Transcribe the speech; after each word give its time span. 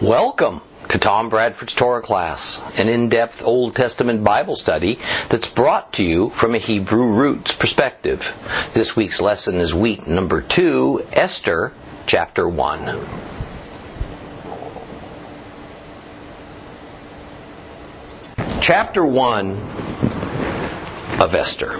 Welcome 0.00 0.62
to 0.88 0.98
Tom 0.98 1.28
Bradford's 1.28 1.74
Torah 1.74 2.00
class, 2.00 2.58
an 2.78 2.88
in-depth 2.88 3.44
Old 3.44 3.76
Testament 3.76 4.24
Bible 4.24 4.56
study 4.56 4.98
that's 5.28 5.46
brought 5.46 5.92
to 5.94 6.02
you 6.02 6.30
from 6.30 6.54
a 6.54 6.58
Hebrew 6.58 7.16
roots 7.16 7.54
perspective. 7.54 8.34
This 8.72 8.96
week's 8.96 9.20
lesson 9.20 9.56
is 9.56 9.74
week 9.74 10.06
number 10.06 10.40
two, 10.40 11.06
Esther, 11.12 11.74
chapter 12.06 12.48
one. 12.48 12.86
Chapter 18.62 19.04
one 19.04 19.50
of 21.20 21.34
Esther 21.34 21.78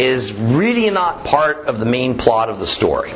is 0.00 0.32
really 0.32 0.88
not 0.88 1.26
part 1.26 1.66
of 1.66 1.78
the 1.78 1.84
main 1.84 2.16
plot 2.16 2.48
of 2.48 2.58
the 2.58 2.66
story. 2.66 3.12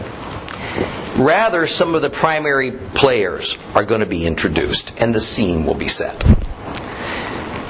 Rather, 1.16 1.66
some 1.66 1.94
of 1.94 2.02
the 2.02 2.10
primary 2.10 2.72
players 2.72 3.56
are 3.74 3.84
going 3.84 4.00
to 4.00 4.07
be 4.07 4.26
introduced 4.26 4.93
and 4.98 5.14
the 5.14 5.20
scene 5.20 5.64
will 5.64 5.75
be 5.75 5.89
set. 5.89 6.25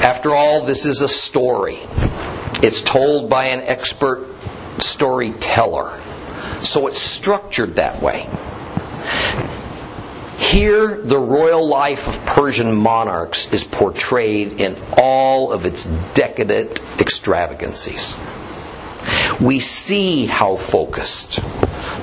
After 0.02 0.34
all, 0.34 0.62
this 0.62 0.86
is 0.86 1.02
a 1.02 1.09
story. 1.09 1.78
It's 2.62 2.80
told 2.80 3.28
by 3.28 3.46
an 3.46 3.60
expert 3.60 4.28
storyteller. 4.78 6.00
So 6.60 6.86
it's 6.86 7.00
structured 7.00 7.77
that 7.77 8.02
way. 8.02 8.28
Here, 10.38 10.97
the 10.97 11.19
royal 11.19 11.66
life 11.66 12.08
of 12.08 12.27
Persian 12.27 12.74
monarchs 12.74 13.52
is 13.52 13.64
portrayed 13.64 14.61
in 14.61 14.77
all 14.97 15.52
of 15.52 15.66
its 15.66 15.84
decadent 16.14 16.80
extravagancies. 17.00 18.16
We 19.41 19.61
see 19.61 20.27
how 20.27 20.56
focused 20.56 21.41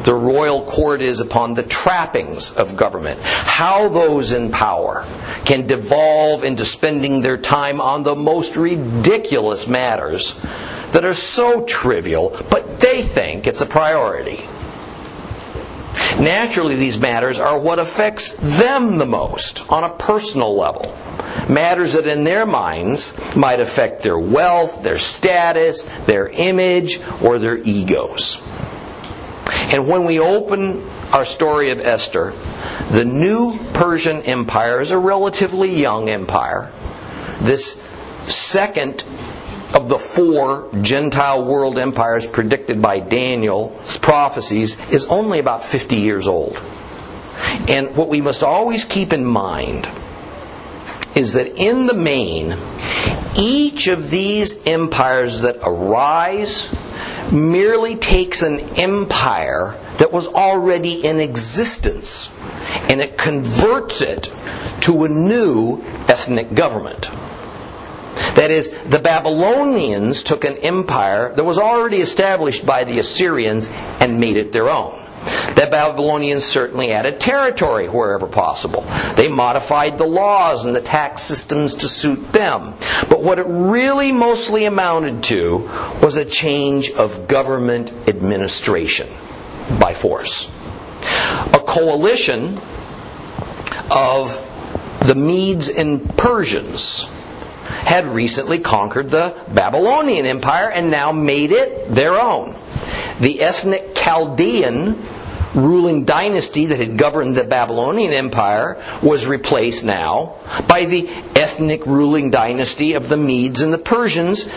the 0.03 0.13
royal 0.13 0.65
court 0.65 1.01
is 1.01 1.19
upon 1.19 1.53
the 1.53 1.63
trappings 1.63 2.51
of 2.51 2.75
government, 2.75 3.21
how 3.21 3.87
those 3.87 4.31
in 4.31 4.51
power 4.51 5.05
can 5.45 5.67
devolve 5.67 6.43
into 6.43 6.65
spending 6.65 7.21
their 7.21 7.37
time 7.37 7.79
on 7.79 8.03
the 8.03 8.15
most 8.15 8.55
ridiculous 8.55 9.67
matters 9.67 10.39
that 10.91 11.05
are 11.05 11.13
so 11.13 11.63
trivial, 11.63 12.35
but 12.49 12.79
they 12.79 13.01
think 13.01 13.47
it's 13.47 13.61
a 13.61 13.65
priority. 13.65 14.43
Naturally, 16.19 16.75
these 16.75 16.99
matters 16.99 17.39
are 17.39 17.59
what 17.59 17.79
affects 17.79 18.33
them 18.33 18.97
the 18.97 19.05
most 19.05 19.71
on 19.71 19.83
a 19.83 19.89
personal 19.89 20.55
level. 20.55 20.95
Matters 21.49 21.93
that 21.93 22.07
in 22.07 22.23
their 22.23 22.45
minds 22.45 23.13
might 23.35 23.59
affect 23.59 24.03
their 24.03 24.17
wealth, 24.17 24.83
their 24.83 24.99
status, 24.99 25.83
their 26.05 26.27
image, 26.27 26.99
or 27.21 27.39
their 27.39 27.57
egos. 27.57 28.41
And 29.45 29.87
when 29.87 30.05
we 30.05 30.19
open 30.19 30.87
our 31.11 31.25
story 31.25 31.71
of 31.71 31.79
Esther, 31.79 32.33
the 32.91 33.05
new 33.05 33.57
Persian 33.73 34.23
Empire 34.23 34.81
is 34.81 34.91
a 34.91 34.97
relatively 34.97 35.79
young 35.79 36.09
empire. 36.09 36.71
This 37.39 37.81
second 38.25 39.03
of 39.73 39.89
the 39.89 39.97
four 39.97 40.69
Gentile 40.81 41.45
world 41.45 41.79
empires 41.79 42.25
predicted 42.25 42.81
by 42.81 42.99
Daniel's 42.99 43.97
prophecies 43.97 44.77
is 44.89 45.05
only 45.05 45.39
about 45.39 45.63
50 45.63 45.97
years 45.97 46.27
old. 46.27 46.61
And 47.67 47.95
what 47.95 48.09
we 48.09 48.21
must 48.21 48.43
always 48.43 48.85
keep 48.85 49.13
in 49.13 49.25
mind 49.25 49.89
is 51.15 51.33
that 51.33 51.59
in 51.59 51.87
the 51.87 51.93
main, 51.93 52.57
each 53.35 53.87
of 53.87 54.09
these 54.09 54.65
empires 54.67 55.41
that 55.41 55.57
arise 55.63 56.73
merely 57.31 57.95
takes 57.95 58.41
an 58.41 58.59
empire 58.77 59.77
that 59.97 60.11
was 60.11 60.27
already 60.27 61.05
in 61.05 61.19
existence 61.19 62.29
and 62.89 63.01
it 63.01 63.17
converts 63.17 64.01
it 64.01 64.31
to 64.81 65.03
a 65.03 65.09
new 65.09 65.81
ethnic 66.07 66.53
government. 66.53 67.09
That 68.35 68.49
is, 68.49 68.69
the 68.69 68.99
Babylonians 68.99 70.23
took 70.23 70.45
an 70.45 70.57
empire 70.57 71.33
that 71.35 71.43
was 71.43 71.59
already 71.59 71.97
established 71.97 72.65
by 72.65 72.85
the 72.85 72.99
Assyrians 72.99 73.69
and 73.99 74.19
made 74.19 74.37
it 74.37 74.51
their 74.51 74.69
own. 74.69 74.99
The 75.55 75.67
Babylonians 75.69 76.43
certainly 76.43 76.91
added 76.91 77.19
territory 77.19 77.87
wherever 77.87 78.25
possible. 78.25 78.85
They 79.15 79.27
modified 79.27 79.97
the 79.97 80.07
laws 80.07 80.65
and 80.65 80.75
the 80.75 80.81
tax 80.81 81.21
systems 81.21 81.75
to 81.75 81.87
suit 81.87 82.31
them. 82.31 82.73
But 83.09 83.21
what 83.21 83.37
it 83.37 83.45
really 83.47 84.11
mostly 84.11 84.65
amounted 84.65 85.23
to 85.25 85.69
was 86.01 86.17
a 86.17 86.25
change 86.25 86.89
of 86.89 87.27
government 87.27 87.91
administration 88.07 89.09
by 89.79 89.93
force. 89.93 90.49
A 91.53 91.59
coalition 91.59 92.57
of 93.91 94.47
the 95.05 95.15
Medes 95.15 95.69
and 95.69 96.17
Persians 96.17 97.07
had 97.81 98.07
recently 98.07 98.59
conquered 98.59 99.09
the 99.09 99.35
Babylonian 99.53 100.25
Empire 100.25 100.69
and 100.69 100.91
now 100.91 101.11
made 101.11 101.51
it 101.51 101.89
their 101.93 102.13
own. 102.13 102.55
The 103.19 103.41
ethnic 103.41 103.95
Chaldean 103.95 104.95
ruling 105.53 106.05
dynasty 106.05 106.67
that 106.67 106.79
had 106.79 106.97
governed 106.97 107.35
the 107.35 107.43
Babylonian 107.43 108.13
Empire 108.13 108.81
was 109.01 109.27
replaced 109.27 109.83
now 109.83 110.35
by 110.67 110.85
the 110.85 111.09
ethnic 111.35 111.85
ruling 111.85 112.29
dynasty 112.29 112.93
of 112.93 113.09
the 113.09 113.17
Medes 113.17 113.61
and 113.61 113.73
the 113.73 113.77
Persians, 113.77 114.47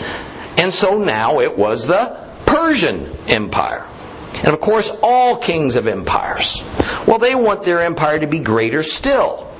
and 0.56 0.72
so 0.72 0.98
now 0.98 1.40
it 1.40 1.58
was 1.58 1.86
the 1.86 2.16
Persian 2.46 3.10
Empire. 3.26 3.84
And 4.44 4.52
of 4.52 4.60
course, 4.60 4.90
all 5.02 5.38
kings 5.38 5.76
of 5.76 5.86
empires, 5.86 6.62
well, 7.06 7.18
they 7.18 7.34
want 7.34 7.64
their 7.64 7.82
empire 7.82 8.18
to 8.18 8.26
be 8.26 8.40
greater 8.40 8.82
still. 8.82 9.50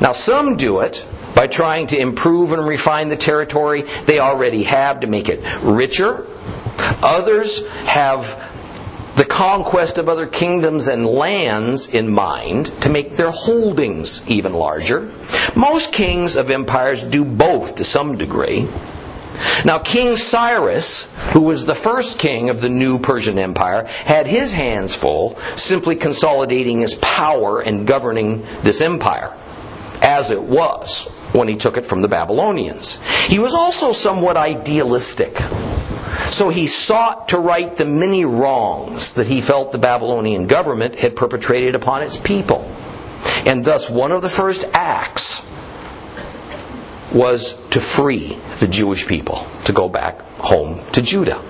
Now, 0.00 0.12
some 0.12 0.56
do 0.56 0.80
it 0.80 1.06
by 1.34 1.46
trying 1.46 1.88
to 1.88 1.98
improve 1.98 2.52
and 2.52 2.66
refine 2.66 3.08
the 3.08 3.16
territory 3.16 3.82
they 4.06 4.18
already 4.18 4.62
have 4.64 5.00
to 5.00 5.06
make 5.06 5.28
it 5.28 5.42
richer. 5.62 6.26
Others 7.02 7.66
have 7.86 8.52
the 9.16 9.24
conquest 9.24 9.98
of 9.98 10.08
other 10.08 10.26
kingdoms 10.26 10.88
and 10.88 11.06
lands 11.06 11.86
in 11.86 12.10
mind 12.10 12.66
to 12.82 12.88
make 12.88 13.16
their 13.16 13.30
holdings 13.30 14.28
even 14.28 14.52
larger. 14.52 15.12
Most 15.54 15.92
kings 15.92 16.36
of 16.36 16.50
empires 16.50 17.02
do 17.02 17.24
both 17.24 17.76
to 17.76 17.84
some 17.84 18.16
degree. 18.16 18.68
Now, 19.64 19.78
King 19.78 20.16
Cyrus, 20.16 21.08
who 21.32 21.42
was 21.42 21.64
the 21.64 21.74
first 21.74 22.18
king 22.18 22.50
of 22.50 22.60
the 22.60 22.68
new 22.68 22.98
Persian 22.98 23.38
Empire, 23.38 23.84
had 23.84 24.26
his 24.26 24.52
hands 24.52 24.94
full 24.94 25.36
simply 25.56 25.96
consolidating 25.96 26.80
his 26.80 26.94
power 26.94 27.60
and 27.60 27.86
governing 27.86 28.46
this 28.62 28.80
empire, 28.80 29.32
as 30.04 30.30
it 30.30 30.42
was 30.42 31.06
when 31.32 31.48
he 31.48 31.56
took 31.56 31.78
it 31.78 31.86
from 31.86 32.02
the 32.02 32.08
Babylonians. 32.08 33.00
He 33.26 33.38
was 33.38 33.54
also 33.54 33.92
somewhat 33.92 34.36
idealistic. 34.36 35.38
So 36.28 36.50
he 36.50 36.66
sought 36.66 37.30
to 37.30 37.38
right 37.38 37.74
the 37.74 37.86
many 37.86 38.26
wrongs 38.26 39.14
that 39.14 39.26
he 39.26 39.40
felt 39.40 39.72
the 39.72 39.78
Babylonian 39.78 40.46
government 40.46 40.96
had 40.96 41.16
perpetrated 41.16 41.74
upon 41.74 42.02
its 42.02 42.18
people. 42.18 42.70
And 43.46 43.64
thus, 43.64 43.88
one 43.88 44.12
of 44.12 44.20
the 44.20 44.28
first 44.28 44.64
acts 44.74 45.42
was 47.12 47.54
to 47.70 47.80
free 47.80 48.38
the 48.58 48.68
Jewish 48.68 49.06
people 49.06 49.46
to 49.64 49.72
go 49.72 49.88
back 49.88 50.20
home 50.36 50.80
to 50.92 51.00
Judah. 51.02 51.42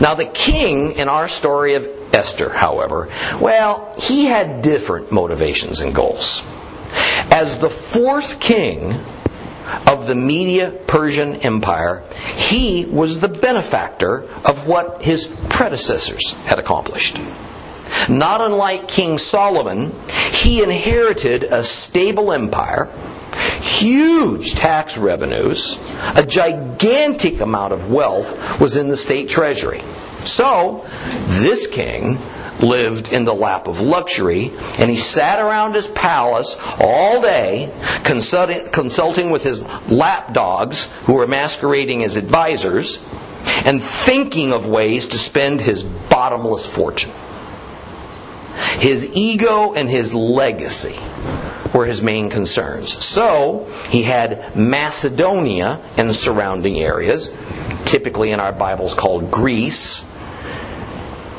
Now, 0.00 0.14
the 0.14 0.26
king 0.26 0.92
in 0.92 1.08
our 1.08 1.28
story 1.28 1.74
of 1.74 1.88
Esther, 2.12 2.48
however, 2.48 3.08
well, 3.40 3.94
he 3.98 4.24
had 4.24 4.62
different 4.62 5.12
motivations 5.12 5.80
and 5.80 5.94
goals. 5.94 6.42
As 7.30 7.58
the 7.58 7.70
fourth 7.70 8.40
king 8.40 9.00
of 9.86 10.06
the 10.06 10.14
Medo-Persian 10.14 11.36
Empire, 11.36 12.02
he 12.36 12.84
was 12.84 13.20
the 13.20 13.28
benefactor 13.28 14.24
of 14.44 14.66
what 14.66 15.02
his 15.02 15.26
predecessors 15.48 16.32
had 16.44 16.58
accomplished. 16.58 17.18
Not 18.08 18.40
unlike 18.40 18.88
King 18.88 19.18
Solomon, 19.18 19.94
he 20.32 20.62
inherited 20.62 21.44
a 21.44 21.62
stable 21.62 22.32
empire, 22.32 22.88
huge 23.60 24.54
tax 24.54 24.96
revenues, 24.96 25.78
a 26.14 26.24
gigantic 26.24 27.40
amount 27.40 27.72
of 27.72 27.90
wealth 27.90 28.60
was 28.60 28.76
in 28.76 28.88
the 28.88 28.96
state 28.96 29.28
treasury. 29.28 29.82
So, 30.24 30.86
this 31.26 31.66
king 31.66 32.18
lived 32.60 33.12
in 33.12 33.24
the 33.24 33.34
lap 33.34 33.68
of 33.68 33.80
luxury, 33.80 34.52
and 34.78 34.90
he 34.90 34.96
sat 34.96 35.38
around 35.38 35.74
his 35.74 35.86
palace 35.86 36.56
all 36.80 37.22
day 37.22 37.72
consulting, 38.04 39.30
with 39.30 39.44
his 39.44 39.64
lapdogs, 39.88 40.90
who 41.04 41.14
were 41.14 41.26
masquerading 41.26 42.02
as 42.04 42.16
advisors, 42.16 43.02
and 43.64 43.82
thinking 43.82 44.52
of 44.52 44.66
ways 44.66 45.08
to 45.08 45.18
spend 45.18 45.60
his 45.60 45.82
bottomless 45.82 46.66
fortune. 46.66 47.12
His 48.78 49.08
ego 49.14 49.72
and 49.72 49.88
his 49.88 50.14
legacy 50.14 50.98
were 51.72 51.86
his 51.86 52.02
main 52.02 52.30
concerns. 52.30 53.04
So, 53.04 53.66
he 53.88 54.02
had 54.02 54.56
Macedonia 54.56 55.80
and 55.96 56.14
surrounding 56.14 56.78
areas, 56.78 57.34
typically 57.84 58.30
in 58.30 58.40
our 58.40 58.52
Bibles 58.52 58.94
called 58.94 59.30
Greece. 59.30 60.04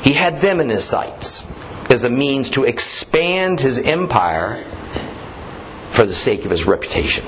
He 0.02 0.12
had 0.12 0.38
them 0.38 0.60
in 0.60 0.68
his 0.68 0.84
sights. 0.84 1.44
as 1.90 2.04
a 2.04 2.08
means 2.08 2.50
to 2.50 2.62
expand 2.64 3.58
his 3.58 3.76
empire 3.76 4.64
for 5.88 6.06
the 6.06 6.14
sake 6.14 6.44
of 6.44 6.50
his 6.52 6.64
reputation. 6.64 7.26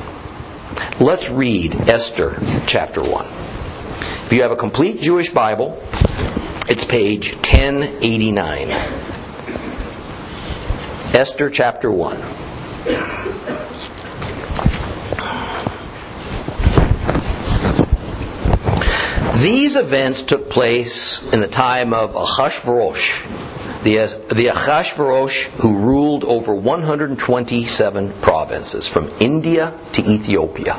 Let's 1.00 1.29
read 1.29 1.75
Esther 1.75 2.39
chapter 2.69 3.03
1. 3.03 3.27
If 3.27 4.33
you 4.33 4.43
have 4.43 4.53
a 4.53 4.56
complete 4.56 5.00
Jewish 5.00 5.31
Bible, 5.31 5.83
it's 6.69 6.85
page 6.85 7.35
1089. 7.35 9.12
Esther 11.14 11.50
chapter 11.50 11.91
1. 11.91 12.17
These 19.43 19.76
events 19.76 20.23
took 20.23 20.49
place 20.49 21.23
in 21.32 21.41
the 21.41 21.49
time 21.49 21.93
of 21.93 22.14
Ahasuerus, 22.14 23.23
the, 23.82 24.23
the 24.35 24.47
who 25.61 25.81
ruled 25.81 26.25
over 26.25 26.55
127 26.55 28.12
provinces, 28.23 28.88
from 28.88 29.12
India 29.20 29.79
to 29.93 30.03
Ethiopia. 30.03 30.76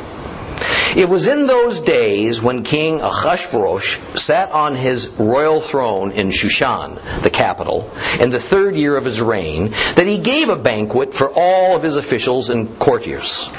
It 0.95 1.09
was 1.09 1.27
in 1.27 1.47
those 1.47 1.79
days 1.79 2.39
when 2.41 2.63
King 2.63 3.01
Ahasuerus 3.01 3.99
sat 4.13 4.51
on 4.51 4.75
his 4.75 5.07
royal 5.09 5.59
throne 5.59 6.11
in 6.11 6.29
Shushan, 6.29 6.99
the 7.23 7.31
capital, 7.31 7.89
in 8.19 8.29
the 8.29 8.39
third 8.39 8.75
year 8.75 8.95
of 8.95 9.05
his 9.05 9.19
reign, 9.19 9.71
that 9.95 10.05
he 10.05 10.19
gave 10.19 10.49
a 10.49 10.55
banquet 10.55 11.15
for 11.15 11.31
all 11.31 11.75
of 11.75 11.81
his 11.81 11.95
officials 11.95 12.51
and 12.51 12.77
courtiers. 12.77 13.49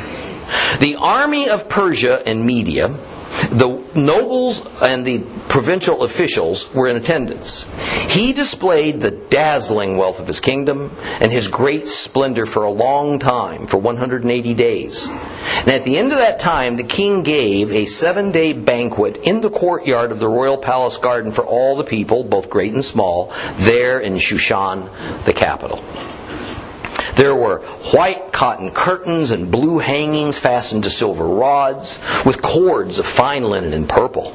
The 0.78 0.96
army 0.96 1.48
of 1.48 1.68
Persia 1.68 2.22
and 2.24 2.46
Media 2.46 2.94
the 3.50 3.82
nobles 3.94 4.64
and 4.82 5.06
the 5.06 5.18
provincial 5.48 6.02
officials 6.02 6.72
were 6.72 6.88
in 6.88 6.96
attendance. 6.96 7.64
He 8.10 8.32
displayed 8.32 9.00
the 9.00 9.10
dazzling 9.10 9.96
wealth 9.96 10.20
of 10.20 10.26
his 10.26 10.40
kingdom 10.40 10.96
and 11.20 11.30
his 11.30 11.48
great 11.48 11.88
splendor 11.88 12.46
for 12.46 12.64
a 12.64 12.70
long 12.70 13.18
time, 13.18 13.66
for 13.66 13.78
180 13.78 14.54
days. 14.54 15.08
And 15.08 15.68
at 15.68 15.84
the 15.84 15.98
end 15.98 16.12
of 16.12 16.18
that 16.18 16.40
time, 16.40 16.76
the 16.76 16.84
king 16.84 17.22
gave 17.22 17.72
a 17.72 17.84
seven 17.84 18.32
day 18.32 18.52
banquet 18.52 19.18
in 19.18 19.40
the 19.40 19.50
courtyard 19.50 20.12
of 20.12 20.20
the 20.20 20.28
royal 20.28 20.58
palace 20.58 20.98
garden 20.98 21.32
for 21.32 21.44
all 21.44 21.76
the 21.76 21.84
people, 21.84 22.24
both 22.24 22.50
great 22.50 22.72
and 22.72 22.84
small, 22.84 23.32
there 23.58 23.98
in 23.98 24.14
Shushan, 24.14 24.90
the 25.24 25.32
capital. 25.32 25.82
There 27.16 27.34
were 27.34 27.60
white 27.92 28.32
cotton 28.32 28.70
curtains 28.72 29.30
and 29.30 29.50
blue 29.50 29.78
hangings 29.78 30.38
fastened 30.38 30.84
to 30.84 30.90
silver 30.90 31.24
rods, 31.24 32.00
with 32.24 32.42
cords 32.42 32.98
of 32.98 33.06
fine 33.06 33.44
linen 33.44 33.72
and 33.72 33.88
purple. 33.88 34.34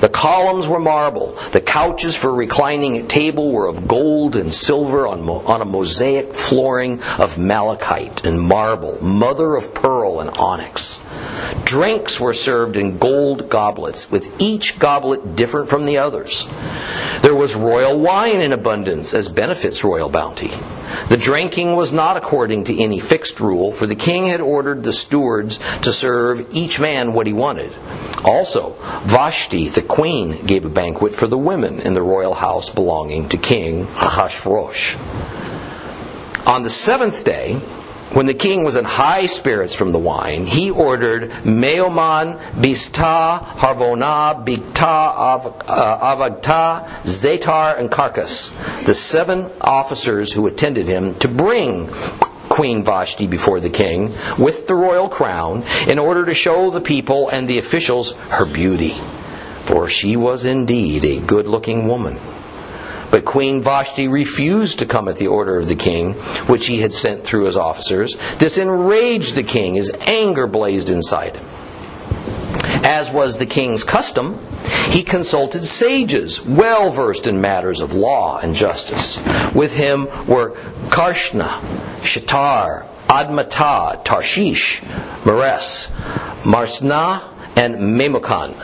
The 0.00 0.08
columns 0.08 0.66
were 0.66 0.80
marble. 0.80 1.38
The 1.52 1.60
couches 1.60 2.16
for 2.16 2.32
reclining 2.32 2.96
at 2.98 3.08
table 3.08 3.52
were 3.52 3.66
of 3.66 3.86
gold 3.86 4.36
and 4.36 4.52
silver 4.52 5.06
on, 5.06 5.28
on 5.28 5.60
a 5.60 5.64
mosaic 5.64 6.34
flooring 6.34 7.02
of 7.18 7.38
malachite 7.38 8.24
and 8.24 8.40
marble, 8.40 9.02
mother 9.02 9.54
of 9.54 9.74
pearl 9.74 10.20
and 10.20 10.30
onyx. 10.30 11.00
Drinks 11.64 12.18
were 12.20 12.34
served 12.34 12.76
in 12.76 12.98
gold 12.98 13.48
goblets, 13.48 14.10
with 14.10 14.40
each 14.40 14.78
goblet 14.78 15.36
different 15.36 15.68
from 15.68 15.84
the 15.84 15.98
others. 15.98 16.48
There 17.22 17.34
was 17.34 17.54
royal 17.54 17.98
wine 17.98 18.40
in 18.40 18.52
abundance, 18.52 19.14
as 19.14 19.28
benefits 19.28 19.82
royal 19.82 20.08
bounty. 20.08 20.52
The 21.08 21.16
drinking 21.16 21.74
was 21.74 21.92
not 21.96 22.16
according 22.16 22.64
to 22.64 22.80
any 22.80 23.00
fixed 23.00 23.40
rule, 23.40 23.72
for 23.72 23.86
the 23.86 23.96
king 23.96 24.26
had 24.26 24.40
ordered 24.40 24.82
the 24.82 24.92
stewards 24.92 25.58
to 25.82 25.92
serve 25.92 26.54
each 26.54 26.78
man 26.78 27.12
what 27.12 27.26
he 27.26 27.32
wanted. 27.32 27.72
Also, 28.24 28.76
Vashti, 29.04 29.68
the 29.68 29.82
queen, 29.82 30.46
gave 30.46 30.64
a 30.64 30.68
banquet 30.68 31.16
for 31.16 31.26
the 31.26 31.38
women 31.38 31.80
in 31.80 31.94
the 31.94 32.02
royal 32.02 32.34
house 32.34 32.70
belonging 32.70 33.28
to 33.30 33.38
King 33.38 33.82
Ahasuerus. 33.82 34.96
On 36.46 36.62
the 36.62 36.70
seventh 36.70 37.24
day, 37.24 37.60
when 38.16 38.24
the 38.24 38.32
king 38.32 38.64
was 38.64 38.76
in 38.76 38.84
high 38.86 39.26
spirits 39.26 39.74
from 39.74 39.92
the 39.92 39.98
wine, 39.98 40.46
he 40.46 40.70
ordered 40.70 41.30
Mehuman, 41.44 42.38
Bizta, 42.58 43.44
Harvona, 43.44 44.42
Bigta, 44.42 45.52
uh, 45.68 46.16
Avagta, 46.16 46.86
Zetar, 47.04 47.78
and 47.78 47.90
Karkas, 47.90 48.54
the 48.86 48.94
seven 48.94 49.50
officers 49.60 50.32
who 50.32 50.46
attended 50.46 50.86
him, 50.86 51.16
to 51.16 51.28
bring 51.28 51.88
Queen 52.48 52.84
Vashti 52.84 53.26
before 53.26 53.60
the 53.60 53.68
king 53.68 54.14
with 54.38 54.66
the 54.66 54.74
royal 54.74 55.10
crown 55.10 55.64
in 55.86 55.98
order 55.98 56.24
to 56.24 56.32
show 56.32 56.70
the 56.70 56.80
people 56.80 57.28
and 57.28 57.46
the 57.46 57.58
officials 57.58 58.14
her 58.30 58.46
beauty. 58.46 58.94
For 59.64 59.88
she 59.88 60.16
was 60.16 60.46
indeed 60.46 61.04
a 61.04 61.20
good 61.20 61.46
looking 61.46 61.86
woman. 61.86 62.18
But 63.10 63.24
Queen 63.24 63.62
Vashti 63.62 64.08
refused 64.08 64.80
to 64.80 64.86
come 64.86 65.08
at 65.08 65.16
the 65.16 65.28
order 65.28 65.56
of 65.56 65.68
the 65.68 65.76
king, 65.76 66.14
which 66.48 66.66
he 66.66 66.80
had 66.80 66.92
sent 66.92 67.24
through 67.24 67.44
his 67.44 67.56
officers. 67.56 68.16
This 68.38 68.58
enraged 68.58 69.34
the 69.34 69.42
king. 69.42 69.74
His 69.74 69.92
anger 70.08 70.46
blazed 70.46 70.90
inside 70.90 71.36
him. 71.36 71.46
As 72.84 73.10
was 73.10 73.38
the 73.38 73.46
king's 73.46 73.84
custom, 73.84 74.38
he 74.90 75.02
consulted 75.02 75.64
sages 75.64 76.44
well 76.44 76.90
versed 76.90 77.26
in 77.26 77.40
matters 77.40 77.80
of 77.80 77.94
law 77.94 78.38
and 78.38 78.54
justice. 78.54 79.18
With 79.54 79.74
him 79.74 80.08
were 80.26 80.52
Karshna, 80.88 81.60
Shatar, 82.02 82.86
Admatah, 83.08 84.04
Tarshish, 84.04 84.82
Mares, 85.24 85.88
Marsna, 86.44 87.22
and 87.56 87.76
Memucan 87.76 88.54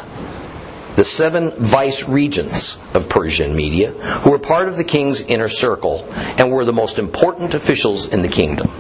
the 0.97 1.05
seven 1.05 1.51
vice 1.51 2.09
regents 2.09 2.79
of 2.95 3.09
Persian 3.09 3.57
Media, 3.57 3.93
who 3.93 4.31
were 4.31 4.39
part 4.39 4.69
of 4.69 4.77
the 4.77 4.85
king's 4.85 5.21
inner 5.21 5.49
circle 5.49 6.07
and 6.13 6.51
were 6.51 6.65
the 6.65 6.73
most 6.73 6.99
important 6.99 7.55
officials 7.55 8.09
in 8.09 8.23
the 8.23 8.29
kingdom. 8.29 8.71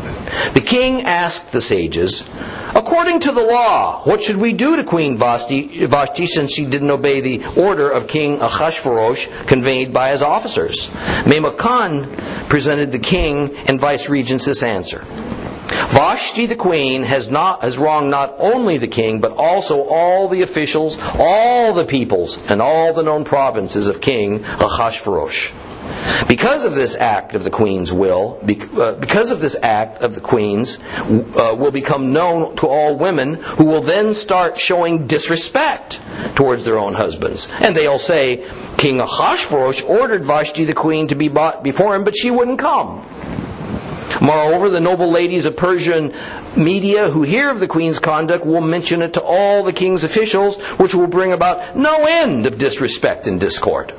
The 0.54 0.62
king 0.64 1.02
asked 1.02 1.52
the 1.52 1.60
sages, 1.60 2.28
According 2.74 3.20
to 3.20 3.32
the 3.32 3.40
law, 3.40 4.02
what 4.04 4.22
should 4.22 4.36
we 4.36 4.52
do 4.52 4.76
to 4.76 4.84
Queen 4.84 5.16
Vashti, 5.16 5.86
Vashti 5.86 6.26
since 6.26 6.52
she 6.52 6.64
didn't 6.64 6.90
obey 6.90 7.20
the 7.20 7.60
order 7.60 7.88
of 7.88 8.08
King 8.08 8.40
Ahasuerus 8.40 9.28
conveyed 9.46 9.92
by 9.92 10.10
his 10.10 10.22
officers? 10.22 10.88
Memucan 11.24 12.48
presented 12.48 12.92
the 12.92 12.98
king 12.98 13.56
and 13.66 13.80
vice 13.80 14.08
regents 14.08 14.44
this 14.44 14.62
answer. 14.62 15.04
Vashti 15.92 16.46
the 16.46 16.56
queen 16.56 17.02
has 17.02 17.30
not 17.30 17.62
has 17.62 17.78
wronged 17.78 18.10
not 18.10 18.36
only 18.38 18.78
the 18.78 18.88
king 18.88 19.20
but 19.20 19.32
also 19.32 19.82
all 19.82 20.28
the 20.28 20.42
officials, 20.42 20.98
all 21.18 21.74
the 21.74 21.84
peoples, 21.84 22.38
and 22.48 22.62
all 22.62 22.92
the 22.92 23.02
known 23.02 23.24
provinces 23.24 23.88
of 23.88 24.00
King 24.00 24.44
Ahasuerus. 24.44 25.52
Because 26.28 26.64
of 26.64 26.74
this 26.74 26.96
act 26.96 27.34
of 27.34 27.44
the 27.44 27.50
queen's 27.50 27.92
will, 27.92 28.38
uh, 28.40 28.92
because 28.92 29.30
of 29.30 29.40
this 29.40 29.56
act 29.60 30.02
of 30.02 30.14
the 30.14 30.20
queen's, 30.20 30.78
uh, 30.78 31.54
will 31.58 31.72
become 31.72 32.12
known 32.12 32.56
to 32.56 32.68
all 32.68 32.96
women 32.96 33.34
who 33.34 33.66
will 33.66 33.82
then 33.82 34.14
start 34.14 34.58
showing 34.58 35.06
disrespect 35.06 36.00
towards 36.34 36.64
their 36.64 36.78
own 36.78 36.94
husbands. 36.94 37.50
And 37.60 37.76
they'll 37.76 37.98
say, 37.98 38.46
King 38.78 39.00
Ahasuerus 39.00 39.82
ordered 39.82 40.24
Vashti 40.24 40.64
the 40.64 40.74
queen 40.74 41.08
to 41.08 41.14
be 41.14 41.28
brought 41.28 41.62
before 41.62 41.94
him, 41.94 42.04
but 42.04 42.16
she 42.16 42.30
wouldn't 42.30 42.58
come. 42.58 43.06
Moreover, 44.22 44.68
the 44.68 44.78
noble 44.78 45.10
ladies 45.10 45.46
of 45.46 45.56
Persian 45.56 46.12
media 46.54 47.10
who 47.10 47.24
hear 47.24 47.50
of 47.50 47.58
the 47.58 47.66
queen's 47.66 47.98
conduct 47.98 48.46
will 48.46 48.60
mention 48.60 49.02
it 49.02 49.14
to 49.14 49.20
all 49.20 49.64
the 49.64 49.72
king's 49.72 50.04
officials, 50.04 50.60
which 50.78 50.94
will 50.94 51.08
bring 51.08 51.32
about 51.32 51.76
no 51.76 52.04
end 52.04 52.46
of 52.46 52.56
disrespect 52.56 53.26
and 53.26 53.40
discord. 53.40 53.92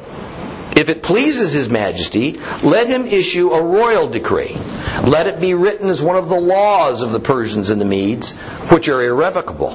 If 0.77 0.88
it 0.88 1.03
pleases 1.03 1.51
His 1.51 1.70
Majesty, 1.70 2.38
let 2.63 2.88
him 2.88 3.06
issue 3.06 3.51
a 3.51 3.62
royal 3.62 4.08
decree. 4.08 4.56
Let 5.03 5.27
it 5.27 5.42
be 5.42 5.56
written 5.56 5.89
as 5.89 6.01
one 6.01 6.15
of 6.15 6.30
the 6.30 6.39
laws 6.39 7.01
of 7.01 7.12
the 7.12 7.20
Persians 7.20 7.70
and 7.70 7.82
the 7.82 7.86
Medes, 7.86 8.32
which 8.72 8.88
are 8.88 9.03
irrevocable, 9.03 9.72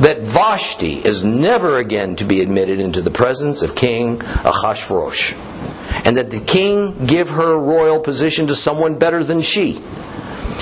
that 0.00 0.20
Vashti 0.20 0.94
is 0.94 1.24
never 1.24 1.78
again 1.78 2.16
to 2.16 2.24
be 2.24 2.40
admitted 2.40 2.80
into 2.80 3.02
the 3.02 3.10
presence 3.10 3.62
of 3.62 3.74
King 3.74 4.20
Ahasuerus 4.22 5.34
and 6.04 6.16
that 6.16 6.30
the 6.30 6.40
king 6.40 7.06
give 7.06 7.30
her 7.30 7.58
royal 7.58 8.00
position 8.00 8.46
to 8.48 8.54
someone 8.54 8.98
better 8.98 9.24
than 9.24 9.40
she. 9.40 9.80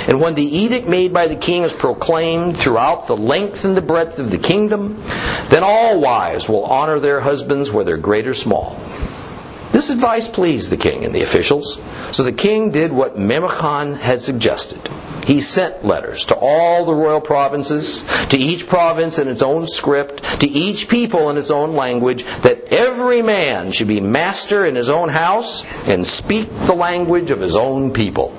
And 0.09 0.21
when 0.21 0.35
the 0.35 0.45
edict 0.45 0.89
made 0.89 1.13
by 1.13 1.29
the 1.29 1.37
king 1.37 1.63
is 1.63 1.73
proclaimed 1.73 2.57
throughout 2.57 3.07
the 3.07 3.17
length 3.17 3.65
and 3.65 3.77
the 3.77 3.83
breadth 3.83 4.19
of 4.19 4.31
the 4.31 4.39
kingdom, 4.39 5.03
then 5.49 5.63
all 5.63 6.01
wives 6.01 6.49
will 6.49 6.65
honor 6.65 7.01
their 7.01 7.21
husbands, 7.21 7.73
whether 7.73 7.97
great 7.97 8.27
or 8.27 8.35
small. 8.35 8.79
This 9.73 9.91
advice 9.91 10.29
pleased 10.29 10.71
the 10.71 10.77
king 10.77 11.05
and 11.05 11.15
the 11.15 11.23
officials, 11.23 11.81
so 12.13 12.23
the 12.23 12.33
king 12.33 12.71
did 12.71 12.93
what 12.93 13.19
Memucan 13.19 13.97
had 13.97 14.23
suggested. 14.23 14.81
He 15.25 15.41
sent 15.41 15.85
letters 15.85 16.27
to 16.27 16.37
all 16.37 16.85
the 16.85 16.95
royal 16.95 17.21
provinces, 17.21 18.05
to 18.29 18.39
each 18.39 18.69
province 18.69 19.19
in 19.19 19.29
its 19.29 19.43
own 19.43 19.67
script, 19.67 20.23
to 20.41 20.49
each 20.49 20.89
people 20.89 21.31
in 21.31 21.37
its 21.37 21.51
own 21.51 21.75
language, 21.75 22.25
that 22.43 22.73
every 22.73 23.23
man 23.23 23.73
should 23.73 23.89
be 23.89 24.01
master 24.01 24.65
in 24.65 24.77
his 24.77 24.89
own 24.89 25.09
house 25.09 25.65
and 25.87 26.07
speak 26.07 26.49
the 26.67 26.75
language 26.75 27.31
of 27.31 27.41
his 27.41 27.57
own 27.57 27.93
people. 27.93 28.35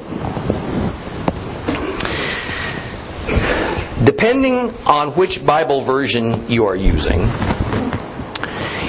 Depending 4.04 4.74
on 4.86 5.10
which 5.10 5.46
Bible 5.46 5.82
version 5.82 6.50
you 6.50 6.68
are 6.68 6.76
using, 6.76 7.28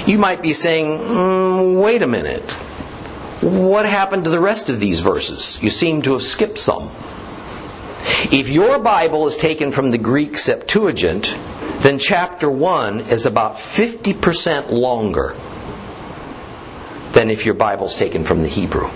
you 0.09 0.17
might 0.17 0.41
be 0.41 0.53
saying, 0.53 0.87
mm, 0.97 1.81
wait 1.81 2.01
a 2.01 2.07
minute. 2.07 2.51
what 3.41 3.85
happened 3.85 4.25
to 4.25 4.29
the 4.29 4.39
rest 4.39 4.69
of 4.69 4.79
these 4.79 4.99
verses? 4.99 5.61
You 5.61 5.69
seem 5.69 6.01
to 6.01 6.13
have 6.13 6.23
skipped 6.23 6.57
some. 6.57 6.89
If 8.31 8.49
your 8.49 8.79
Bible 8.79 9.27
is 9.27 9.37
taken 9.37 9.71
from 9.71 9.91
the 9.91 9.97
Greek 9.97 10.37
Septuagint, 10.37 11.33
then 11.79 11.99
chapter 11.99 12.49
1 12.49 13.01
is 13.01 13.25
about 13.25 13.55
50% 13.55 14.71
longer 14.71 15.35
than 17.13 17.29
if 17.29 17.45
your 17.45 17.53
Bible's 17.53 17.95
taken 17.95 18.23
from 18.23 18.41
the 18.41 18.49
Hebrew. 18.49 18.89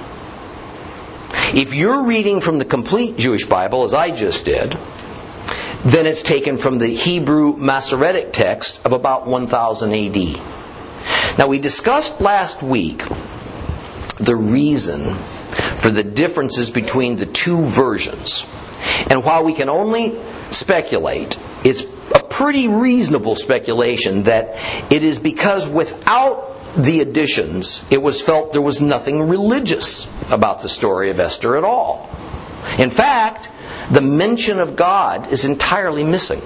If 1.53 1.73
you're 1.73 2.03
reading 2.03 2.41
from 2.41 2.57
the 2.57 2.65
complete 2.65 3.17
Jewish 3.17 3.45
Bible, 3.45 3.83
as 3.83 3.93
I 3.93 4.09
just 4.11 4.45
did, 4.45 4.75
then 5.85 6.07
it's 6.07 6.23
taken 6.23 6.57
from 6.57 6.79
the 6.79 6.87
Hebrew 6.87 7.55
Masoretic 7.55 8.33
text 8.33 8.83
of 8.85 8.93
about 8.93 9.27
1000 9.27 9.93
AD. 9.93 10.62
Now, 11.37 11.47
we 11.47 11.59
discussed 11.59 12.21
last 12.21 12.61
week 12.61 13.03
the 14.17 14.35
reason 14.35 15.13
for 15.13 15.89
the 15.89 16.03
differences 16.03 16.69
between 16.69 17.15
the 17.15 17.25
two 17.25 17.63
versions. 17.63 18.45
And 19.07 19.23
while 19.23 19.43
we 19.43 19.53
can 19.53 19.69
only 19.69 20.15
speculate, 20.51 21.37
it's 21.63 21.85
a 22.13 22.19
pretty 22.19 22.67
reasonable 22.67 23.35
speculation 23.35 24.23
that 24.23 24.57
it 24.91 25.03
is 25.03 25.19
because 25.19 25.67
without 25.67 26.75
the 26.75 27.01
additions, 27.01 27.83
it 27.89 28.01
was 28.01 28.21
felt 28.21 28.51
there 28.51 28.61
was 28.61 28.81
nothing 28.81 29.27
religious 29.27 30.07
about 30.31 30.61
the 30.61 30.69
story 30.69 31.09
of 31.09 31.19
Esther 31.19 31.57
at 31.57 31.63
all. 31.63 32.09
In 32.77 32.89
fact, 32.89 33.49
the 33.91 34.01
mention 34.01 34.59
of 34.59 34.75
God 34.75 35.31
is 35.31 35.45
entirely 35.45 36.03
missing. 36.03 36.41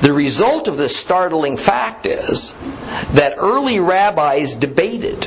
The 0.00 0.12
result 0.12 0.68
of 0.68 0.76
this 0.76 0.96
startling 0.96 1.56
fact 1.56 2.06
is 2.06 2.54
that 3.12 3.34
early 3.36 3.80
rabbis 3.80 4.54
debated 4.54 5.26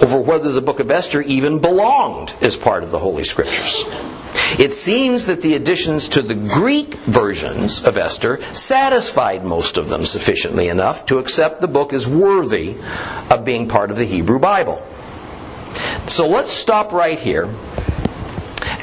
over 0.00 0.20
whether 0.20 0.52
the 0.52 0.62
book 0.62 0.80
of 0.80 0.90
Esther 0.90 1.22
even 1.22 1.60
belonged 1.60 2.34
as 2.40 2.56
part 2.56 2.82
of 2.82 2.90
the 2.90 2.98
Holy 2.98 3.24
Scriptures. 3.24 3.84
It 4.58 4.72
seems 4.72 5.26
that 5.26 5.40
the 5.40 5.54
additions 5.54 6.10
to 6.10 6.22
the 6.22 6.34
Greek 6.34 6.94
versions 6.94 7.84
of 7.84 7.96
Esther 7.96 8.42
satisfied 8.52 9.44
most 9.44 9.78
of 9.78 9.88
them 9.88 10.02
sufficiently 10.02 10.68
enough 10.68 11.06
to 11.06 11.18
accept 11.18 11.60
the 11.60 11.68
book 11.68 11.92
as 11.92 12.08
worthy 12.08 12.76
of 13.30 13.44
being 13.44 13.68
part 13.68 13.90
of 13.90 13.96
the 13.96 14.04
Hebrew 14.04 14.38
Bible. 14.38 14.84
So 16.08 16.28
let's 16.28 16.52
stop 16.52 16.92
right 16.92 17.18
here, 17.18 17.44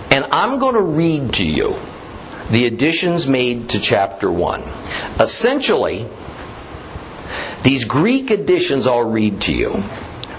and 0.09 0.25
I'm 0.31 0.59
going 0.59 0.75
to 0.75 0.81
read 0.81 1.33
to 1.33 1.45
you 1.45 1.77
the 2.51 2.65
additions 2.65 3.27
made 3.27 3.69
to 3.69 3.79
chapter 3.79 4.29
1. 4.29 4.61
Essentially, 5.19 6.05
these 7.63 7.85
Greek 7.85 8.29
additions 8.29 8.87
I'll 8.87 9.09
read 9.09 9.41
to 9.41 9.55
you 9.55 9.83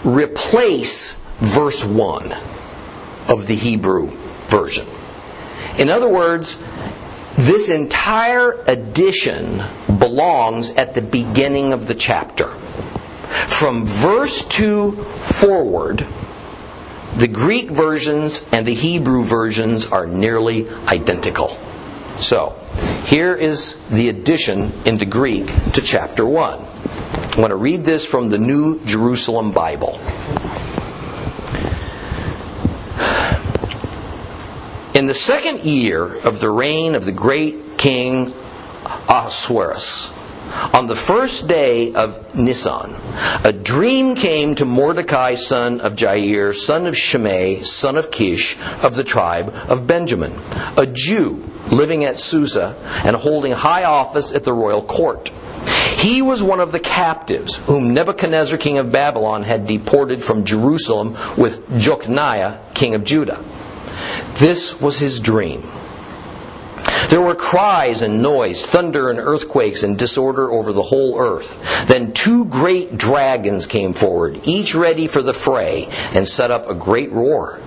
replace 0.05 1.15
verse 1.39 1.85
1 1.85 2.33
of 3.29 3.47
the 3.47 3.55
Hebrew 3.55 4.09
version. 4.49 4.87
In 5.79 5.89
other 5.89 6.09
words, 6.09 6.63
this 7.37 7.71
entire 7.71 8.53
addition 8.67 9.63
belongs 9.87 10.71
at 10.71 10.95
the 10.95 11.01
beginning 11.01 11.73
of 11.73 11.89
the 11.89 11.95
chapter. 11.95 12.49
From 12.49 13.87
verse 13.87 14.45
2 14.45 14.93
forward, 14.93 16.07
the 17.17 17.29
Greek 17.29 17.71
versions 17.71 18.45
and 18.53 18.67
the 18.67 18.75
Hebrew 18.75 19.25
versions 19.25 19.87
are 19.87 20.07
nearly 20.07 20.69
identical. 20.69 21.57
So, 22.17 22.57
here 23.07 23.35
is 23.35 23.89
the 23.89 24.09
addition 24.09 24.73
into 24.85 25.07
Greek 25.07 25.47
to 25.75 25.83
chapter 25.83 26.25
1. 26.25 26.61
I 26.61 27.41
want 27.41 27.51
to 27.51 27.57
read 27.57 27.85
this 27.85 28.05
from 28.05 28.29
the 28.29 28.39
New 28.39 28.85
Jerusalem 28.85 29.53
Bible. 29.53 29.99
In 34.95 35.07
the 35.07 35.15
second 35.15 35.61
year 35.61 36.05
of 36.05 36.41
the 36.41 36.51
reign 36.51 36.95
of 36.95 37.05
the 37.05 37.13
great 37.13 37.79
king 37.79 38.35
Ahasuerus, 38.85 40.11
on 40.75 40.87
the 40.87 40.95
first 40.95 41.49
day 41.49 41.95
of 41.95 42.35
Nisan, 42.35 42.95
a 43.45 43.53
dream 43.53 44.15
came 44.15 44.55
to 44.57 44.65
Mordecai, 44.65 45.35
son 45.35 45.81
of 45.81 45.95
Jair, 45.95 46.55
son 46.55 46.87
of 46.87 46.97
Shimei, 46.97 47.63
son 47.63 47.97
of 47.97 48.11
Kish, 48.11 48.59
of 48.83 48.95
the 48.95 49.05
tribe 49.05 49.55
of 49.69 49.87
Benjamin, 49.87 50.39
a 50.77 50.87
Jew 50.87 51.49
living 51.71 52.05
at 52.05 52.19
Susa 52.19 52.77
and 53.05 53.17
holding 53.17 53.53
high 53.53 53.85
office 53.85 54.35
at 54.35 54.45
the 54.45 54.53
royal 54.53 54.83
court. 54.83 55.31
He 55.97 56.21
was 56.21 56.43
one 56.43 56.61
of 56.61 56.73
the 56.73 56.81
captives 56.81 57.57
whom 57.57 57.95
Nebuchadnezzar, 57.95 58.59
king 58.59 58.79
of 58.79 58.91
Babylon, 58.91 59.45
had 59.45 59.67
deported 59.67 60.23
from 60.23 60.45
Jerusalem 60.45 61.17
with 61.37 61.79
Jeconiah, 61.79 62.59
king 62.75 62.95
of 62.95 63.05
Judah. 63.05 63.43
This 64.35 64.81
was 64.81 64.99
his 64.99 65.21
dream. 65.21 65.63
There 67.09 67.21
were 67.21 67.35
cries 67.35 68.03
and 68.03 68.23
noise, 68.23 68.65
thunder 68.65 69.11
and 69.11 69.19
earthquakes 69.19 69.83
and 69.83 69.99
disorder 69.99 70.51
over 70.51 70.73
the 70.73 70.83
whole 70.83 71.19
earth. 71.19 71.87
Then 71.87 72.13
two 72.13 72.45
great 72.47 72.97
dragons 72.97 73.67
came 73.67 73.93
forward, 73.93 74.41
each 74.45 74.75
ready 74.75 75.07
for 75.07 75.23
the 75.23 75.33
fray, 75.33 75.89
and 76.15 76.27
set 76.27 76.51
up 76.51 76.69
a 76.69 76.75
great 76.75 77.13
roar. 77.13 77.61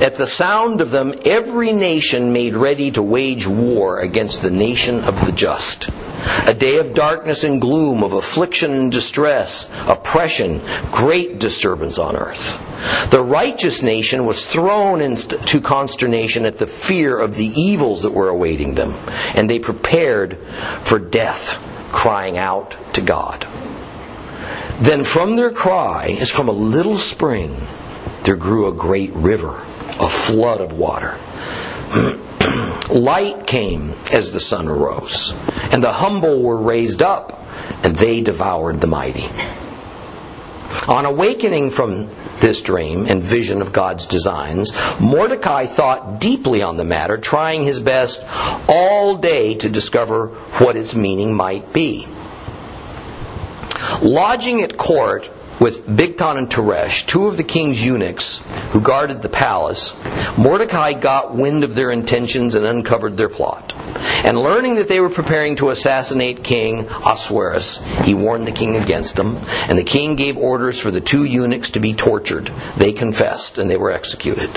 At 0.00 0.16
the 0.16 0.26
sound 0.26 0.80
of 0.80 0.90
them, 0.90 1.14
every 1.24 1.72
nation 1.72 2.32
made 2.32 2.56
ready 2.56 2.90
to 2.92 3.02
wage 3.02 3.46
war 3.46 4.00
against 4.00 4.40
the 4.40 4.50
nation 4.50 5.04
of 5.04 5.26
the 5.26 5.32
just. 5.32 5.90
A 6.46 6.54
day 6.54 6.78
of 6.78 6.94
darkness 6.94 7.44
and 7.44 7.60
gloom, 7.60 8.02
of 8.02 8.12
affliction 8.12 8.72
and 8.72 8.92
distress, 8.92 9.70
oppression, 9.86 10.62
great 10.90 11.38
disturbance 11.38 11.98
on 11.98 12.16
earth. 12.16 12.58
The 13.10 13.22
righteous 13.22 13.82
nation 13.82 14.24
was 14.24 14.46
thrown 14.46 15.02
into 15.02 15.60
consternation 15.60 16.46
at 16.46 16.56
the 16.56 16.66
fear 16.66 17.18
of 17.18 17.34
the 17.34 17.46
evils 17.46 18.02
that 18.02 18.14
were 18.14 18.28
awaiting 18.28 18.74
them, 18.74 18.94
and 19.34 19.50
they 19.50 19.58
prepared 19.58 20.38
for 20.82 20.98
death, 20.98 21.58
crying 21.92 22.38
out 22.38 22.74
to 22.94 23.00
God. 23.00 23.46
Then 24.80 25.04
from 25.04 25.36
their 25.36 25.50
cry, 25.50 26.16
as 26.18 26.30
from 26.30 26.48
a 26.48 26.52
little 26.52 26.96
spring, 26.96 27.54
there 28.24 28.36
grew 28.36 28.68
a 28.68 28.72
great 28.72 29.12
river, 29.12 29.62
a 29.98 30.08
flood 30.08 30.60
of 30.60 30.72
water. 30.72 31.18
Light 32.90 33.46
came 33.46 33.94
as 34.12 34.32
the 34.32 34.40
sun 34.40 34.68
arose, 34.68 35.34
and 35.70 35.82
the 35.82 35.92
humble 35.92 36.42
were 36.42 36.60
raised 36.60 37.02
up, 37.02 37.46
and 37.82 37.94
they 37.94 38.20
devoured 38.20 38.80
the 38.80 38.86
mighty. 38.86 39.28
On 40.88 41.04
awakening 41.04 41.70
from 41.70 42.08
this 42.40 42.62
dream 42.62 43.06
and 43.06 43.22
vision 43.22 43.60
of 43.60 43.72
God's 43.72 44.06
designs, 44.06 44.72
Mordecai 44.98 45.66
thought 45.66 46.20
deeply 46.20 46.62
on 46.62 46.76
the 46.76 46.84
matter, 46.84 47.18
trying 47.18 47.64
his 47.64 47.80
best 47.80 48.24
all 48.68 49.16
day 49.18 49.54
to 49.56 49.68
discover 49.68 50.28
what 50.58 50.76
its 50.76 50.94
meaning 50.94 51.34
might 51.34 51.72
be. 51.72 52.06
Lodging 54.02 54.62
at 54.62 54.76
court 54.76 55.30
with 55.60 55.86
Bigthan 55.86 56.38
and 56.38 56.50
Teresh, 56.50 57.06
two 57.06 57.26
of 57.26 57.36
the 57.36 57.44
king's 57.44 57.84
eunuchs 57.84 58.38
who 58.70 58.80
guarded 58.80 59.20
the 59.20 59.28
palace, 59.28 59.94
Mordecai 60.38 60.94
got 60.94 61.34
wind 61.34 61.64
of 61.64 61.74
their 61.74 61.90
intentions 61.90 62.54
and 62.54 62.64
uncovered 62.64 63.18
their 63.18 63.28
plot. 63.28 63.74
And 64.24 64.38
learning 64.38 64.76
that 64.76 64.88
they 64.88 65.00
were 65.00 65.10
preparing 65.10 65.56
to 65.56 65.70
assassinate 65.70 66.42
King 66.42 66.86
Ahasuerus, 66.86 67.82
he 68.04 68.14
warned 68.14 68.46
the 68.46 68.52
king 68.52 68.76
against 68.76 69.16
them, 69.16 69.36
and 69.68 69.78
the 69.78 69.84
king 69.84 70.16
gave 70.16 70.38
orders 70.38 70.78
for 70.78 70.90
the 70.90 71.00
two 71.00 71.24
eunuchs 71.24 71.70
to 71.70 71.80
be 71.80 71.92
tortured. 71.92 72.46
They 72.76 72.92
confessed, 72.92 73.58
and 73.58 73.70
they 73.70 73.76
were 73.76 73.90
executed. 73.90 74.50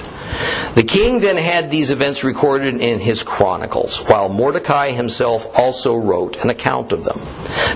The 0.76 0.84
king 0.84 1.20
then 1.20 1.38
had 1.38 1.70
these 1.70 1.92
events 1.92 2.24
recorded 2.24 2.76
in 2.76 3.00
his 3.00 3.24
chronicles, 3.24 4.00
while 4.00 4.30
Mordecai 4.30 4.92
himself 4.92 5.48
also 5.54 5.96
wrote 5.96 6.38
an 6.44 6.50
account 6.50 6.92
of 6.94 7.04
them. 7.04 7.22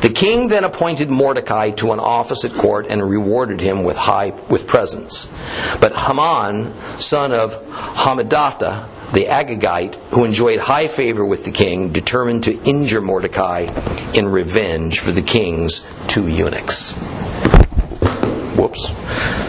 The 0.01 0.11
king 0.13 0.47
then 0.47 0.63
appointed 0.63 1.09
Mordecai 1.09 1.71
to 1.71 1.91
an 1.91 1.99
office 1.99 2.45
at 2.45 2.53
court 2.53 2.87
and 2.89 3.07
rewarded 3.17 3.59
him 3.59 3.83
with 3.83 3.97
high 3.97 4.29
with 4.49 4.67
presents. 4.67 5.29
But 5.81 5.93
Haman, 5.95 6.73
son 6.97 7.31
of 7.31 7.53
Hammedatha, 7.69 8.87
the 9.13 9.25
Agagite, 9.25 9.95
who 10.11 10.23
enjoyed 10.23 10.59
high 10.59 10.87
favor 10.87 11.25
with 11.25 11.43
the 11.43 11.51
king, 11.51 11.91
determined 11.91 12.43
to 12.43 12.53
injure 12.63 13.01
Mordecai 13.01 13.67
in 14.13 14.27
revenge 14.27 14.99
for 14.99 15.11
the 15.11 15.21
king's 15.21 15.85
two 16.07 16.27
eunuchs. 16.27 16.93
Whoops. 18.55 18.91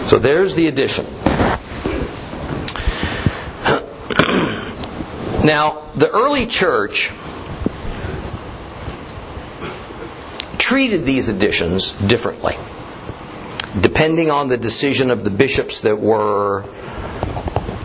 So 0.09 0.19
there's 0.19 0.55
the 0.55 0.69
addition. 0.69 1.07
now, 5.45 5.91
the 5.95 6.09
early 6.11 6.47
church 6.47 7.13
treated 10.59 11.05
these 11.05 11.29
additions 11.29 11.93
differently, 11.93 12.59
depending 13.81 14.31
on 14.31 14.49
the 14.49 14.57
decision 14.57 15.11
of 15.11 15.25
the 15.25 15.31
bishops 15.31 15.81
that 15.81 16.01
were 16.01 16.65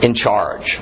in 0.01 0.13
charge 0.13 0.79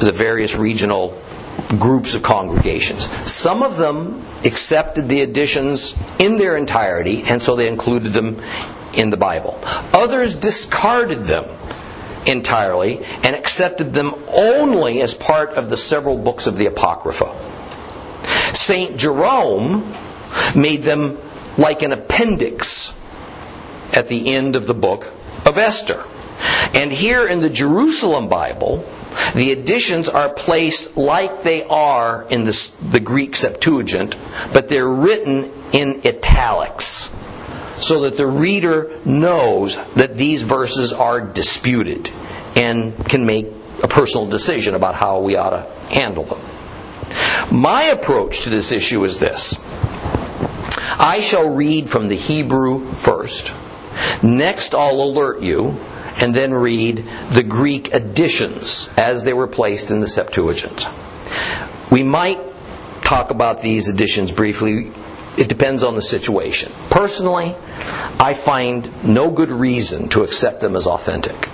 the 0.00 0.12
various 0.12 0.56
regional 0.56 1.20
groups 1.68 2.14
of 2.14 2.22
congregations. 2.22 3.06
Some 3.30 3.62
of 3.62 3.76
them 3.76 4.24
accepted 4.44 5.08
the 5.08 5.20
additions 5.20 5.94
in 6.18 6.36
their 6.36 6.56
entirety, 6.56 7.22
and 7.26 7.40
so 7.40 7.54
they 7.56 7.68
included 7.68 8.12
them 8.12 8.42
in 8.94 9.10
the 9.10 9.16
Bible. 9.16 9.60
Others 9.92 10.36
discarded 10.36 11.24
them 11.24 11.44
entirely 12.26 13.04
and 13.24 13.34
accepted 13.34 13.92
them 13.92 14.14
only 14.28 15.00
as 15.00 15.14
part 15.14 15.50
of 15.50 15.70
the 15.70 15.76
several 15.76 16.18
books 16.18 16.46
of 16.46 16.56
the 16.56 16.66
Apocrypha. 16.66 17.34
St. 18.54 18.96
Jerome 18.98 19.94
made 20.54 20.82
them 20.82 21.18
like 21.56 21.82
an 21.82 21.92
appendix 21.92 22.92
at 23.92 24.08
the 24.08 24.34
end 24.34 24.56
of 24.56 24.66
the 24.66 24.74
book 24.74 25.10
of 25.46 25.58
Esther. 25.58 26.04
And 26.74 26.92
here 26.92 27.26
in 27.26 27.40
the 27.40 27.50
Jerusalem 27.50 28.28
Bible, 28.28 28.84
the 29.34 29.52
additions 29.52 30.08
are 30.08 30.28
placed 30.28 30.96
like 30.96 31.42
they 31.42 31.64
are 31.64 32.26
in 32.28 32.44
the, 32.44 32.72
the, 32.90 33.00
Greek 33.00 33.34
Septuagint, 33.34 34.16
but 34.52 34.68
they're 34.68 34.88
written 34.88 35.52
in 35.72 36.02
italics 36.06 37.10
so 37.76 38.02
that 38.02 38.16
the 38.16 38.26
reader 38.26 38.98
knows 39.04 39.76
that 39.94 40.16
these 40.16 40.42
verses 40.42 40.92
are 40.92 41.20
disputed 41.20 42.10
and 42.54 42.94
can 43.08 43.26
make 43.26 43.46
a 43.82 43.88
personal 43.88 44.26
decision 44.26 44.74
about 44.74 44.94
how 44.94 45.20
we 45.20 45.36
ought 45.36 45.50
to 45.50 45.94
handle 45.94 46.24
them. 46.24 46.40
My 47.50 47.84
approach 47.84 48.42
to 48.42 48.50
this 48.50 48.72
issue 48.72 49.04
is 49.04 49.18
this 49.18 49.56
I 50.98 51.20
shall 51.20 51.48
read 51.48 51.88
from 51.88 52.08
the 52.08 52.16
Hebrew 52.16 52.86
first. 52.92 53.52
Next, 54.22 54.74
I'll 54.74 55.02
alert 55.02 55.42
you 55.42 55.78
and 56.16 56.34
then 56.34 56.52
read 56.52 57.04
the 57.32 57.42
Greek 57.42 57.94
additions 57.94 58.90
as 58.96 59.24
they 59.24 59.32
were 59.32 59.46
placed 59.46 59.90
in 59.90 60.00
the 60.00 60.06
Septuagint. 60.06 60.88
We 61.90 62.02
might 62.02 62.40
talk 63.02 63.30
about 63.30 63.62
these 63.62 63.88
additions 63.88 64.30
briefly. 64.30 64.92
It 65.36 65.48
depends 65.48 65.82
on 65.82 65.94
the 65.94 66.02
situation. 66.02 66.72
Personally, 66.90 67.54
I 68.20 68.34
find 68.34 69.04
no 69.04 69.30
good 69.30 69.50
reason 69.50 70.08
to 70.10 70.22
accept 70.22 70.60
them 70.60 70.76
as 70.76 70.86
authentic, 70.86 71.48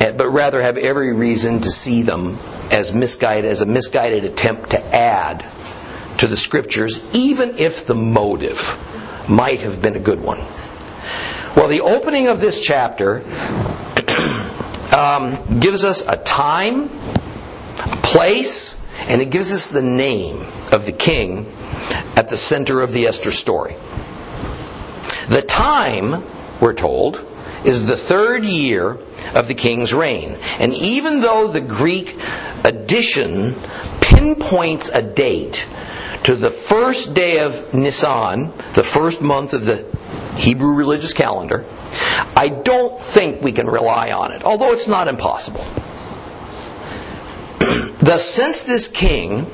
eh, 0.00 0.12
but 0.12 0.28
rather 0.28 0.62
have 0.62 0.78
every 0.78 1.12
reason 1.12 1.60
to 1.60 1.70
see 1.70 2.02
them 2.02 2.38
as 2.70 2.94
misguided, 2.94 3.50
as 3.50 3.60
a 3.60 3.66
misguided 3.66 4.24
attempt 4.24 4.70
to 4.70 4.80
add 4.82 5.44
to 6.18 6.28
the 6.28 6.36
scriptures, 6.36 7.02
even 7.12 7.58
if 7.58 7.86
the 7.86 7.94
motive 7.94 8.76
might 9.28 9.60
have 9.60 9.82
been 9.82 9.96
a 9.96 10.00
good 10.00 10.22
one. 10.22 10.40
Well, 11.56 11.68
the 11.68 11.80
opening 11.80 12.28
of 12.28 12.40
this 12.40 12.60
chapter 12.60 13.24
um, 14.96 15.58
gives 15.60 15.84
us 15.84 16.06
a 16.06 16.16
time, 16.16 16.84
a 16.84 17.96
place, 18.02 18.80
and 19.08 19.20
it 19.20 19.30
gives 19.30 19.52
us 19.52 19.68
the 19.68 19.82
name 19.82 20.46
of 20.70 20.86
the 20.86 20.92
king 20.92 21.52
at 22.16 22.28
the 22.28 22.36
center 22.36 22.80
of 22.80 22.92
the 22.92 23.06
Esther 23.06 23.32
story. 23.32 23.74
The 25.28 25.42
time, 25.42 26.22
we're 26.60 26.74
told, 26.74 27.24
is 27.64 27.84
the 27.84 27.96
third 27.96 28.44
year 28.44 28.98
of 29.34 29.48
the 29.48 29.54
king's 29.54 29.92
reign. 29.92 30.36
And 30.60 30.72
even 30.74 31.20
though 31.20 31.48
the 31.48 31.60
Greek 31.60 32.16
addition 32.64 33.56
pinpoints 34.00 34.88
a 34.88 35.02
date 35.02 35.68
to 36.24 36.36
the 36.36 36.50
first 36.50 37.14
day 37.14 37.40
of 37.40 37.74
Nisan, 37.74 38.52
the 38.74 38.82
first 38.82 39.20
month 39.20 39.52
of 39.52 39.64
the 39.64 39.84
Hebrew 40.40 40.74
religious 40.74 41.12
calendar, 41.12 41.66
I 42.34 42.48
don't 42.48 42.98
think 42.98 43.42
we 43.42 43.52
can 43.52 43.66
rely 43.66 44.12
on 44.12 44.32
it, 44.32 44.42
although 44.42 44.72
it's 44.72 44.88
not 44.88 45.06
impossible. 45.08 45.64
Thus, 47.98 48.24
since 48.24 48.62
this 48.62 48.88
king 48.88 49.46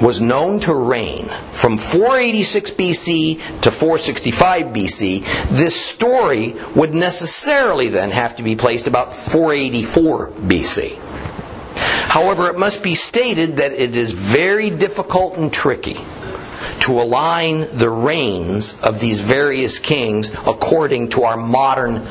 was 0.00 0.20
known 0.20 0.60
to 0.60 0.74
reign 0.74 1.28
from 1.52 1.78
486 1.78 2.72
BC 2.72 3.60
to 3.62 3.70
465 3.70 4.66
BC, 4.66 5.48
this 5.50 5.80
story 5.80 6.56
would 6.74 6.94
necessarily 6.94 7.88
then 7.88 8.10
have 8.10 8.36
to 8.36 8.42
be 8.42 8.56
placed 8.56 8.88
about 8.88 9.14
484 9.14 10.30
BC. 10.30 10.96
However, 11.76 12.48
it 12.48 12.58
must 12.58 12.82
be 12.82 12.96
stated 12.96 13.58
that 13.58 13.72
it 13.72 13.94
is 13.94 14.10
very 14.10 14.70
difficult 14.70 15.36
and 15.36 15.52
tricky 15.52 16.00
to 16.80 17.00
align 17.00 17.76
the 17.76 17.90
reigns 17.90 18.80
of 18.80 19.00
these 19.00 19.20
various 19.20 19.78
kings 19.78 20.32
according 20.46 21.10
to 21.10 21.24
our 21.24 21.36
modern 21.36 22.06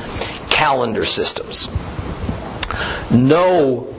calendar 0.48 1.04
systems. 1.04 1.68
No 3.10 3.94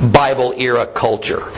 Bible 0.00 0.54
era 0.56 0.86
culture 0.86 1.52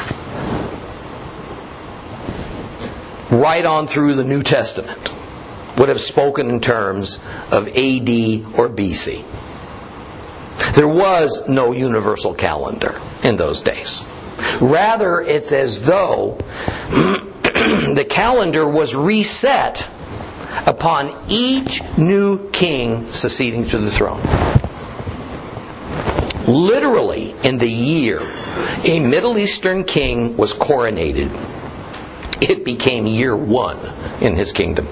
right 3.31 3.65
on 3.65 3.87
through 3.87 4.15
the 4.15 4.25
New 4.25 4.43
Testament 4.43 5.13
would 5.79 5.89
have 5.89 6.01
spoken 6.01 6.49
in 6.49 6.61
terms 6.61 7.17
of 7.51 7.69
AD 7.69 8.09
or 8.57 8.69
BC. 8.69 9.25
There 10.75 10.89
was 10.89 11.49
no 11.49 11.73
universal 11.73 12.35
calendar 12.35 12.99
in 13.23 13.37
those 13.37 13.63
days. 13.63 14.03
Rather, 14.61 15.21
it's 15.21 15.53
as 15.53 15.85
though 15.85 16.39
the 17.95 18.05
calendar 18.05 18.67
was 18.69 18.95
reset 18.95 19.89
upon 20.67 21.27
each 21.29 21.83
new 21.97 22.51
king 22.51 23.09
succeeding 23.09 23.67
to 23.67 23.79
the 23.79 23.91
throne. 23.91 24.23
Literally, 26.47 27.35
in 27.43 27.59
the 27.59 27.69
year 27.69 28.21
a 28.85 29.01
Middle 29.01 29.37
Eastern 29.37 29.85
king 29.85 30.37
was 30.37 30.55
coronated, 30.55 31.31
it 32.41 32.65
became 32.65 33.07
year 33.07 33.37
one 33.37 33.79
in 34.21 34.37
his 34.37 34.53
kingdom. 34.53 34.89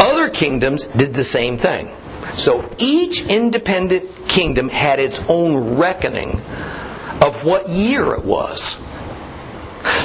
Other 0.00 0.30
kingdoms 0.30 0.86
did 0.86 1.14
the 1.14 1.24
same 1.24 1.58
thing. 1.58 1.94
So 2.34 2.70
each 2.78 3.24
independent 3.24 4.28
kingdom 4.28 4.68
had 4.68 4.98
its 4.98 5.24
own 5.28 5.76
reckoning 5.76 6.40
of 7.20 7.44
what 7.44 7.68
year 7.68 8.14
it 8.14 8.24
was. 8.24 8.76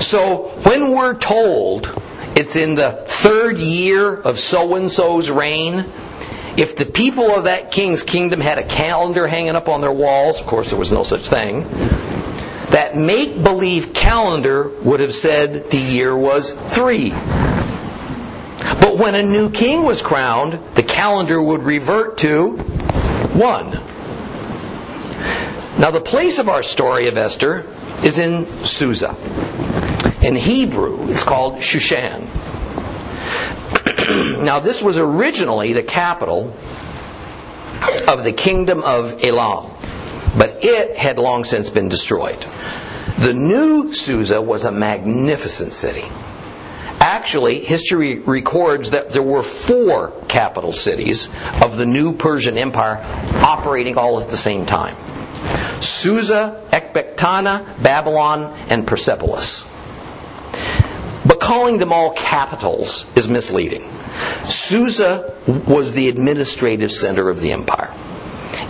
So 0.04 0.50
when 0.63 0.92
we're 0.92 1.16
told 1.16 1.89
it's 2.36 2.56
in 2.56 2.76
the 2.76 2.92
third 2.92 3.58
year 3.58 4.13
of 4.13 4.38
so 4.38 4.76
and 4.76 4.92
so's 4.92 5.32
reign, 5.32 5.86
if 6.58 6.76
the 6.76 6.86
people 6.86 7.34
of 7.34 7.46
that 7.46 7.72
king's 7.72 8.04
kingdom 8.04 8.39
had 8.42 8.58
a 8.58 8.63
calendar 8.63 9.26
hanging 9.28 9.56
up 9.56 9.70
on 9.70 9.82
their 9.82 9.92
walls, 9.92 10.39
of 10.39 10.46
course 10.46 10.70
there 10.70 10.78
was 10.78 10.92
no 10.92 11.04
such 11.04 11.22
thing, 11.22 11.63
that 12.70 12.96
make 12.96 13.42
believe 13.42 13.94
calendar 13.94 14.68
would 14.68 15.00
have 15.00 15.13
said 15.13 15.70
the 15.70 15.78
year 15.78 16.16
was 16.16 16.52
three. 16.52 17.12
But 17.12 18.98
when 18.98 19.16
a 19.16 19.24
new 19.24 19.50
king 19.52 19.84
was 19.84 20.02
crowned, 20.02 20.60
the 20.76 20.84
calendar 20.84 21.42
would 21.42 21.63
revert 21.63 22.18
to 22.20 22.58
one. 22.58 23.82
Now, 25.77 25.91
the 25.91 26.01
place 26.01 26.39
of 26.39 26.49
our 26.49 26.63
story 26.63 27.07
of 27.07 27.17
Esther 27.17 27.65
is 28.03 28.19
in 28.19 28.63
Susa. 28.63 29.15
In 30.21 30.36
Hebrew, 30.36 31.09
it's 31.09 31.23
called 31.23 31.55
Shushan. 31.57 32.27
now, 34.43 34.59
this 34.59 34.81
was 34.81 34.97
originally 34.97 35.73
the 35.73 35.83
capital 35.83 36.55
of 38.07 38.23
the 38.23 38.31
kingdom 38.31 38.83
of 38.83 39.23
Elam 39.23 39.73
but 40.36 40.63
it 40.63 40.97
had 40.97 41.19
long 41.19 41.43
since 41.43 41.69
been 41.69 41.89
destroyed. 41.89 42.43
The 43.19 43.33
new 43.33 43.93
Susa 43.93 44.41
was 44.41 44.63
a 44.65 44.71
magnificent 44.71 45.73
city. 45.73 46.05
Actually, 46.99 47.59
history 47.59 48.19
records 48.19 48.91
that 48.91 49.09
there 49.09 49.23
were 49.23 49.43
four 49.43 50.12
capital 50.27 50.71
cities 50.71 51.29
of 51.62 51.77
the 51.77 51.86
new 51.86 52.15
Persian 52.15 52.57
Empire 52.57 52.99
operating 53.43 53.97
all 53.97 54.21
at 54.21 54.29
the 54.29 54.38
same 54.38 54.65
time 54.65 54.95
Susa, 55.82 56.62
Ecbatana, 56.71 57.82
Babylon, 57.82 58.56
and 58.69 58.88
Persepolis. 58.88 59.67
But 61.25 61.39
calling 61.39 61.77
them 61.77 61.93
all 61.93 62.13
capitals 62.13 63.06
is 63.15 63.29
misleading. 63.29 63.89
Susa 64.43 65.34
was 65.67 65.93
the 65.93 66.10
administrative 66.10 66.91
center 66.91 67.29
of 67.29 67.39
the 67.39 67.51
empire. 67.53 67.93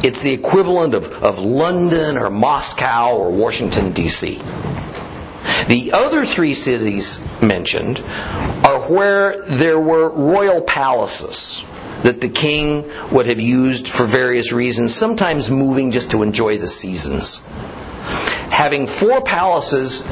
It's 0.03 0.21
the 0.21 0.31
equivalent 0.31 0.93
of, 0.93 1.11
of 1.23 1.39
London 1.39 2.17
or 2.17 2.29
Moscow 2.29 3.15
or 3.15 3.31
Washington, 3.31 3.91
D.C. 3.91 4.41
The 5.67 5.91
other 5.93 6.25
three 6.25 6.53
cities 6.53 7.21
mentioned 7.41 7.99
are 7.99 8.81
where 8.81 9.43
there 9.45 9.79
were 9.79 10.09
royal 10.09 10.61
palaces 10.61 11.63
that 12.03 12.19
the 12.19 12.29
king 12.29 12.91
would 13.11 13.27
have 13.27 13.39
used 13.39 13.87
for 13.87 14.05
various 14.05 14.51
reasons, 14.51 14.93
sometimes 14.93 15.49
moving 15.49 15.91
just 15.91 16.11
to 16.11 16.21
enjoy 16.21 16.57
the 16.57 16.67
seasons. 16.67 17.41
Having 18.51 18.87
four 18.87 19.21
palaces 19.21 20.05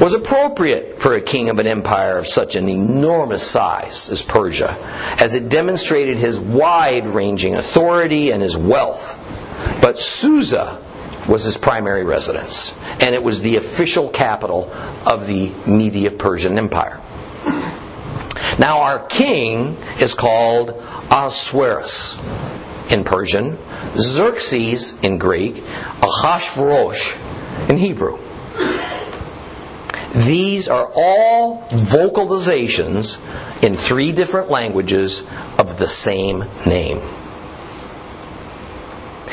was 0.00 0.14
appropriate 0.14 1.00
for 1.00 1.14
a 1.14 1.20
king 1.20 1.50
of 1.50 1.58
an 1.58 1.66
empire 1.66 2.16
of 2.16 2.26
such 2.26 2.56
an 2.56 2.68
enormous 2.68 3.42
size 3.46 4.10
as 4.10 4.22
Persia, 4.22 4.76
as 5.20 5.34
it 5.34 5.48
demonstrated 5.48 6.16
his 6.16 6.40
wide 6.40 7.06
ranging 7.06 7.54
authority 7.54 8.32
and 8.32 8.42
his 8.42 8.56
wealth. 8.56 9.18
But 9.80 9.98
Susa 9.98 10.80
was 11.28 11.44
his 11.44 11.56
primary 11.56 12.04
residence, 12.04 12.74
and 13.00 13.14
it 13.14 13.22
was 13.22 13.40
the 13.40 13.56
official 13.56 14.10
capital 14.10 14.70
of 15.06 15.26
the 15.26 15.50
Medo-Persian 15.66 16.58
Empire. 16.58 17.00
Now, 18.58 18.82
our 18.82 19.06
king 19.06 19.76
is 19.98 20.14
called 20.14 20.70
Ahasuerus. 21.10 22.16
in 22.90 23.02
Persian, 23.02 23.58
Xerxes 23.96 25.02
in 25.02 25.18
Greek, 25.18 25.62
Ahasuerus 26.02 27.18
in 27.68 27.78
Hebrew. 27.78 28.18
These 30.14 30.68
are 30.68 30.88
all 30.94 31.66
vocalizations 31.70 33.18
in 33.62 33.74
three 33.74 34.12
different 34.12 34.50
languages 34.50 35.26
of 35.58 35.78
the 35.78 35.88
same 35.88 36.44
name. 36.66 37.00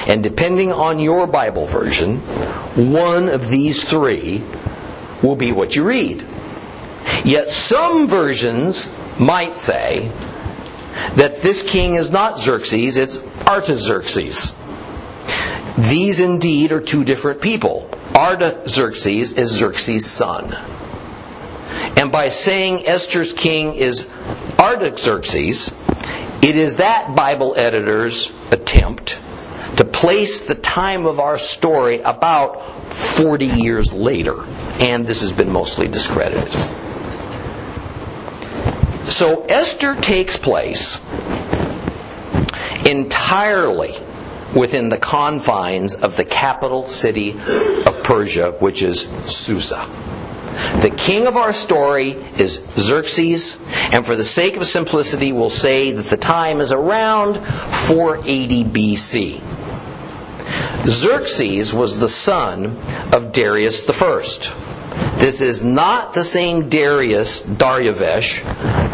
And 0.08 0.24
depending 0.24 0.72
on 0.72 1.00
your 1.00 1.28
Bible 1.28 1.68
version, 1.68 2.18
one 2.76 3.30
of 3.30 3.48
these 3.48 3.84
three 3.84 4.42
will 5.22 5.36
be 5.36 5.52
what 5.52 5.76
you 5.76 5.84
read. 5.84 6.26
Yet 7.24 7.50
some 7.50 8.08
versions 8.08 8.92
might 9.20 9.56
say 9.56 10.12
that 11.16 11.42
this 11.42 11.62
king 11.62 11.96
is 11.96 12.10
not 12.10 12.40
Xerxes, 12.40 12.98
it's 12.98 13.24
Artaxerxes. 13.48 14.56
These 15.78 16.20
indeed 16.20 16.72
are 16.72 16.82
two 16.82 17.04
different 17.04 17.42
people. 17.42 17.90
Artaxerxes 18.16 19.34
is 19.34 19.52
Xerxes' 19.52 20.10
son. 20.10 20.56
And 21.98 22.12
by 22.12 22.30
saying 22.30 22.88
Esther's 22.88 23.34
king 23.34 23.76
is 23.76 24.08
Artaxerxes, 24.60 25.72
it 26.42 26.58
is 26.58 26.78
that 26.78 27.16
Bible 27.16 27.54
editor's 27.56 28.32
attempt 28.52 29.20
place 30.02 30.40
the 30.40 30.56
time 30.56 31.06
of 31.06 31.20
our 31.20 31.38
story 31.38 32.00
about 32.02 32.92
40 32.92 33.46
years 33.46 33.94
later. 33.94 34.44
And 34.80 35.06
this 35.06 35.22
has 35.22 35.32
been 35.32 35.52
mostly 35.52 35.88
discredited. 35.88 36.52
So 39.06 39.44
Esther 39.44 39.94
takes 39.94 40.38
place 40.38 41.00
entirely 42.84 43.96
within 44.56 44.90
the 44.90 44.98
confines 44.98 45.94
of 45.94 46.18
the 46.18 46.26
capital 46.26 46.88
city 46.88 47.34
of 47.86 48.02
Persia, 48.04 48.56
which 48.58 48.82
is 48.82 49.02
Susa. 49.26 49.88
The 50.82 50.90
king 50.90 51.28
of 51.28 51.38
our 51.38 51.54
story 51.54 52.14
is 52.40 52.60
Xerxes, 52.76 53.60
and 53.94 54.04
for 54.04 54.16
the 54.16 54.26
sake 54.26 54.58
of 54.58 54.66
simplicity, 54.66 55.32
we'll 55.32 55.52
say 55.52 55.92
that 55.92 56.06
the 56.06 56.18
time 56.18 56.60
is 56.60 56.72
around 56.72 57.36
480 57.36 58.64
BC. 58.64 59.42
Xerxes 60.88 61.74
was 61.74 62.00
the 62.00 62.08
son 62.08 62.78
of 63.14 63.32
Darius 63.34 63.88
I. 63.88 65.18
This 65.18 65.42
is 65.42 65.64
not 65.64 66.14
the 66.14 66.24
same 66.24 66.70
Darius, 66.70 67.42
Daryavesh, 67.44 68.44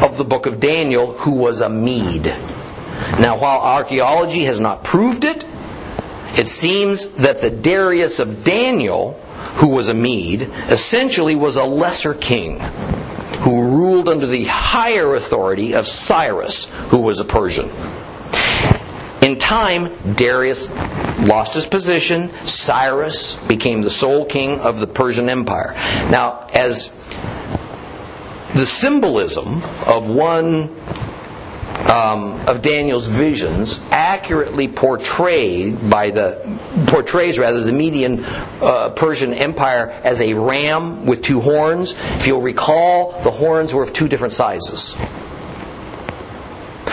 of 0.03 0.17
the 0.17 0.25
book 0.25 0.45
of 0.45 0.59
Daniel, 0.59 1.13
who 1.13 1.35
was 1.35 1.61
a 1.61 1.69
Mede. 1.69 2.35
Now, 3.19 3.39
while 3.39 3.59
archaeology 3.59 4.43
has 4.43 4.59
not 4.59 4.83
proved 4.83 5.23
it, 5.23 5.45
it 6.37 6.47
seems 6.47 7.07
that 7.09 7.41
the 7.41 7.49
Darius 7.49 8.19
of 8.19 8.43
Daniel, 8.43 9.13
who 9.55 9.69
was 9.69 9.87
a 9.87 9.93
Mede, 9.93 10.49
essentially 10.69 11.35
was 11.35 11.55
a 11.55 11.63
lesser 11.63 12.13
king 12.13 12.59
who 13.39 13.61
ruled 13.61 14.09
under 14.09 14.27
the 14.27 14.45
higher 14.45 15.15
authority 15.15 15.73
of 15.73 15.87
Cyrus, 15.87 16.65
who 16.89 16.99
was 16.99 17.19
a 17.21 17.25
Persian. 17.25 17.71
In 19.27 19.39
time, 19.39 20.13
Darius 20.15 20.69
lost 21.19 21.53
his 21.53 21.65
position. 21.65 22.31
Cyrus 22.45 23.35
became 23.35 23.81
the 23.81 23.89
sole 23.89 24.23
king 24.23 24.61
of 24.61 24.79
the 24.79 24.87
Persian 24.87 25.27
Empire. 25.27 25.73
Now, 26.09 26.47
as 26.53 26.97
the 28.55 28.65
symbolism 28.65 29.63
of 29.85 30.07
one 30.07 30.73
um, 31.89 32.47
of 32.47 32.61
Daniel's 32.61 33.05
visions 33.05 33.81
accurately 33.91 34.69
portrayed 34.69 35.89
by 35.89 36.11
the 36.11 36.57
portrays 36.87 37.37
rather 37.37 37.59
the 37.65 37.73
Median 37.73 38.23
uh, 38.23 38.91
Persian 38.91 39.33
Empire 39.33 39.89
as 39.89 40.21
a 40.21 40.35
ram 40.35 41.05
with 41.05 41.21
two 41.21 41.41
horns. 41.41 41.95
If 42.15 42.27
you'll 42.27 42.41
recall, 42.41 43.21
the 43.23 43.31
horns 43.31 43.73
were 43.73 43.83
of 43.83 43.91
two 43.91 44.07
different 44.07 44.35
sizes 44.35 44.97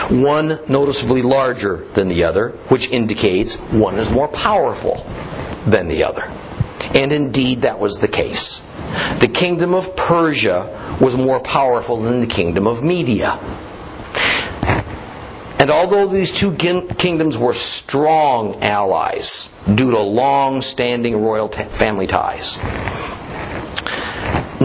one 0.09 0.59
noticeably 0.67 1.21
larger 1.21 1.85
than 1.93 2.07
the 2.07 2.25
other, 2.25 2.49
which 2.69 2.91
indicates 2.91 3.55
one 3.57 3.97
is 3.97 4.11
more 4.11 4.27
powerful 4.27 5.05
than 5.65 5.87
the 5.87 6.03
other. 6.03 6.31
And 6.93 7.11
indeed, 7.11 7.63
that 7.63 7.79
was 7.79 7.99
the 7.99 8.07
case. 8.07 8.59
The 9.19 9.27
kingdom 9.27 9.73
of 9.73 9.95
Persia 9.95 10.97
was 11.01 11.17
more 11.17 11.39
powerful 11.39 11.97
than 11.97 12.21
the 12.21 12.27
kingdom 12.27 12.67
of 12.67 12.83
Media. 12.83 13.39
And 15.57 15.71
although 15.71 16.07
these 16.07 16.31
two 16.31 16.53
kingdoms 16.53 17.37
were 17.37 17.53
strong 17.53 18.61
allies 18.61 19.49
due 19.73 19.91
to 19.91 19.99
long 19.99 20.61
standing 20.61 21.21
royal 21.21 21.49
family 21.49 22.07
ties, 22.07 22.59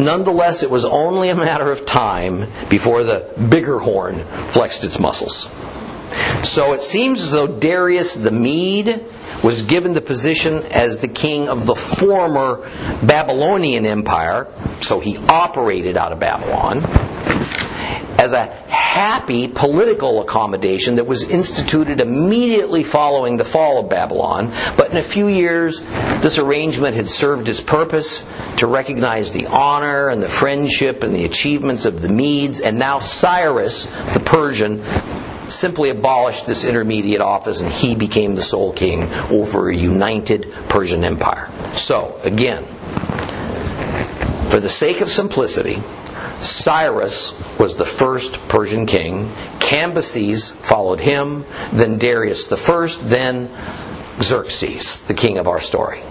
Nonetheless, 0.05 0.63
it 0.63 0.71
was 0.71 0.85
only 0.85 1.29
a 1.29 1.37
matter 1.37 1.71
of 1.71 1.87
time 1.87 2.51
before 2.69 3.05
the 3.05 3.29
bigger 3.39 3.79
horn 3.79 4.25
flexed 4.49 4.85
its 4.85 4.99
muscles. 4.99 5.51
So 6.43 6.73
it 6.73 6.83
seems 6.83 7.23
as 7.23 7.33
though 7.33 7.47
Darius 7.47 8.17
the 8.17 8.31
Mede 8.31 9.05
was 9.45 9.63
given 9.63 9.95
the 9.95 10.01
position 10.01 10.65
as 10.65 10.99
the 10.99 11.09
king 11.09 11.49
of 11.49 11.67
the 11.67 11.75
former 11.75 12.69
Babylonian 13.03 13.87
Empire, 13.87 14.49
so 14.81 15.01
he 15.01 15.19
operated 15.19 15.97
out 15.97 16.13
of 16.13 16.19
Babylon, 16.19 16.85
as 18.19 18.33
a 18.33 18.47
happy 18.91 19.47
political 19.47 20.21
accommodation 20.21 20.97
that 20.97 21.07
was 21.07 21.23
instituted 21.23 22.01
immediately 22.01 22.83
following 22.83 23.37
the 23.37 23.45
fall 23.45 23.79
of 23.79 23.89
Babylon. 23.89 24.53
But 24.77 24.91
in 24.91 24.97
a 24.97 25.03
few 25.03 25.29
years, 25.29 25.79
this 25.79 26.41
arrangement 26.41 26.97
had 26.97 27.07
served 27.07 27.49
its 27.49 27.61
purpose 27.61 28.27
to 28.57 28.67
recognize 28.67 29.31
the 29.31 29.47
honor 29.47 30.09
and 30.09 30.21
the 30.21 30.29
friendship 30.29 31.05
and 31.05 31.15
the 31.15 31.25
achievements 31.25 31.85
of 31.85 32.03
the 32.03 32.09
Medes, 32.09 32.61
and 32.61 32.81
now 32.81 32.99
Cyrus, 32.99 33.85
the 33.87 34.23
Persian, 34.25 34.83
simply 35.47 35.91
abolished 35.91 36.49
this 36.49 36.65
intermediate 36.65 37.21
office 37.21 37.61
and 37.61 37.71
he 37.71 37.95
became 37.95 38.35
the 38.35 38.43
sole 38.43 38.73
king 38.73 39.05
over 39.31 39.69
a 39.69 39.77
united 39.77 40.53
Persian 40.69 41.05
Empire. 41.05 41.49
So, 41.75 42.21
again, 42.25 42.65
for 44.51 44.59
the 44.59 44.69
sake 44.69 45.01
of 45.01 45.09
simplicity, 45.09 45.81
Cyrus 46.41 47.35
was 47.59 47.77
the 47.77 47.85
first 47.85 48.33
Persian 48.49 48.87
king. 48.87 49.29
Cambyses 49.59 50.53
followed 50.53 51.01
him, 51.01 51.45
then 51.73 51.99
Darius 51.99 52.51
I, 52.51 52.89
then 53.03 53.51
Xerxes, 54.23 55.03
the 55.03 55.15
king 55.15 55.39
of 55.39 55.49
our 55.49 55.61
story. 55.61 56.03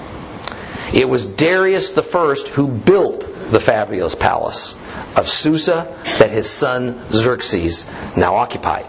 It 0.94 1.08
was 1.08 1.26
Darius 1.26 1.98
I 1.98 2.34
who 2.54 2.68
built 2.68 3.22
the 3.52 3.60
fabulous 3.60 4.16
palace 4.16 4.80
of 5.16 5.28
Susa 5.28 5.96
that 6.20 6.30
his 6.30 6.50
son 6.50 7.12
Xerxes 7.12 7.86
now 8.16 8.36
occupied. 8.36 8.88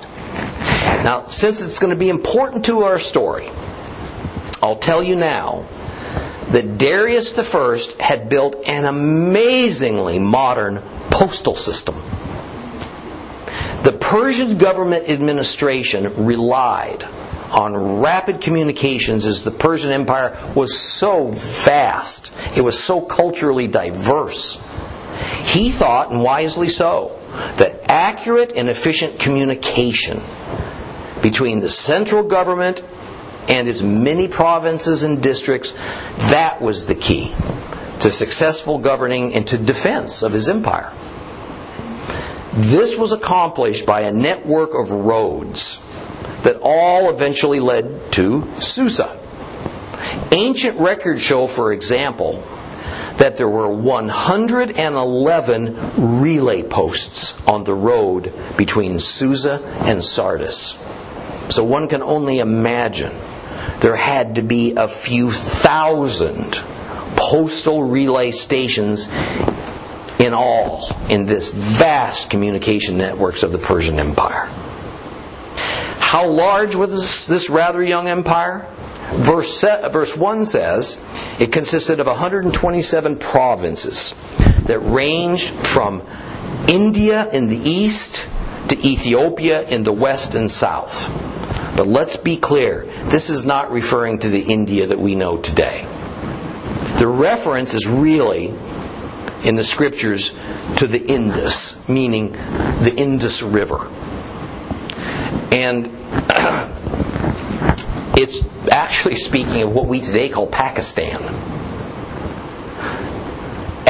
Now, 1.05 1.27
since 1.27 1.63
it's 1.63 1.79
going 1.79 1.91
to 1.91 1.97
be 1.97 2.09
important 2.09 2.67
to 2.67 2.83
our 2.83 2.99
story, 2.99 3.49
I'll 4.63 4.77
tell 4.77 5.03
you 5.03 5.17
now 5.17 5.67
that 6.53 6.79
Darius 6.79 7.39
I 7.39 8.03
had 8.03 8.29
built 8.29 8.67
an 8.67 8.85
amazingly 8.85 10.19
modern 10.19 10.83
postal 11.11 11.55
system. 11.55 11.95
The 13.83 13.93
Persian 13.93 14.59
government 14.59 15.09
administration 15.09 16.27
relied 16.27 17.05
on 17.51 18.01
rapid 18.01 18.41
communications 18.41 19.27
as 19.27 19.43
the 19.43 19.51
Persian 19.51 19.91
Empire 19.91 20.39
was 20.55 20.79
so 20.79 21.29
vast, 21.29 22.33
it 22.57 22.61
was 22.61 22.79
so 22.79 23.01
culturally 23.01 23.67
diverse. 23.67 24.61
He 25.45 25.71
thought, 25.71 26.11
and 26.11 26.23
wisely 26.23 26.69
so, 26.69 27.19
that 27.57 27.91
accurate 27.91 28.53
and 28.55 28.69
efficient 28.69 29.19
communication 29.19 30.23
between 31.23 31.61
the 31.61 31.69
central 31.69 32.23
government 32.23 32.83
and 33.49 33.69
its 33.69 33.83
many 33.83 34.29
provinces 34.29 35.03
and 35.03 35.23
districts, 35.23 35.73
that 36.31 36.61
was 36.61 36.87
the 36.87 36.95
key 36.95 37.35
to 38.01 38.11
successful 38.11 38.79
governing 38.79 39.35
and 39.35 39.47
to 39.49 39.59
defense 39.59 40.23
of 40.23 40.33
his 40.33 40.49
empire. 40.49 40.93
This 42.53 42.97
was 42.97 43.13
accomplished 43.13 43.87
by 43.87 44.03
a 44.03 44.13
network 44.13 44.75
of 44.75 44.91
roads 44.91 45.81
that 46.43 46.59
all 46.63 47.11
eventually 47.11 47.61
led 47.61 48.13
to 48.13 48.49
Susa. 48.57 49.19
Ancient 50.33 50.81
records 50.81 51.21
show, 51.21 51.47
for 51.47 51.73
example, 51.73 52.43
that 53.19 53.37
there 53.37 53.49
were 53.49 53.69
111 53.69 56.21
relay 56.21 56.63
posts 56.63 57.39
on 57.47 57.65
the 57.65 57.75
road 57.75 58.33
between 58.57 58.99
Susa 58.99 59.61
and 59.81 60.03
Sardis. 60.03 60.79
So 61.51 61.65
one 61.65 61.89
can 61.89 62.03
only 62.03 62.39
imagine 62.39 63.13
there 63.81 63.97
had 63.97 64.37
to 64.37 64.43
be 64.43 64.75
a 64.77 64.87
few 64.89 65.33
thousand 65.33 66.55
postal 67.17 67.83
relay 67.83 68.31
stations 68.31 69.09
in 70.19 70.35
all 70.35 70.89
in 71.09 71.27
this 71.27 71.49
vast 71.49 72.31
communication 72.31 72.99
networks 72.99 73.43
of 73.43 73.53
the 73.53 73.59
Persian 73.59 73.99
Empire. 73.99 74.49
how 75.99 76.29
large 76.29 76.75
was 76.75 77.27
this 77.27 77.51
rather 77.51 77.83
young 77.83 78.09
empire? 78.09 78.67
Verse, 79.13 79.63
verse 79.63 80.17
1 80.17 80.47
says 80.47 80.99
it 81.39 81.53
consisted 81.53 82.01
of 82.01 82.07
127 82.07 83.17
provinces 83.17 84.15
that 84.67 84.79
ranged 84.79 85.51
from 85.67 86.03
India 86.69 87.29
in 87.31 87.49
the 87.49 87.57
east 87.59 88.29
to 88.71 88.87
Ethiopia 88.87 89.63
in 89.63 89.83
the 89.83 89.93
west 89.93 90.35
and 90.35 90.51
south. 90.51 91.09
But 91.77 91.87
let's 91.87 92.17
be 92.17 92.37
clear, 92.37 92.85
this 93.07 93.31
is 93.31 93.45
not 93.45 93.73
referring 93.73 94.21
to 94.21 94.29
the 94.29 94.41
India 94.41 94.87
that 94.87 94.99
we 94.99 95.15
know 95.15 95.39
today. 95.39 95.87
The 96.99 97.09
reference 97.09 97.75
is 97.75 97.87
really 97.87 98.55
in 99.43 99.55
the 99.55 99.65
scriptures 99.65 100.35
to 100.77 100.87
the 100.87 101.05
Indus, 101.05 101.77
meaning 101.89 102.33
the 102.33 102.93
Indus 102.97 103.43
River. 103.43 103.91
And 105.51 105.87
it's 108.17 108.41
actually 108.71 109.17
speaking 109.17 109.63
of 109.63 109.73
what 109.73 109.87
we 109.87 110.01
today 110.01 110.29
call 110.29 110.47
Pakistan. 110.47 111.60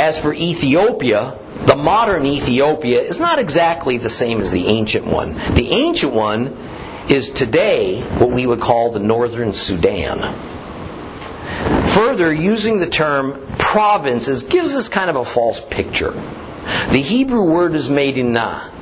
As 0.00 0.18
for 0.18 0.32
Ethiopia, 0.32 1.38
the 1.66 1.76
modern 1.76 2.24
Ethiopia 2.24 3.02
is 3.02 3.20
not 3.20 3.38
exactly 3.38 3.98
the 3.98 4.08
same 4.08 4.40
as 4.40 4.50
the 4.50 4.66
ancient 4.66 5.04
one. 5.06 5.34
The 5.52 5.72
ancient 5.72 6.14
one 6.14 6.56
is 7.10 7.28
today 7.28 8.00
what 8.00 8.30
we 8.30 8.46
would 8.46 8.60
call 8.60 8.92
the 8.92 8.98
northern 8.98 9.52
Sudan. 9.52 10.34
Further, 11.88 12.32
using 12.32 12.78
the 12.78 12.88
term 12.88 13.46
provinces 13.58 14.44
gives 14.44 14.74
us 14.74 14.88
kind 14.88 15.10
of 15.10 15.16
a 15.16 15.24
false 15.26 15.60
picture. 15.60 16.12
The 16.12 17.02
Hebrew 17.02 17.52
word 17.52 17.74
is 17.74 17.90
medina. 17.90 18.72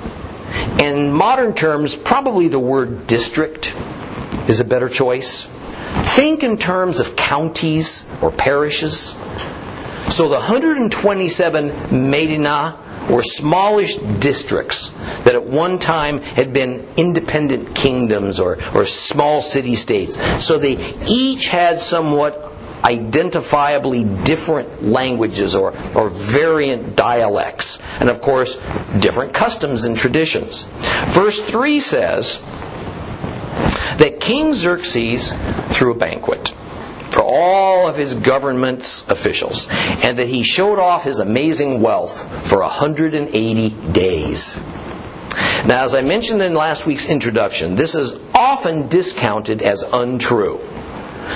In 0.79 1.13
modern 1.13 1.53
terms, 1.55 1.97
probably 1.97 2.47
the 2.47 2.61
word 2.61 3.09
district 3.09 3.75
is 4.47 4.61
a 4.61 4.65
better 4.65 4.89
choice. 4.89 5.49
Think 6.15 6.45
in 6.45 6.59
terms 6.59 7.01
of 7.01 7.17
counties 7.17 8.09
or 8.23 8.31
parishes. 8.31 9.17
So 10.11 10.29
the 10.29 10.37
127 10.37 12.11
Medina 12.11 12.79
were 13.11 13.23
smallish 13.23 13.97
districts 13.97 14.89
that 15.25 15.35
at 15.35 15.45
one 15.45 15.79
time 15.79 16.21
had 16.21 16.53
been 16.53 16.87
independent 16.97 17.75
kingdoms 17.75 18.41
or, 18.41 18.59
or 18.75 18.87
small 18.87 19.43
city 19.43 19.75
states. 19.75 20.19
So 20.45 20.59
they 20.59 20.77
each 21.07 21.49
had 21.49 21.81
somewhat 21.81 22.53
identifiably 22.83 24.25
different 24.25 24.83
languages 24.83 25.55
or, 25.57 25.75
or 25.95 26.09
variant 26.09 26.97
dialects. 26.97 27.79
And 28.01 28.09
of 28.09 28.21
course, 28.21 28.61
different 28.99 29.35
customs 29.35 29.85
and 29.85 29.97
traditions. 29.97 30.65
Verse 31.09 31.41
3 31.41 31.81
says 31.81 32.41
that 33.99 34.19
King 34.21 34.55
Xerxes 34.55 35.33
threw 35.71 35.93
a 35.93 35.97
banquet 35.97 36.55
for 37.19 37.25
all 37.25 37.89
of 37.89 37.97
his 37.97 38.15
government's 38.15 39.05
officials, 39.09 39.67
and 39.69 40.21
that 40.21 40.29
he 40.29 40.45
showed 40.45 40.79
off 40.79 41.03
his 41.03 41.19
amazing 41.19 41.81
wealth 41.81 42.47
for 42.47 42.61
180 42.61 43.71
days. 43.91 44.57
Now, 45.67 45.83
as 45.83 45.97
I 45.97 46.03
mentioned 46.03 46.43
in 46.43 46.55
last 46.55 46.87
week's 46.87 47.07
introduction, 47.07 47.75
this 47.75 47.97
is 47.97 48.17
often 48.37 48.87
discounted 48.87 49.63
as 49.63 49.83
untrue 49.83 50.61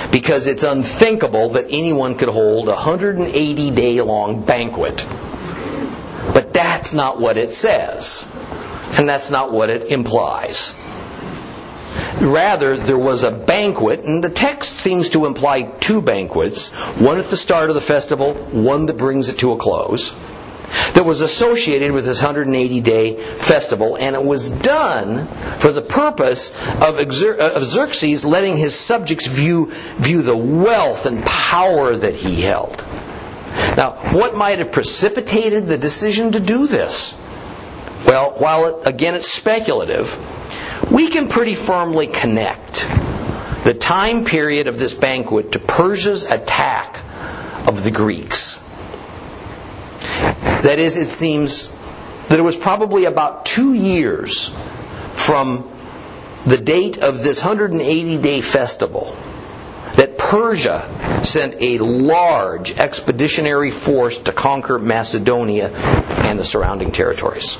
because 0.09 0.47
it's 0.47 0.63
unthinkable 0.63 1.49
that 1.49 1.65
anyone 1.69 2.15
could 2.15 2.29
hold 2.29 2.69
a 2.69 2.71
180 2.71 3.71
day 3.71 3.99
long 3.99 4.45
banquet. 4.45 5.05
But 6.33 6.53
that's 6.53 6.93
not 6.93 7.19
what 7.19 7.35
it 7.35 7.51
says, 7.51 8.25
and 8.93 9.09
that's 9.09 9.29
not 9.29 9.51
what 9.51 9.69
it 9.69 9.91
implies. 9.91 10.73
Rather, 12.23 12.77
there 12.77 12.97
was 12.97 13.23
a 13.23 13.31
banquet, 13.31 14.05
and 14.05 14.23
the 14.23 14.29
text 14.29 14.77
seems 14.77 15.09
to 15.09 15.25
imply 15.25 15.63
two 15.63 16.01
banquets 16.01 16.71
one 16.71 17.19
at 17.19 17.29
the 17.29 17.37
start 17.37 17.69
of 17.69 17.75
the 17.75 17.81
festival, 17.81 18.33
one 18.33 18.85
that 18.85 18.97
brings 18.97 19.29
it 19.29 19.39
to 19.39 19.51
a 19.51 19.57
close 19.57 20.15
that 20.93 21.05
was 21.05 21.21
associated 21.21 21.91
with 21.91 22.05
this 22.05 22.21
180 22.21 22.81
day 22.81 23.15
festival, 23.35 23.95
and 23.95 24.15
it 24.15 24.23
was 24.23 24.49
done 24.49 25.27
for 25.59 25.71
the 25.71 25.81
purpose 25.81 26.51
of, 26.51 26.97
uh, 26.97 27.37
of 27.55 27.65
Xerxes 27.65 28.25
letting 28.25 28.57
his 28.57 28.75
subjects 28.75 29.27
view, 29.27 29.71
view 29.97 30.21
the 30.21 30.35
wealth 30.35 31.05
and 31.05 31.23
power 31.23 31.95
that 31.95 32.15
he 32.15 32.41
held. 32.41 32.83
Now, 33.77 33.97
what 34.13 34.35
might 34.35 34.59
have 34.59 34.71
precipitated 34.71 35.67
the 35.67 35.77
decision 35.77 36.31
to 36.33 36.39
do 36.39 36.67
this? 36.67 37.13
Well, 38.05 38.33
while 38.37 38.65
it, 38.65 38.87
again 38.87 39.15
it's 39.15 39.31
speculative, 39.31 40.17
we 40.91 41.09
can 41.09 41.27
pretty 41.27 41.55
firmly 41.55 42.07
connect 42.07 42.87
the 43.63 43.73
time 43.73 44.25
period 44.25 44.67
of 44.67 44.77
this 44.77 44.93
banquet 44.93 45.53
to 45.53 45.59
Persia's 45.59 46.25
attack 46.25 46.99
of 47.67 47.83
the 47.83 47.91
Greeks. 47.91 48.59
That 50.63 50.79
is, 50.79 50.97
it 50.97 51.07
seems 51.07 51.69
that 52.27 52.39
it 52.39 52.41
was 52.41 52.55
probably 52.55 53.05
about 53.05 53.45
two 53.45 53.73
years 53.73 54.49
from 55.13 55.69
the 56.45 56.57
date 56.57 56.97
of 56.97 57.23
this 57.23 57.43
180 57.43 58.17
day 58.17 58.41
festival 58.41 59.15
that 59.95 60.17
Persia 60.17 61.21
sent 61.23 61.61
a 61.61 61.77
large 61.77 62.77
expeditionary 62.77 63.71
force 63.71 64.17
to 64.23 64.31
conquer 64.31 64.79
Macedonia 64.79 65.69
and 65.69 66.39
the 66.39 66.43
surrounding 66.43 66.91
territories. 66.91 67.59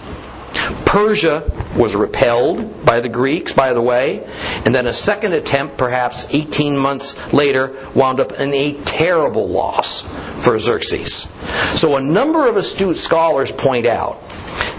Persia 0.94 1.52
was 1.76 1.96
repelled 1.96 2.86
by 2.86 3.00
the 3.00 3.10
Greeks, 3.10 3.52
by 3.52 3.74
the 3.74 3.82
way, 3.82 4.24
and 4.64 4.76
then 4.76 4.86
a 4.86 4.94
second 4.94 5.34
attempt, 5.34 5.76
perhaps 5.76 6.28
18 6.30 6.78
months 6.78 7.18
later, 7.34 7.76
wound 7.96 8.20
up 8.20 8.34
in 8.34 8.54
a 8.54 8.74
terrible 8.74 9.50
loss 9.50 10.02
for 10.44 10.60
Xerxes. 10.60 11.28
So 11.74 11.96
a 11.96 12.00
number 12.00 12.46
of 12.46 12.58
astute 12.58 12.98
scholars 12.98 13.52
point 13.52 13.88
out 13.88 14.22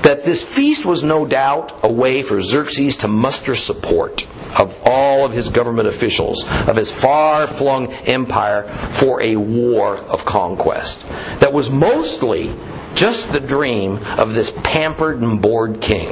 that 0.03 0.25
this 0.25 0.41
feast 0.41 0.87
was 0.87 1.03
no 1.03 1.27
doubt 1.27 1.81
a 1.83 1.91
way 1.91 2.23
for 2.23 2.41
Xerxes 2.41 2.99
to 2.99 3.09
muster 3.09 3.57
support 3.57 4.25
of 4.57 4.83
all 4.85 5.25
of 5.25 5.33
his 5.33 5.49
government 5.49 5.89
officials, 5.89 6.47
of 6.69 6.77
his 6.77 6.93
far 6.93 7.49
flung 7.49 7.93
empire 7.93 8.69
for 8.69 9.21
a 9.21 9.35
war 9.35 9.97
of 9.97 10.25
conquest 10.25 11.05
that 11.41 11.53
was 11.53 11.71
mostly 11.71 12.55
just 12.95 13.33
the 13.33 13.41
dream 13.41 13.99
of 14.19 14.35
this 14.35 14.53
pampered 14.63 15.21
and 15.21 15.41
bored 15.43 15.81
king. 15.81 16.04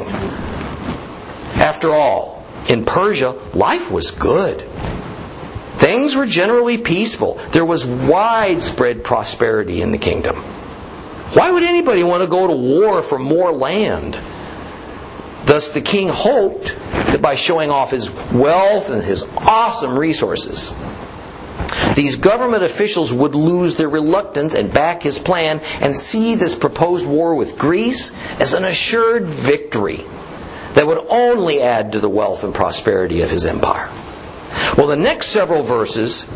After 1.55 1.95
all, 1.95 2.45
in 2.69 2.85
Persia, 2.85 3.39
life 3.55 3.91
was 3.91 4.11
good. 4.11 4.63
Things 5.77 6.15
were 6.15 6.27
generally 6.27 6.79
peaceful. 6.79 7.41
There 7.51 7.65
was 7.65 7.85
widespread 7.85 9.05
prosperity 9.05 9.83
in 9.83 9.91
the 9.91 9.99
kingdom. 9.99 10.37
Why 10.37 11.51
would 11.51 11.63
anybody 11.63 12.05
want 12.05 12.23
to 12.23 12.29
go 12.29 12.47
to 12.47 12.53
war 12.53 13.03
for 13.03 13.19
more 13.19 13.53
land? 13.53 14.19
Thus, 15.45 15.71
the 15.73 15.81
king 15.81 16.09
hoped 16.09 16.67
that 16.93 17.21
by 17.21 17.35
showing 17.35 17.71
off 17.71 17.91
his 17.91 18.11
wealth 18.33 18.91
and 18.91 19.03
his 19.03 19.27
awesome 19.37 19.99
resources, 19.99 20.73
these 21.95 22.17
government 22.17 22.63
officials 22.63 23.13
would 23.13 23.35
lose 23.35 23.75
their 23.77 23.89
reluctance 23.89 24.55
and 24.55 24.73
back 24.73 25.03
his 25.03 25.19
plan 25.19 25.61
and 25.81 25.97
see 25.97 26.35
this 26.35 26.55
proposed 26.55 27.07
war 27.07 27.35
with 27.35 27.59
Greece 27.59 28.13
as 28.41 28.53
an 28.53 28.65
assured 28.65 29.25
victory 29.25 30.05
that 30.75 30.87
would 30.87 31.05
only 31.09 31.61
add 31.61 31.93
to 31.93 32.01
the 32.01 32.09
wealth 32.09 32.45
and 32.45 32.55
prosperity 32.55 33.23
of 33.23 33.31
his 33.31 33.45
empire. 33.45 33.91
Well, 34.77 34.87
the 34.87 34.97
next 34.97 35.29
several 35.29 35.63
verses 35.63 36.27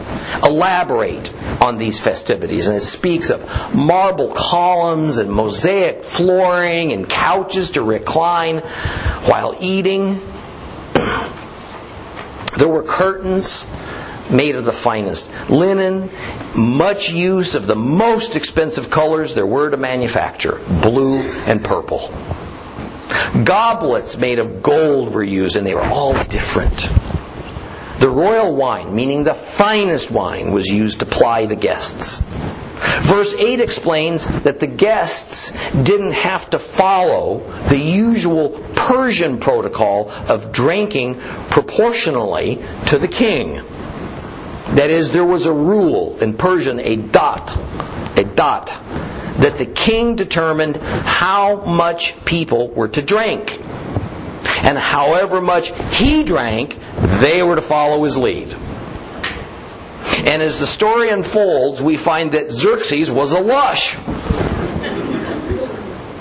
elaborate 0.42 1.32
on 1.62 1.78
these 1.78 2.00
festivities, 2.00 2.66
and 2.66 2.76
it 2.76 2.80
speaks 2.80 3.30
of 3.30 3.74
marble 3.74 4.32
columns 4.32 5.18
and 5.18 5.30
mosaic 5.30 6.04
flooring 6.04 6.92
and 6.92 7.08
couches 7.08 7.72
to 7.72 7.82
recline 7.82 8.58
while 8.58 9.56
eating. 9.60 10.20
There 12.56 12.68
were 12.68 12.84
curtains 12.84 13.66
made 14.30 14.56
of 14.56 14.64
the 14.64 14.72
finest 14.72 15.30
linen, 15.50 16.10
much 16.54 17.10
use 17.10 17.54
of 17.54 17.66
the 17.66 17.76
most 17.76 18.36
expensive 18.36 18.90
colors 18.90 19.34
there 19.34 19.46
were 19.46 19.70
to 19.70 19.76
manufacture 19.76 20.60
blue 20.82 21.20
and 21.20 21.64
purple. 21.64 22.10
Goblets 23.44 24.16
made 24.16 24.38
of 24.38 24.62
gold 24.62 25.12
were 25.12 25.22
used, 25.22 25.56
and 25.56 25.66
they 25.66 25.74
were 25.74 25.84
all 25.84 26.12
different. 26.24 26.88
The 27.98 28.08
royal 28.08 28.54
wine, 28.54 28.94
meaning 28.94 29.24
the 29.24 29.34
finest 29.34 30.10
wine, 30.10 30.52
was 30.52 30.66
used 30.66 31.00
to 31.00 31.06
ply 31.06 31.46
the 31.46 31.56
guests. 31.56 32.22
Verse 33.00 33.34
8 33.34 33.60
explains 33.60 34.26
that 34.42 34.60
the 34.60 34.66
guests 34.66 35.50
didn't 35.70 36.12
have 36.12 36.50
to 36.50 36.58
follow 36.58 37.38
the 37.68 37.78
usual 37.78 38.50
Persian 38.50 39.38
protocol 39.38 40.10
of 40.10 40.52
drinking 40.52 41.20
proportionally 41.50 42.62
to 42.86 42.98
the 42.98 43.08
king. 43.08 43.62
That 44.74 44.90
is, 44.90 45.12
there 45.12 45.24
was 45.24 45.46
a 45.46 45.52
rule 45.52 46.18
in 46.18 46.34
Persian, 46.34 46.80
a 46.80 46.96
dat, 46.96 47.56
a 48.18 48.24
dat, 48.24 48.66
that 49.38 49.58
the 49.58 49.66
king 49.66 50.16
determined 50.16 50.76
how 50.76 51.64
much 51.64 52.24
people 52.24 52.68
were 52.68 52.88
to 52.88 53.02
drink. 53.02 53.58
And 54.62 54.76
however 54.76 55.40
much 55.40 55.72
he 55.94 56.24
drank, 56.24 56.76
they 57.20 57.42
were 57.42 57.56
to 57.56 57.62
follow 57.62 58.02
his 58.04 58.16
lead. 58.16 58.54
And 60.26 60.42
as 60.42 60.58
the 60.58 60.66
story 60.66 61.10
unfolds, 61.10 61.80
we 61.80 61.96
find 61.96 62.32
that 62.32 62.50
Xerxes 62.50 63.10
was 63.10 63.32
a 63.32 63.40
lush. 63.40 63.96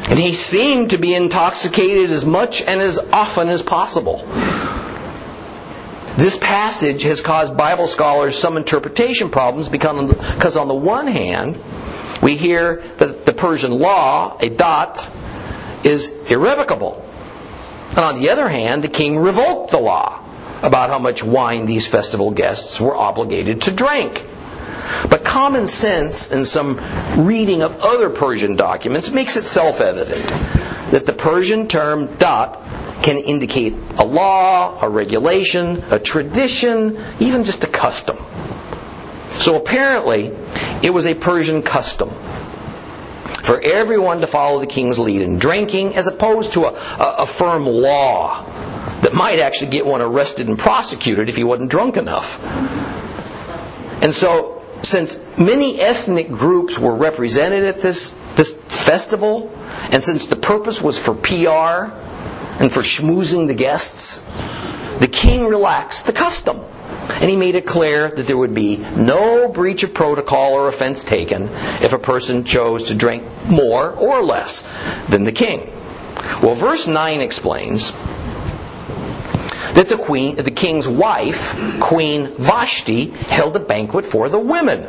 And 0.07 0.19
he 0.19 0.33
seemed 0.33 0.91
to 0.91 0.97
be 0.97 1.15
intoxicated 1.15 2.11
as 2.11 2.25
much 2.25 2.61
and 2.61 2.79
as 2.79 2.99
often 2.99 3.49
as 3.49 3.63
possible. 3.63 4.23
This 6.17 6.37
passage 6.37 7.01
has 7.03 7.21
caused 7.21 7.57
Bible 7.57 7.87
scholars 7.87 8.37
some 8.37 8.55
interpretation 8.55 9.31
problems 9.31 9.67
because, 9.67 10.55
on 10.55 10.67
the 10.69 10.73
one 10.73 11.07
hand, 11.07 11.59
we 12.21 12.37
hear 12.37 12.83
that 12.97 13.25
the 13.25 13.33
Persian 13.33 13.79
law, 13.79 14.37
a 14.39 14.49
dat, 14.49 15.05
is 15.83 16.11
irrevocable. 16.27 17.05
And 17.89 17.99
on 17.99 18.21
the 18.21 18.29
other 18.29 18.47
hand, 18.47 18.81
the 18.83 18.87
king 18.87 19.19
revoked 19.19 19.71
the 19.71 19.79
law 19.79 20.21
about 20.63 20.89
how 20.89 20.99
much 20.99 21.23
wine 21.23 21.65
these 21.65 21.85
festival 21.85 22.31
guests 22.31 22.79
were 22.79 22.95
obligated 22.95 23.63
to 23.63 23.71
drink. 23.71 24.25
But 25.09 25.23
common 25.23 25.67
sense 25.67 26.31
and 26.31 26.45
some 26.45 26.79
reading 27.25 27.61
of 27.61 27.79
other 27.81 28.09
Persian 28.09 28.55
documents 28.55 29.11
makes 29.11 29.37
it 29.37 29.43
self 29.43 29.81
evident 29.81 30.27
that 30.91 31.05
the 31.05 31.13
Persian 31.13 31.67
term 31.67 32.15
dat 32.17 32.59
can 33.01 33.17
indicate 33.17 33.73
a 33.97 34.05
law, 34.05 34.79
a 34.81 34.89
regulation, 34.89 35.83
a 35.91 35.99
tradition, 35.99 36.99
even 37.19 37.43
just 37.43 37.63
a 37.63 37.67
custom. 37.67 38.17
So 39.31 39.57
apparently, 39.57 40.31
it 40.83 40.91
was 40.91 41.05
a 41.05 41.13
Persian 41.13 41.61
custom 41.61 42.09
for 42.09 43.61
everyone 43.61 44.21
to 44.21 44.27
follow 44.27 44.59
the 44.59 44.67
king's 44.67 44.97
lead 44.97 45.21
in 45.21 45.37
drinking 45.37 45.95
as 45.95 46.07
opposed 46.07 46.53
to 46.53 46.65
a, 46.65 46.73
a, 46.73 47.15
a 47.19 47.25
firm 47.25 47.65
law 47.65 48.43
that 49.01 49.13
might 49.13 49.39
actually 49.39 49.69
get 49.69 49.85
one 49.85 50.01
arrested 50.01 50.47
and 50.47 50.57
prosecuted 50.57 51.29
if 51.29 51.35
he 51.35 51.43
wasn't 51.43 51.69
drunk 51.69 51.97
enough. 51.97 52.39
And 54.01 54.13
so, 54.13 54.54
since 54.85 55.19
many 55.37 55.79
ethnic 55.79 56.31
groups 56.31 56.79
were 56.79 56.95
represented 56.95 57.63
at 57.63 57.79
this, 57.79 58.11
this 58.35 58.53
festival, 58.53 59.51
and 59.91 60.01
since 60.01 60.27
the 60.27 60.35
purpose 60.35 60.81
was 60.81 60.97
for 60.97 61.13
PR 61.13 61.93
and 62.61 62.71
for 62.71 62.81
schmoozing 62.81 63.47
the 63.47 63.53
guests, 63.53 64.19
the 64.99 65.07
king 65.07 65.45
relaxed 65.45 66.05
the 66.05 66.13
custom. 66.13 66.61
And 67.15 67.29
he 67.29 67.35
made 67.35 67.55
it 67.55 67.65
clear 67.65 68.09
that 68.09 68.27
there 68.27 68.37
would 68.37 68.53
be 68.53 68.77
no 68.77 69.47
breach 69.47 69.83
of 69.83 69.93
protocol 69.93 70.53
or 70.53 70.67
offense 70.67 71.03
taken 71.03 71.49
if 71.81 71.93
a 71.93 71.99
person 71.99 72.43
chose 72.43 72.83
to 72.83 72.95
drink 72.95 73.23
more 73.47 73.91
or 73.91 74.23
less 74.23 74.67
than 75.07 75.23
the 75.23 75.31
king. 75.31 75.71
Well, 76.41 76.55
verse 76.55 76.87
9 76.87 77.21
explains 77.21 77.93
that 79.75 79.89
the 79.89 79.97
queen, 79.97 80.37
the 80.37 80.51
king's 80.51 80.87
wife, 80.87 81.53
Queen 81.81 82.31
Vashti, 82.37 83.07
held 83.07 83.55
a 83.55 83.59
banquet 83.59 84.05
for 84.05 84.29
the 84.29 84.39
women. 84.39 84.87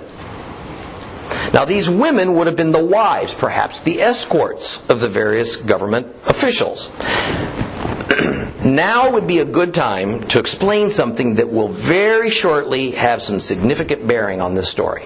Now, 1.53 1.65
these 1.65 1.89
women 1.91 2.35
would 2.35 2.47
have 2.47 2.57
been 2.57 2.71
the 2.71 2.85
wives, 2.85 3.35
perhaps 3.35 3.81
the 3.81 4.01
escorts 4.01 4.79
of 4.89 5.01
the 5.01 5.09
various 5.09 5.57
government 5.57 6.07
officials. 6.27 6.91
now 8.65 9.11
would 9.13 9.27
be 9.27 9.41
a 9.41 9.45
good 9.45 9.75
time 9.75 10.29
to 10.29 10.39
explain 10.39 10.91
something 10.91 11.37
that 11.37 11.51
will 11.51 11.69
very 11.69 12.31
shortly 12.31 12.93
have 12.93 13.23
some 13.23 13.41
significant 13.41 14.07
bearing 14.07 14.41
on 14.41 14.55
this 14.55 14.69
story. 14.69 15.05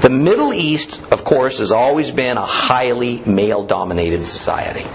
The 0.00 0.10
Middle 0.10 0.52
East, 0.52 1.00
of 1.12 1.24
course, 1.24 1.60
has 1.60 1.70
always 1.70 2.10
been 2.10 2.36
a 2.36 2.44
highly 2.44 3.18
male 3.24 3.64
dominated 3.64 4.22
society. 4.22 4.86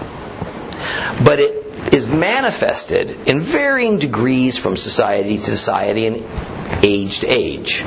But 1.24 1.40
it 1.40 1.57
is 1.92 2.08
manifested 2.08 3.28
in 3.28 3.40
varying 3.40 3.98
degrees 3.98 4.56
from 4.56 4.76
society 4.76 5.36
to 5.38 5.44
society 5.44 6.06
and 6.06 6.24
age 6.84 7.20
to 7.20 7.26
age. 7.26 7.84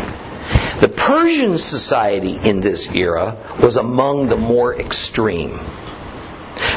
The 0.80 0.90
Persian 0.90 1.58
society 1.58 2.38
in 2.38 2.62
this 2.62 2.92
era 2.92 3.38
was 3.62 3.78
among 3.78 4.30
the 4.30 4.38
more 4.38 4.76
extreme. 4.76 5.60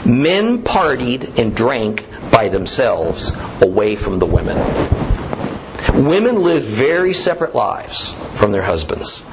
Men 0.04 0.62
partied 0.62 1.38
and 1.38 1.56
drank 1.56 2.04
by 2.30 2.48
themselves 2.48 3.32
away 3.62 3.96
from 3.96 4.18
the 4.18 4.26
women. 4.26 4.58
Women 5.94 6.42
lived 6.42 6.66
very 6.66 7.14
separate 7.14 7.54
lives 7.54 8.12
from 8.34 8.52
their 8.52 8.62
husbands, 8.62 9.24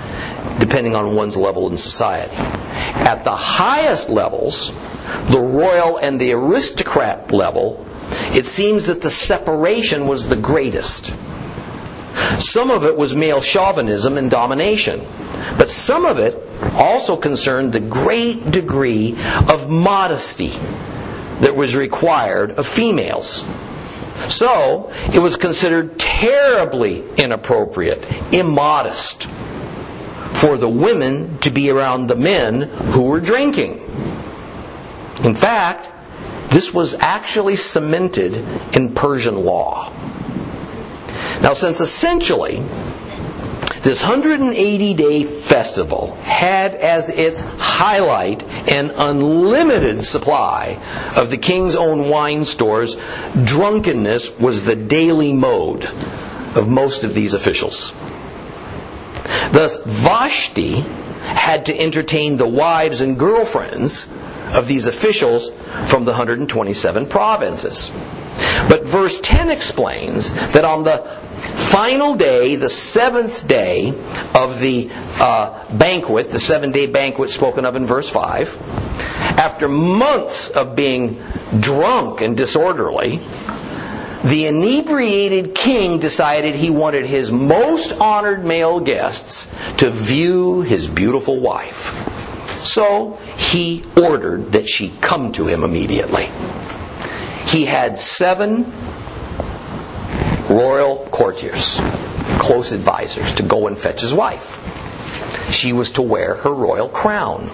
depending 0.59 0.95
on 0.95 1.15
one's 1.15 1.37
level 1.37 1.69
in 1.69 1.77
society. 1.77 2.35
At 2.35 3.23
the 3.23 3.35
highest 3.35 4.09
levels, 4.09 4.71
the 5.29 5.39
royal 5.39 5.97
and 5.97 6.19
the 6.19 6.33
aristocrat 6.33 7.31
level, 7.31 7.85
it 8.33 8.45
seems 8.45 8.87
that 8.87 9.01
the 9.01 9.09
separation 9.09 10.07
was 10.07 10.27
the 10.27 10.35
greatest. 10.35 11.13
Some 12.39 12.71
of 12.71 12.83
it 12.83 12.97
was 12.97 13.15
male 13.15 13.41
chauvinism 13.41 14.17
and 14.17 14.29
domination, 14.29 15.05
but 15.57 15.69
some 15.69 16.05
of 16.05 16.19
it 16.19 16.37
also 16.73 17.15
concerned 17.15 17.73
the 17.73 17.79
great 17.79 18.51
degree 18.51 19.13
of 19.47 19.69
modesty 19.69 20.53
that 21.39 21.55
was 21.55 21.75
required 21.75 22.51
of 22.51 22.67
females. 22.67 23.45
So, 24.27 24.91
it 25.13 25.19
was 25.19 25.37
considered 25.37 25.97
terribly 25.97 27.03
inappropriate, 27.17 28.05
immodest, 28.31 29.27
for 30.33 30.57
the 30.57 30.69
women 30.69 31.37
to 31.39 31.51
be 31.51 31.69
around 31.69 32.07
the 32.07 32.15
men 32.15 32.61
who 32.61 33.03
were 33.03 33.19
drinking. 33.19 33.79
In 35.23 35.35
fact, 35.35 35.89
this 36.51 36.73
was 36.73 36.95
actually 36.95 37.55
cemented 37.55 38.35
in 38.73 38.93
Persian 38.93 39.43
law. 39.43 39.91
Now, 41.41 41.53
since 41.53 41.79
essentially 41.79 42.63
this 43.81 44.03
180 44.03 44.93
day 44.93 45.23
festival 45.23 46.13
had 46.15 46.75
as 46.75 47.09
its 47.09 47.41
highlight 47.41 48.43
an 48.69 48.91
unlimited 48.91 50.03
supply 50.03 50.79
of 51.15 51.31
the 51.31 51.37
king's 51.37 51.75
own 51.75 52.09
wine 52.09 52.45
stores. 52.45 52.95
Drunkenness 53.43 54.37
was 54.39 54.63
the 54.63 54.75
daily 54.75 55.33
mode 55.33 55.85
of 55.85 56.67
most 56.67 57.03
of 57.03 57.15
these 57.15 57.33
officials. 57.33 57.91
Thus, 59.51 59.83
Vashti 59.83 60.81
had 61.21 61.67
to 61.67 61.77
entertain 61.77 62.37
the 62.37 62.47
wives 62.47 63.01
and 63.01 63.17
girlfriends 63.17 64.11
of 64.53 64.67
these 64.67 64.87
officials 64.87 65.49
from 65.85 66.03
the 66.03 66.11
127 66.11 67.07
provinces. 67.07 67.91
But 68.67 68.85
verse 68.85 69.19
10 69.21 69.49
explains 69.49 70.33
that 70.33 70.65
on 70.65 70.83
the 70.83 70.97
final 70.97 72.15
day, 72.15 72.55
the 72.55 72.69
seventh 72.69 73.47
day 73.47 73.89
of 74.35 74.59
the 74.59 74.89
uh, 75.19 75.65
banquet, 75.73 76.29
the 76.29 76.39
seven 76.39 76.71
day 76.71 76.87
banquet 76.87 77.29
spoken 77.29 77.65
of 77.65 77.75
in 77.75 77.85
verse 77.85 78.09
5, 78.09 78.55
after 79.37 79.67
months 79.67 80.49
of 80.49 80.75
being 80.75 81.21
drunk 81.59 82.21
and 82.21 82.35
disorderly, 82.35 83.19
the 84.23 84.45
inebriated 84.45 85.55
king 85.55 85.99
decided 85.99 86.55
he 86.55 86.69
wanted 86.69 87.05
his 87.05 87.31
most 87.31 87.91
honored 87.93 88.45
male 88.45 88.79
guests 88.79 89.49
to 89.77 89.89
view 89.89 90.61
his 90.61 90.87
beautiful 90.87 91.39
wife. 91.39 92.19
So 92.63 93.17
he 93.37 93.83
ordered 93.99 94.51
that 94.53 94.67
she 94.67 94.89
come 95.01 95.31
to 95.33 95.47
him 95.47 95.63
immediately. 95.63 96.29
He 97.45 97.65
had 97.65 97.97
seven 97.97 98.71
royal 100.47 101.07
courtiers, 101.09 101.79
close 102.37 102.71
advisors, 102.71 103.35
to 103.35 103.43
go 103.43 103.67
and 103.67 103.77
fetch 103.77 104.01
his 104.01 104.13
wife. 104.13 104.59
She 105.51 105.73
was 105.73 105.91
to 105.91 106.01
wear 106.01 106.35
her 106.35 106.53
royal 106.53 106.89
crown. 106.89 107.49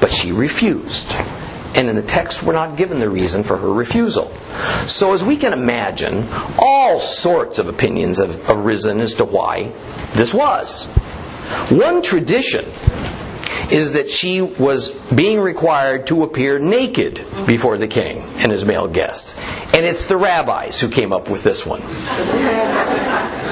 But 0.00 0.10
she 0.10 0.32
refused. 0.32 1.12
And 1.74 1.88
in 1.88 1.96
the 1.96 2.02
text, 2.02 2.42
we're 2.42 2.54
not 2.54 2.76
given 2.76 2.98
the 2.98 3.08
reason 3.08 3.42
for 3.42 3.56
her 3.56 3.72
refusal. 3.72 4.32
So, 4.86 5.12
as 5.12 5.22
we 5.22 5.36
can 5.36 5.52
imagine, 5.52 6.26
all 6.58 6.98
sorts 6.98 7.58
of 7.58 7.68
opinions 7.68 8.18
have 8.18 8.48
arisen 8.48 9.00
as 9.00 9.14
to 9.14 9.24
why 9.24 9.72
this 10.14 10.32
was. 10.32 10.86
One 11.70 12.02
tradition 12.02 12.64
is 13.70 13.92
that 13.92 14.08
she 14.08 14.40
was 14.40 14.90
being 14.90 15.40
required 15.40 16.06
to 16.06 16.22
appear 16.22 16.58
naked 16.58 17.22
before 17.46 17.76
the 17.76 17.88
king 17.88 18.22
and 18.36 18.50
his 18.50 18.64
male 18.64 18.88
guests. 18.88 19.38
And 19.74 19.84
it's 19.84 20.06
the 20.06 20.16
rabbis 20.16 20.80
who 20.80 20.88
came 20.88 21.12
up 21.12 21.28
with 21.28 21.42
this 21.42 21.66
one. 21.66 21.82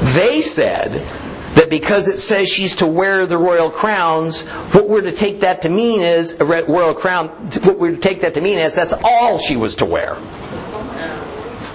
They 0.00 0.40
said 0.40 1.06
that 1.54 1.70
because 1.70 2.08
it 2.08 2.18
says 2.18 2.48
she's 2.48 2.76
to 2.76 2.86
wear 2.86 3.26
the 3.26 3.38
royal 3.38 3.70
crowns, 3.70 4.42
what 4.72 4.88
we're 4.88 5.02
to 5.02 5.12
take 5.12 5.40
that 5.40 5.62
to 5.62 5.68
mean 5.68 6.00
is 6.00 6.40
a 6.40 6.44
royal 6.44 6.94
crown. 6.94 7.28
What 7.28 7.78
we're 7.78 7.92
to 7.92 7.98
take 7.98 8.20
that 8.20 8.34
to 8.34 8.40
mean 8.40 8.58
is 8.58 8.74
that's 8.74 8.92
all 8.92 9.38
she 9.38 9.56
was 9.56 9.76
to 9.76 9.86
wear. 9.86 10.16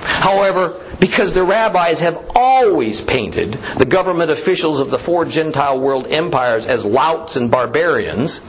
However, 0.01 0.81
because 0.99 1.33
the 1.33 1.43
rabbis 1.43 1.99
have 1.99 2.31
always 2.35 3.01
painted 3.01 3.59
the 3.77 3.85
government 3.85 4.31
officials 4.31 4.79
of 4.79 4.89
the 4.89 4.97
four 4.97 5.25
Gentile 5.25 5.79
world 5.79 6.07
empires 6.07 6.65
as 6.65 6.85
louts 6.85 7.35
and 7.35 7.51
barbarians, 7.51 8.41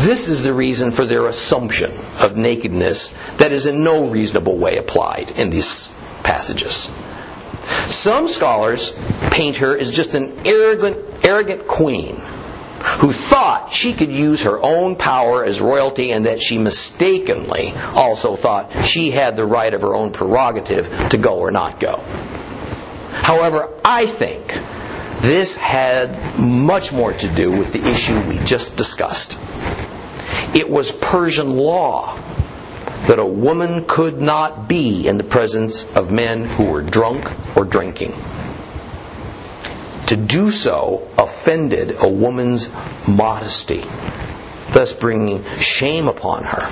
This 0.00 0.28
is 0.28 0.42
the 0.42 0.54
reason 0.54 0.92
for 0.92 1.04
their 1.04 1.26
assumption 1.26 1.92
of 2.18 2.34
nakedness 2.34 3.12
that 3.36 3.52
is 3.52 3.66
in 3.66 3.84
no 3.84 4.08
reasonable 4.08 4.56
way 4.56 4.78
applied 4.78 5.30
in 5.32 5.50
these 5.50 5.92
passages. 6.22 6.88
Some 7.88 8.28
scholars 8.28 8.92
paint 9.30 9.56
her 9.58 9.76
as 9.76 9.90
just 9.90 10.14
an 10.14 10.46
arrogant, 10.46 11.24
arrogant 11.24 11.66
queen 11.66 12.16
who 13.00 13.12
thought 13.12 13.72
she 13.72 13.92
could 13.92 14.10
use 14.10 14.42
her 14.42 14.58
own 14.60 14.96
power 14.96 15.44
as 15.44 15.60
royalty 15.60 16.12
and 16.12 16.26
that 16.26 16.40
she 16.40 16.56
mistakenly 16.56 17.72
also 17.94 18.36
thought 18.36 18.84
she 18.84 19.10
had 19.10 19.36
the 19.36 19.44
right 19.44 19.72
of 19.74 19.82
her 19.82 19.94
own 19.94 20.12
prerogative 20.12 21.08
to 21.10 21.18
go 21.18 21.38
or 21.38 21.50
not 21.50 21.78
go. 21.78 21.96
However, 23.12 23.68
I 23.84 24.06
think 24.06 24.56
this 25.20 25.56
had 25.56 26.38
much 26.38 26.92
more 26.92 27.12
to 27.12 27.28
do 27.28 27.52
with 27.52 27.72
the 27.72 27.86
issue 27.86 28.18
we 28.22 28.38
just 28.38 28.76
discussed. 28.76 29.36
It 30.54 30.70
was 30.70 30.90
Persian 30.90 31.50
law 31.56 32.16
that 33.06 33.18
a 33.18 33.24
woman 33.24 33.84
could 33.86 34.20
not 34.20 34.68
be 34.68 35.06
in 35.06 35.16
the 35.16 35.24
presence 35.24 35.84
of 35.96 36.10
men 36.10 36.44
who 36.44 36.70
were 36.70 36.82
drunk 36.82 37.30
or 37.56 37.64
drinking. 37.64 38.14
To 40.08 40.16
do 40.16 40.50
so 40.50 41.08
offended 41.16 41.96
a 41.98 42.08
woman's 42.08 42.68
modesty, 43.06 43.84
thus 44.72 44.92
bringing 44.92 45.44
shame 45.58 46.08
upon 46.08 46.44
her. 46.44 46.70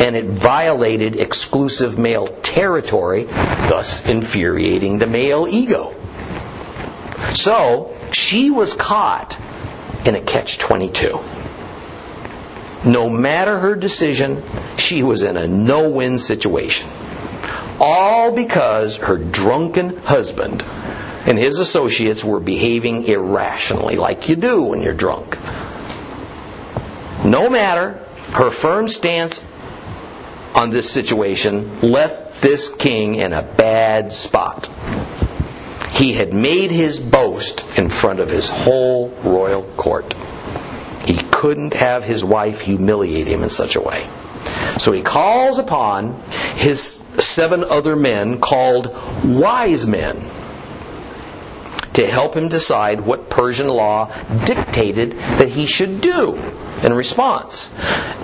And 0.00 0.16
it 0.16 0.26
violated 0.26 1.16
exclusive 1.16 1.98
male 1.98 2.26
territory, 2.26 3.24
thus 3.24 4.06
infuriating 4.06 4.98
the 4.98 5.06
male 5.06 5.46
ego. 5.48 5.94
So, 7.32 7.96
she 8.12 8.50
was 8.50 8.74
caught 8.74 9.38
in 10.06 10.14
a 10.14 10.20
catch 10.20 10.58
22. 10.58 11.18
No 12.84 13.08
matter 13.08 13.58
her 13.58 13.74
decision, 13.74 14.42
she 14.76 15.02
was 15.02 15.22
in 15.22 15.36
a 15.36 15.46
no 15.46 15.88
win 15.88 16.18
situation. 16.18 16.88
All 17.80 18.32
because 18.32 18.98
her 18.98 19.16
drunken 19.16 19.96
husband 19.96 20.62
and 21.26 21.38
his 21.38 21.58
associates 21.58 22.22
were 22.22 22.40
behaving 22.40 23.04
irrationally, 23.04 23.96
like 23.96 24.28
you 24.28 24.36
do 24.36 24.64
when 24.64 24.82
you're 24.82 24.94
drunk. 24.94 25.38
No 27.24 27.48
matter, 27.48 27.98
her 28.32 28.50
firm 28.50 28.88
stance 28.88 29.44
on 30.54 30.70
this 30.70 30.90
situation 30.90 31.80
left 31.80 32.42
this 32.42 32.68
king 32.68 33.14
in 33.14 33.32
a 33.32 33.42
bad 33.42 34.12
spot. 34.12 34.70
He 35.92 36.12
had 36.12 36.34
made 36.34 36.70
his 36.70 37.00
boast 37.00 37.64
in 37.78 37.88
front 37.88 38.20
of 38.20 38.28
his 38.28 38.50
whole 38.50 39.08
royal 39.22 39.62
court. 39.62 40.14
He 41.04 41.14
couldn't 41.14 41.74
have 41.74 42.04
his 42.04 42.24
wife 42.24 42.60
humiliate 42.60 43.26
him 43.26 43.42
in 43.42 43.48
such 43.48 43.76
a 43.76 43.80
way. 43.80 44.08
So 44.78 44.92
he 44.92 45.02
calls 45.02 45.58
upon 45.58 46.20
his 46.56 47.02
seven 47.18 47.64
other 47.64 47.96
men 47.96 48.40
called 48.40 48.96
wise 49.24 49.86
men 49.86 50.28
to 51.94 52.06
help 52.06 52.34
him 52.36 52.48
decide 52.48 53.00
what 53.00 53.30
Persian 53.30 53.68
law 53.68 54.12
dictated 54.44 55.12
that 55.12 55.48
he 55.48 55.66
should 55.66 56.00
do 56.00 56.34
in 56.82 56.92
response. 56.92 57.68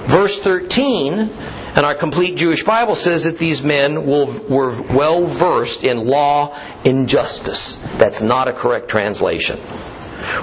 Verse 0.06 0.40
13 0.40 1.30
and 1.76 1.86
our 1.86 1.94
complete 1.94 2.36
Jewish 2.36 2.64
Bible 2.64 2.96
says 2.96 3.24
that 3.24 3.38
these 3.38 3.62
men 3.62 4.04
will, 4.04 4.26
were 4.26 4.82
well 4.82 5.26
versed 5.26 5.84
in 5.84 6.08
law 6.08 6.58
and 6.84 7.08
justice. 7.08 7.76
That's 7.96 8.22
not 8.22 8.48
a 8.48 8.52
correct 8.52 8.88
translation. 8.88 9.58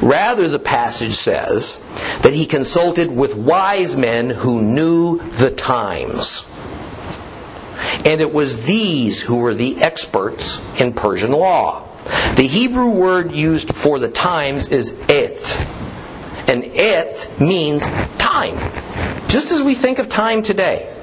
Rather, 0.02 0.48
the 0.48 0.60
passage 0.60 1.14
says 1.14 1.80
that 2.22 2.34
he 2.34 2.46
consulted 2.46 3.12
with 3.12 3.36
wise 3.36 3.96
men 3.96 4.30
who 4.30 4.62
knew 4.62 5.18
the 5.18 5.52
times. 5.52 6.48
And 8.06 8.22
it 8.22 8.32
was 8.32 8.66
these 8.66 9.22
who 9.22 9.38
were 9.38 9.54
the 9.54 9.82
experts 9.82 10.62
in 10.80 10.94
Persian 10.94 11.32
law. 11.32 11.88
The 12.36 12.48
Hebrew 12.48 13.00
word 13.00 13.36
used 13.36 13.74
for 13.76 14.00
the 14.00 14.10
times 14.10 14.70
is 14.70 14.98
eth. 15.10 16.50
And 16.50 16.64
eth 16.64 17.40
means 17.42 17.86
time. 18.18 18.58
Just 19.28 19.52
as 19.52 19.62
we 19.62 19.76
think 19.76 20.00
of 20.00 20.08
time 20.08 20.42
today. 20.42 20.94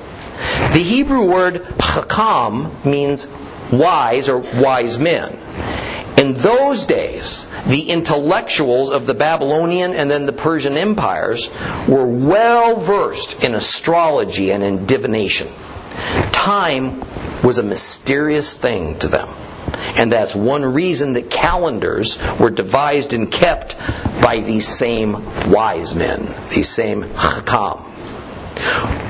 The 0.72 0.82
Hebrew 0.82 1.30
word 1.30 1.64
hakam 1.78 2.84
means 2.84 3.28
wise 3.70 4.28
or 4.28 4.38
wise 4.38 4.98
men. 4.98 5.38
In 6.16 6.34
those 6.34 6.84
days, 6.84 7.44
the 7.66 7.90
intellectuals 7.90 8.92
of 8.92 9.04
the 9.04 9.14
Babylonian 9.14 9.94
and 9.94 10.08
then 10.08 10.26
the 10.26 10.32
Persian 10.32 10.76
empires 10.76 11.50
were 11.88 12.06
well 12.06 12.76
versed 12.76 13.42
in 13.42 13.54
astrology 13.54 14.52
and 14.52 14.62
in 14.62 14.86
divination. 14.86 15.48
Time 16.30 17.02
was 17.42 17.58
a 17.58 17.64
mysterious 17.64 18.54
thing 18.54 18.98
to 19.00 19.08
them. 19.08 19.28
And 19.96 20.12
that's 20.12 20.36
one 20.36 20.64
reason 20.64 21.14
that 21.14 21.30
calendars 21.30 22.18
were 22.38 22.50
devised 22.50 23.12
and 23.12 23.30
kept 23.30 23.76
by 24.22 24.40
these 24.40 24.68
same 24.68 25.50
wise 25.50 25.96
men, 25.96 26.32
these 26.50 26.68
same 26.68 27.02
hakam. 27.02 27.80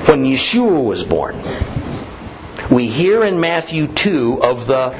When 0.08 0.24
Yeshua 0.24 0.82
was 0.82 1.04
born, 1.04 1.36
we 2.70 2.86
hear 2.86 3.24
in 3.24 3.40
Matthew 3.40 3.88
2 3.88 4.42
of 4.42 4.66
the 4.66 4.98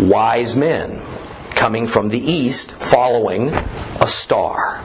wise 0.00 0.56
men 0.56 1.01
coming 1.62 1.86
from 1.86 2.08
the 2.08 2.18
east 2.18 2.72
following 2.72 3.50
a 3.50 4.06
star. 4.08 4.82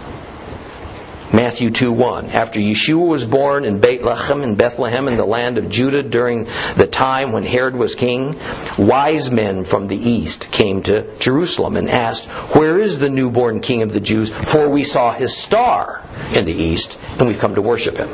Matthew 1.34 1.72
2 1.72 1.92
1. 1.92 2.30
After 2.30 2.60
Yeshua 2.60 3.08
was 3.08 3.26
born 3.26 3.66
in 3.66 3.80
Bethlehem 3.80 4.44
in 4.44 4.54
Bethlehem 4.54 5.08
in 5.08 5.16
the 5.16 5.26
land 5.26 5.58
of 5.58 5.70
Judah 5.70 6.04
during 6.04 6.46
the 6.76 6.86
time 6.86 7.32
when 7.32 7.42
Herod 7.42 7.76
was 7.76 7.96
king, 7.96 8.40
wise 8.78 9.32
men 9.32 9.66
from 9.66 9.88
the 9.88 9.98
east 9.98 10.52
came 10.52 10.84
to 10.84 11.18
Jerusalem 11.18 11.78
and 11.78 11.90
asked, 11.90 12.28
Where 12.56 12.78
is 12.78 13.00
the 13.00 13.10
newborn 13.10 13.62
king 13.62 13.82
of 13.82 13.92
the 13.92 14.00
Jews? 14.00 14.30
For 14.30 14.70
we 14.70 14.84
saw 14.84 15.12
his 15.12 15.36
star 15.36 16.04
in 16.32 16.46
the 16.46 16.54
east 16.54 16.96
and 17.18 17.28
we've 17.28 17.40
come 17.40 17.56
to 17.56 17.62
worship 17.64 17.98
him. 17.98 18.10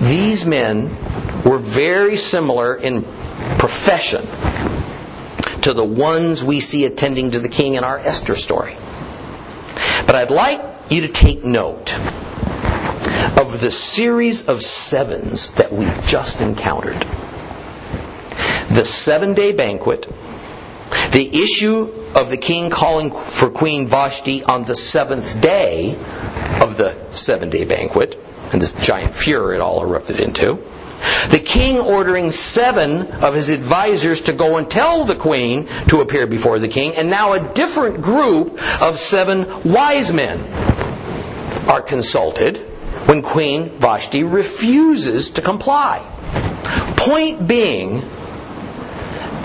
These 0.00 0.46
men 0.46 0.94
were 1.42 1.58
very 1.58 2.14
similar 2.14 2.76
in 2.76 3.02
profession 3.58 4.28
to 5.62 5.74
the 5.74 5.84
ones 5.84 6.42
we 6.42 6.60
see 6.60 6.84
attending 6.84 7.32
to 7.32 7.40
the 7.40 7.48
king 7.48 7.74
in 7.74 7.84
our 7.84 7.98
Esther 7.98 8.36
story. 8.36 8.76
But 10.06 10.16
I'd 10.16 10.30
like 10.30 10.60
you 10.90 11.02
to 11.02 11.08
take 11.08 11.44
note 11.44 11.94
of 13.38 13.60
the 13.60 13.70
series 13.70 14.48
of 14.48 14.62
sevens 14.62 15.50
that 15.52 15.72
we've 15.72 16.06
just 16.06 16.40
encountered. 16.40 17.06
The 18.70 18.84
seven 18.84 19.34
day 19.34 19.52
banquet, 19.52 20.06
the 21.12 21.42
issue 21.42 21.92
of 22.14 22.30
the 22.30 22.36
king 22.36 22.70
calling 22.70 23.10
for 23.10 23.50
Queen 23.50 23.86
Vashti 23.86 24.42
on 24.44 24.64
the 24.64 24.74
seventh 24.74 25.40
day 25.40 25.94
of 26.60 26.76
the 26.76 26.96
seven 27.10 27.50
day 27.50 27.64
banquet, 27.64 28.18
and 28.52 28.60
this 28.60 28.72
giant 28.72 29.14
furor 29.14 29.54
it 29.54 29.60
all 29.60 29.82
erupted 29.82 30.20
into. 30.20 30.58
The 31.30 31.38
king 31.38 31.78
ordering 31.78 32.30
seven 32.30 33.12
of 33.22 33.34
his 33.34 33.48
advisors 33.48 34.22
to 34.22 34.32
go 34.32 34.56
and 34.58 34.70
tell 34.70 35.04
the 35.04 35.14
queen 35.14 35.68
to 35.88 36.00
appear 36.00 36.26
before 36.26 36.58
the 36.58 36.68
king, 36.68 36.96
and 36.96 37.10
now 37.10 37.32
a 37.32 37.52
different 37.54 38.02
group 38.02 38.60
of 38.82 38.98
seven 38.98 39.46
wise 39.64 40.12
men 40.12 40.40
are 41.68 41.82
consulted 41.82 42.58
when 43.06 43.22
Queen 43.22 43.78
Vashti 43.78 44.24
refuses 44.24 45.30
to 45.30 45.42
comply. 45.42 45.98
Point 46.96 47.46
being 47.46 48.00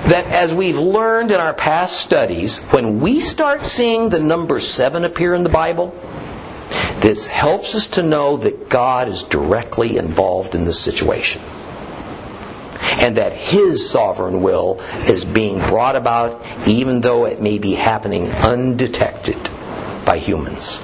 that 0.08 0.26
as 0.28 0.53
we've 0.53 0.78
learned 0.78 1.32
in 1.32 1.39
our 1.39 1.53
past 1.53 1.99
studies, 1.99 2.60
when 2.60 2.99
we 2.99 3.20
start 3.20 3.62
seeing 3.62 4.10
the 4.10 4.20
number 4.20 4.60
seven 4.60 5.03
appear 5.03 5.34
in 5.34 5.43
the 5.43 5.49
Bible, 5.49 5.89
this 7.00 7.28
helps 7.28 7.76
us 7.76 7.88
to 7.88 8.04
know 8.04 8.38
that 8.38 8.70
God 8.70 9.08
is 9.08 9.24
directly 9.24 9.98
involved 9.98 10.56
in 10.56 10.66
this 10.66 10.80
situation. 10.80 11.41
And 13.00 13.18
that 13.18 13.34
His 13.34 13.89
sovereign 13.89 14.41
will 14.41 14.82
is 15.08 15.24
being 15.26 15.60
brought 15.60 15.95
about 15.95 16.45
even 16.68 17.02
though 17.02 17.26
it 17.26 17.41
may 17.41 17.60
be 17.60 17.74
happening 17.74 18.30
undetected 18.30 19.38
by 20.06 20.18
humans. 20.18 20.82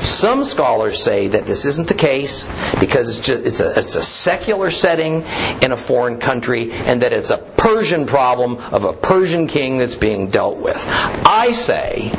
Some 0.00 0.44
scholars 0.44 1.02
say 1.02 1.28
that 1.28 1.46
this 1.46 1.64
isn't 1.64 1.88
the 1.88 1.94
case 1.94 2.48
because 2.80 3.08
it's, 3.08 3.26
just, 3.26 3.44
it's, 3.44 3.60
a, 3.60 3.78
it's 3.78 3.96
a 3.96 4.02
secular 4.02 4.70
setting 4.70 5.24
in 5.62 5.72
a 5.72 5.76
foreign 5.76 6.18
country 6.18 6.72
and 6.72 7.02
that 7.02 7.12
it's 7.12 7.30
a 7.30 7.38
Persian 7.38 8.06
problem 8.06 8.56
of 8.56 8.84
a 8.84 8.92
Persian 8.92 9.46
king 9.46 9.78
that's 9.78 9.94
being 9.96 10.30
dealt 10.30 10.58
with. 10.58 10.76
I 10.86 11.52
say 11.52 12.12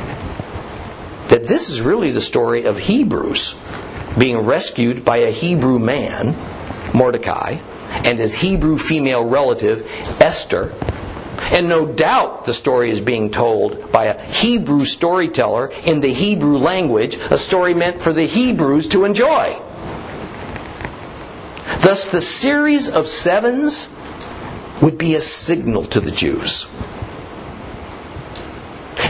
that 1.29 1.45
this 1.45 1.69
is 1.69 1.81
really 1.81 2.11
the 2.11 2.21
story 2.21 2.65
of 2.65 2.77
Hebrews 2.77 3.55
being 4.17 4.39
rescued 4.39 5.05
by 5.05 5.17
a 5.17 5.31
Hebrew 5.31 5.79
man, 5.79 6.35
Mordecai, 6.93 7.59
and 8.03 8.17
his 8.17 8.33
Hebrew 8.33 8.77
female 8.77 9.23
relative, 9.27 9.87
Esther. 10.19 10.73
And 11.51 11.69
no 11.69 11.85
doubt 11.85 12.45
the 12.45 12.53
story 12.53 12.91
is 12.91 12.99
being 12.99 13.31
told 13.31 13.91
by 13.91 14.05
a 14.05 14.21
Hebrew 14.21 14.85
storyteller 14.85 15.71
in 15.85 16.01
the 16.01 16.11
Hebrew 16.11 16.57
language, 16.57 17.15
a 17.15 17.37
story 17.37 17.73
meant 17.73 18.01
for 18.01 18.11
the 18.11 18.25
Hebrews 18.25 18.89
to 18.89 19.05
enjoy. 19.05 19.61
Thus, 21.79 22.07
the 22.07 22.21
series 22.21 22.89
of 22.89 23.07
sevens 23.07 23.89
would 24.81 24.97
be 24.97 25.15
a 25.15 25.21
signal 25.21 25.85
to 25.85 25.99
the 25.99 26.11
Jews. 26.11 26.67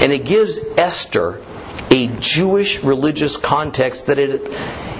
And 0.01 0.11
it 0.11 0.26
gives 0.26 0.59
Esther 0.78 1.41
a 1.91 2.07
Jewish 2.19 2.84
religious 2.84 3.38
context 3.38 4.07
that 4.07 4.19
it, 4.19 4.47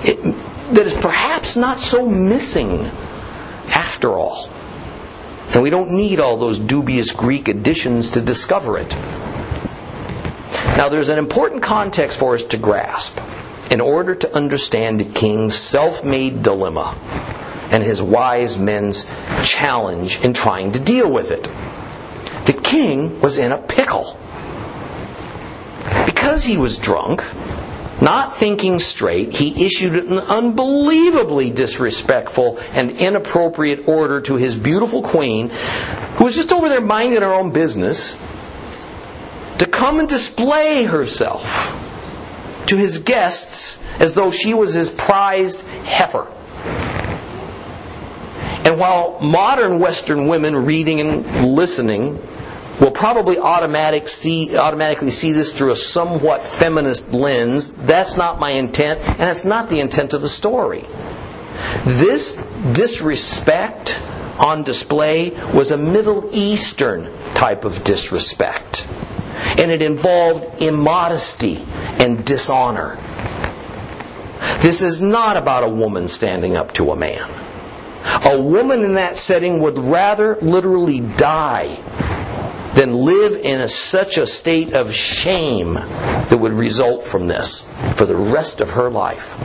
it 0.04 0.36
that 0.74 0.86
is 0.86 0.94
perhaps 0.94 1.56
not 1.56 1.80
so 1.80 2.08
missing 2.08 2.86
after 3.68 4.14
all. 4.14 4.50
And 5.54 5.64
we 5.64 5.72
don't 5.72 5.92
need 5.92 6.20
all 6.20 6.38
those 6.38 6.60
dubious 6.60 7.12
Greek 7.12 7.48
additions 7.48 8.12
to 8.12 8.22
discover 8.22 8.78
it. 8.78 8.96
Now, 10.78 10.90
there's 10.90 11.10
an 11.10 11.18
important 11.18 11.64
context 11.64 12.20
for 12.20 12.36
us 12.36 12.44
to 12.44 12.58
grasp 12.58 13.20
in 13.72 13.82
order 13.82 14.16
to 14.16 14.36
understand 14.36 15.00
the 15.00 15.06
king's 15.06 15.56
self 15.56 16.04
made 16.04 16.44
dilemma 16.44 16.96
and 17.72 17.84
his 17.84 18.02
wise 18.02 18.58
men's 18.58 19.06
challenge 19.44 20.22
in 20.22 20.34
trying 20.34 20.74
to 20.74 20.80
deal 20.80 21.12
with 21.12 21.32
it. 21.32 21.44
The 22.46 22.54
king 22.54 23.22
was 23.22 23.38
in 23.38 23.52
a 23.52 23.58
pickle. 23.58 24.18
Because 26.30 26.44
he 26.44 26.58
was 26.58 26.78
drunk, 26.78 27.24
not 28.04 28.38
thinking 28.38 28.78
straight, 28.78 29.36
he 29.36 29.66
issued 29.66 29.96
an 29.96 30.20
unbelievably 30.20 31.50
disrespectful 31.50 32.60
and 32.72 32.92
inappropriate 32.92 33.88
order 33.88 34.22
to 34.22 34.36
his 34.36 34.54
beautiful 34.54 35.02
queen, 35.02 35.50
who 35.50 36.26
was 36.26 36.36
just 36.36 36.52
over 36.52 36.70
there 36.70 36.82
minding 36.82 37.24
her 37.24 37.34
own 37.34 37.50
business, 37.50 38.16
to 39.58 39.66
come 39.66 40.00
and 40.00 40.08
display 40.08 40.84
herself 40.84 41.74
to 42.68 42.78
his 42.78 43.00
guests 43.00 43.80
as 43.98 44.14
though 44.14 44.30
she 44.30 44.54
was 44.54 44.72
his 44.72 44.92
prized 44.92 45.62
heifer. 45.68 46.28
And 48.68 48.78
while 48.78 49.20
modern 49.20 49.80
Western 49.80 50.28
women 50.28 50.68
reading 50.68 51.00
and 51.00 51.56
listening 51.56 52.20
will 52.80 52.92
probably 52.92 53.38
automatic 53.38 54.08
see, 54.08 54.58
automatically 54.58 55.10
see 55.10 55.32
this 55.32 55.54
through 55.54 55.72
a 55.72 55.76
somewhat 55.76 56.46
feminist 56.46 57.12
lens. 57.14 57.72
That's 57.72 58.18
not 58.18 58.40
my 58.40 58.52
intent, 58.52 59.02
and 59.02 59.30
it's 59.30 59.46
not 59.46 59.70
the 59.70 59.80
intent 59.80 60.14
of 60.14 60.22
the 60.22 60.30
story. 60.30 60.86
This 61.86 62.36
disrespect 62.72 64.00
on 64.38 64.64
display 64.64 65.32
was 65.54 65.72
a 65.72 65.78
Middle 65.78 66.30
Eastern 66.32 67.12
type 67.34 67.66
of 67.66 67.84
disrespect, 67.84 68.88
and 69.58 69.72
it 69.72 69.82
involved 69.82 70.62
immodesty 70.62 71.66
and 72.00 72.24
dishonor. 72.26 72.98
This 74.62 74.82
is 74.82 75.02
not 75.02 75.36
about 75.36 75.64
a 75.64 75.70
woman 75.70 76.08
standing 76.08 76.56
up 76.56 76.74
to 76.74 76.92
a 76.92 76.96
man. 76.96 77.30
A 78.24 78.42
woman 78.42 78.84
in 78.84 78.94
that 78.94 79.18
setting 79.18 79.62
would 79.62 79.78
rather 79.78 80.38
literally 80.42 81.02
die 81.02 81.78
than 82.80 82.94
live 82.94 83.34
in 83.34 83.60
a, 83.60 83.68
such 83.68 84.18
a 84.18 84.26
state 84.26 84.74
of 84.74 84.94
shame 84.94 85.74
that 85.74 86.38
would 86.40 86.54
result 86.54 87.06
from 87.06 87.28
this 87.28 87.68
for 87.96 88.06
the 88.06 88.16
rest 88.16 88.62
of 88.62 88.72
her 88.72 88.90
life. 88.90 89.38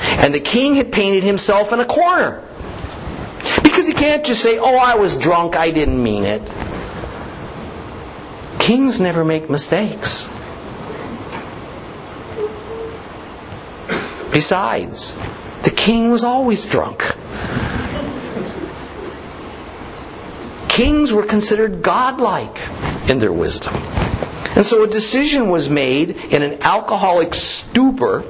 And 0.00 0.32
the 0.32 0.38
king 0.38 0.76
had 0.76 0.92
painted 0.92 1.24
himself 1.24 1.72
in 1.72 1.80
a 1.80 1.84
corner. 1.84 2.44
Because 3.64 3.88
he 3.88 3.94
can't 3.94 4.24
just 4.24 4.40
say, 4.40 4.60
Oh, 4.60 4.76
I 4.76 4.94
was 4.94 5.16
drunk, 5.16 5.56
I 5.56 5.72
didn't 5.72 6.00
mean 6.00 6.24
it. 6.24 6.48
Kings 8.60 9.00
never 9.00 9.24
make 9.24 9.50
mistakes. 9.50 10.22
Besides, 14.30 15.16
the 15.64 15.72
king 15.74 16.12
was 16.12 16.22
always 16.22 16.64
drunk. 16.66 17.02
Kings 20.78 21.12
were 21.12 21.24
considered 21.24 21.82
godlike 21.82 22.56
in 23.08 23.18
their 23.18 23.32
wisdom. 23.32 23.74
And 24.54 24.64
so 24.64 24.84
a 24.84 24.86
decision 24.86 25.48
was 25.48 25.68
made 25.68 26.10
in 26.10 26.42
an 26.42 26.62
alcoholic 26.62 27.34
stupor, 27.34 28.22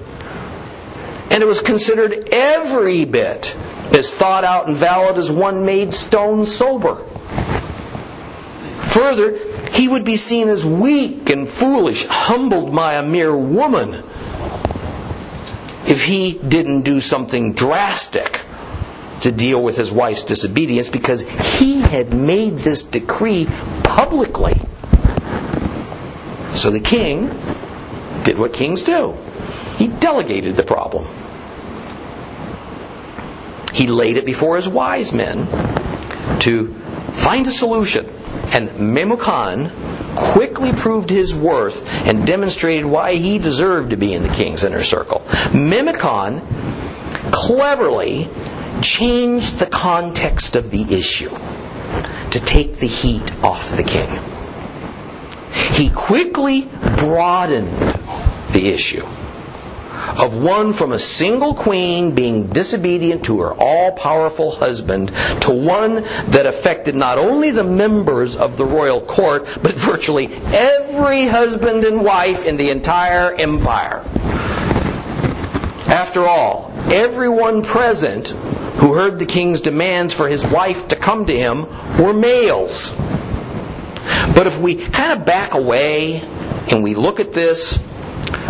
and 1.30 1.42
it 1.42 1.46
was 1.46 1.60
considered 1.60 2.30
every 2.32 3.04
bit 3.04 3.54
as 3.92 4.14
thought 4.14 4.44
out 4.44 4.66
and 4.66 4.78
valid 4.78 5.18
as 5.18 5.30
one 5.30 5.66
made 5.66 5.92
stone 5.92 6.46
sober. 6.46 7.04
Further, 8.96 9.36
he 9.72 9.86
would 9.86 10.06
be 10.06 10.16
seen 10.16 10.48
as 10.48 10.64
weak 10.64 11.28
and 11.28 11.46
foolish, 11.46 12.06
humbled 12.06 12.74
by 12.74 12.94
a 12.94 13.02
mere 13.02 13.36
woman, 13.36 13.92
if 15.86 16.02
he 16.02 16.32
didn't 16.32 16.80
do 16.80 16.98
something 17.00 17.52
drastic 17.52 18.40
to 19.20 19.32
deal 19.32 19.62
with 19.62 19.76
his 19.76 19.90
wife's 19.92 20.24
disobedience 20.24 20.88
because 20.88 21.22
he 21.58 21.77
had 21.88 22.12
made 22.12 22.58
this 22.58 22.82
decree 22.82 23.46
publicly. 23.82 24.60
So 26.52 26.70
the 26.70 26.80
king 26.80 27.28
did 28.24 28.38
what 28.38 28.52
kings 28.52 28.82
do. 28.82 29.16
He 29.78 29.88
delegated 29.88 30.56
the 30.56 30.62
problem. 30.62 31.06
He 33.72 33.86
laid 33.86 34.16
it 34.16 34.26
before 34.26 34.56
his 34.56 34.68
wise 34.68 35.12
men 35.12 35.46
to 36.40 36.74
find 37.12 37.46
a 37.46 37.50
solution. 37.50 38.06
And 38.06 38.70
Memucan 38.70 39.70
quickly 40.16 40.72
proved 40.72 41.10
his 41.10 41.34
worth 41.34 41.86
and 42.06 42.26
demonstrated 42.26 42.84
why 42.84 43.14
he 43.14 43.38
deserved 43.38 43.90
to 43.90 43.96
be 43.96 44.12
in 44.12 44.22
the 44.22 44.28
king's 44.28 44.64
inner 44.64 44.82
circle. 44.82 45.20
Memucan 45.52 46.42
cleverly 47.30 48.28
changed 48.82 49.58
the 49.58 49.66
context 49.66 50.56
of 50.56 50.70
the 50.70 50.82
issue 50.94 51.36
to 52.32 52.40
take 52.40 52.78
the 52.78 52.86
heat 52.86 53.32
off 53.42 53.76
the 53.76 53.82
king. 53.82 54.08
He 55.72 55.90
quickly 55.90 56.68
broadened 56.96 57.70
the 58.52 58.68
issue 58.68 59.06
of 60.18 60.36
one 60.36 60.72
from 60.72 60.92
a 60.92 60.98
single 60.98 61.54
queen 61.54 62.14
being 62.14 62.48
disobedient 62.48 63.24
to 63.26 63.40
her 63.40 63.52
all 63.52 63.92
powerful 63.92 64.50
husband 64.50 65.08
to 65.42 65.52
one 65.52 66.02
that 66.30 66.46
affected 66.46 66.94
not 66.94 67.18
only 67.18 67.50
the 67.50 67.64
members 67.64 68.36
of 68.36 68.56
the 68.56 68.64
royal 68.64 69.00
court, 69.00 69.46
but 69.62 69.74
virtually 69.74 70.26
every 70.26 71.26
husband 71.26 71.84
and 71.84 72.04
wife 72.04 72.44
in 72.44 72.56
the 72.56 72.70
entire 72.70 73.32
empire. 73.32 74.04
After 75.88 76.26
all, 76.26 76.70
everyone 76.92 77.62
present 77.62 78.28
who 78.28 78.92
heard 78.94 79.18
the 79.18 79.26
king's 79.26 79.62
demands 79.62 80.12
for 80.12 80.28
his 80.28 80.46
wife 80.46 80.88
to 80.88 80.96
come 80.96 81.26
to 81.26 81.36
him 81.36 81.66
were 81.98 82.12
males. 82.12 82.90
But 84.34 84.46
if 84.46 84.60
we 84.60 84.74
kind 84.74 85.18
of 85.18 85.24
back 85.24 85.54
away 85.54 86.20
and 86.70 86.82
we 86.84 86.94
look 86.94 87.20
at 87.20 87.32
this 87.32 87.78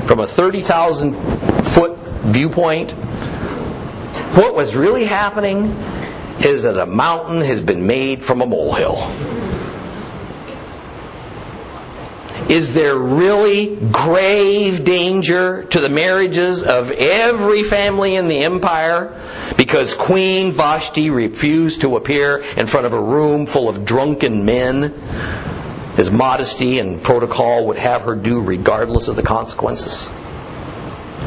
from 0.06 0.18
a 0.18 0.26
30,000 0.26 1.14
foot 1.14 1.96
viewpoint, 1.96 2.92
what 4.34 4.54
was 4.54 4.74
really 4.74 5.04
happening 5.04 5.66
is 6.40 6.64
that 6.64 6.76
a 6.76 6.86
mountain 6.86 7.40
has 7.40 7.60
been 7.60 7.86
made 7.86 8.24
from 8.24 8.42
a 8.42 8.46
molehill. 8.46 8.96
Is 12.48 12.72
there 12.72 12.96
really 12.96 13.76
grave 13.76 14.82
danger 14.82 15.64
to 15.64 15.80
the 15.80 15.90
marriages 15.90 16.62
of 16.62 16.90
every 16.90 17.62
family 17.62 18.16
in 18.16 18.28
the 18.28 18.38
empire 18.38 19.14
because 19.58 19.92
Queen 19.92 20.52
Vashti 20.52 21.10
refused 21.10 21.82
to 21.82 21.96
appear 21.96 22.38
in 22.38 22.66
front 22.66 22.86
of 22.86 22.94
a 22.94 23.00
room 23.00 23.44
full 23.44 23.68
of 23.68 23.84
drunken 23.84 24.46
men? 24.46 24.94
As 25.98 26.10
modesty 26.10 26.78
and 26.78 27.02
protocol 27.02 27.66
would 27.66 27.76
have 27.76 28.02
her 28.02 28.14
do 28.14 28.40
regardless 28.40 29.08
of 29.08 29.16
the 29.16 29.22
consequences. 29.22 30.08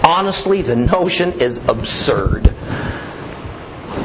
Honestly, 0.03 0.63
the 0.63 0.75
notion 0.75 1.33
is 1.33 1.67
absurd 1.67 2.51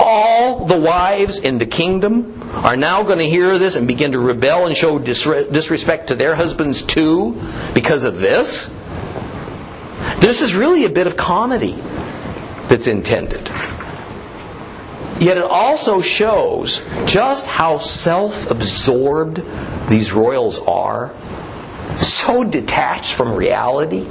all 0.09 0.67
the 0.67 0.79
wives 0.79 1.41
in 1.41 1.59
the 1.59 1.67
kingdom 1.67 2.41
are 2.55 2.77
now 2.77 3.03
going 3.03 3.19
to 3.19 3.29
hear 3.29 3.59
this 3.59 3.75
and 3.75 3.89
begin 3.89 4.13
to 4.13 4.21
rebel 4.21 4.67
and 4.67 4.77
show 4.77 5.01
disrespect 5.01 6.09
to 6.09 6.15
their 6.15 6.37
husbands 6.37 6.83
too 6.83 7.43
because 7.75 8.05
of 8.05 8.19
this. 8.19 8.69
This 10.21 10.43
is 10.43 10.55
really 10.55 10.85
a 10.85 10.89
bit 10.89 11.09
of 11.09 11.17
comedy 11.17 11.77
that's 12.69 12.87
intended. 12.87 13.51
Yet 15.19 15.39
it 15.39 15.45
also 15.45 16.01
shows 16.01 16.85
just 17.07 17.45
how 17.45 17.79
self 17.79 18.49
absorbed 18.49 19.43
these 19.89 20.13
royals 20.13 20.63
are, 20.63 21.15
so 21.97 22.45
detached 22.45 23.13
from 23.13 23.33
reality, 23.33 24.07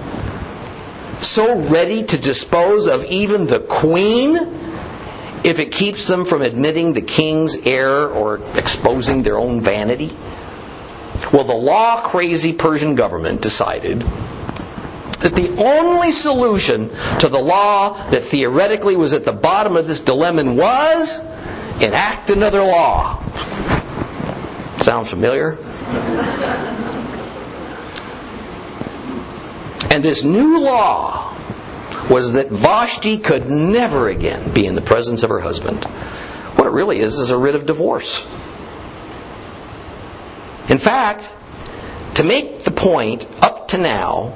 so 1.19 1.57
ready 1.57 2.03
to 2.03 2.17
dispose 2.17 2.87
of 2.87 3.05
even 3.05 3.47
the 3.47 3.59
queen 3.59 4.65
if 5.45 5.59
it 5.59 5.71
keeps 5.71 6.07
them 6.07 6.25
from 6.25 6.41
admitting 6.41 6.93
the 6.93 7.01
king's 7.01 7.55
error 7.67 8.09
or 8.09 8.39
exposing 8.57 9.21
their 9.21 9.37
own 9.37 9.61
vanity? 9.61 10.11
Well, 11.31 11.43
the 11.43 11.53
law 11.53 12.01
crazy 12.01 12.51
Persian 12.51 12.95
government 12.95 13.41
decided 13.41 14.01
that 15.19 15.35
the 15.35 15.63
only 15.63 16.11
solution 16.11 16.89
to 17.19 17.29
the 17.29 17.39
law 17.39 18.09
that 18.09 18.23
theoretically 18.23 18.95
was 18.95 19.13
at 19.13 19.23
the 19.23 19.33
bottom 19.33 19.77
of 19.77 19.87
this 19.87 19.99
dilemma 19.99 20.51
was 20.51 21.19
enact 21.79 22.31
another 22.31 22.63
law. 22.63 23.23
Sound 24.79 25.07
familiar? 25.07 25.57
And 29.91 30.03
this 30.03 30.23
new 30.23 30.59
law 30.61 31.35
was 32.09 32.33
that 32.33 32.49
Vashti 32.49 33.17
could 33.17 33.49
never 33.49 34.07
again 34.09 34.53
be 34.53 34.65
in 34.65 34.75
the 34.75 34.81
presence 34.81 35.23
of 35.23 35.29
her 35.29 35.39
husband. 35.39 35.83
What 35.83 36.67
it 36.67 36.71
really 36.71 36.99
is 36.99 37.17
is 37.17 37.29
a 37.29 37.37
writ 37.37 37.55
of 37.55 37.65
divorce. 37.65 38.25
In 40.69 40.77
fact, 40.77 41.29
to 42.15 42.23
make 42.23 42.59
the 42.59 42.71
point, 42.71 43.27
up 43.41 43.69
to 43.69 43.77
now, 43.77 44.33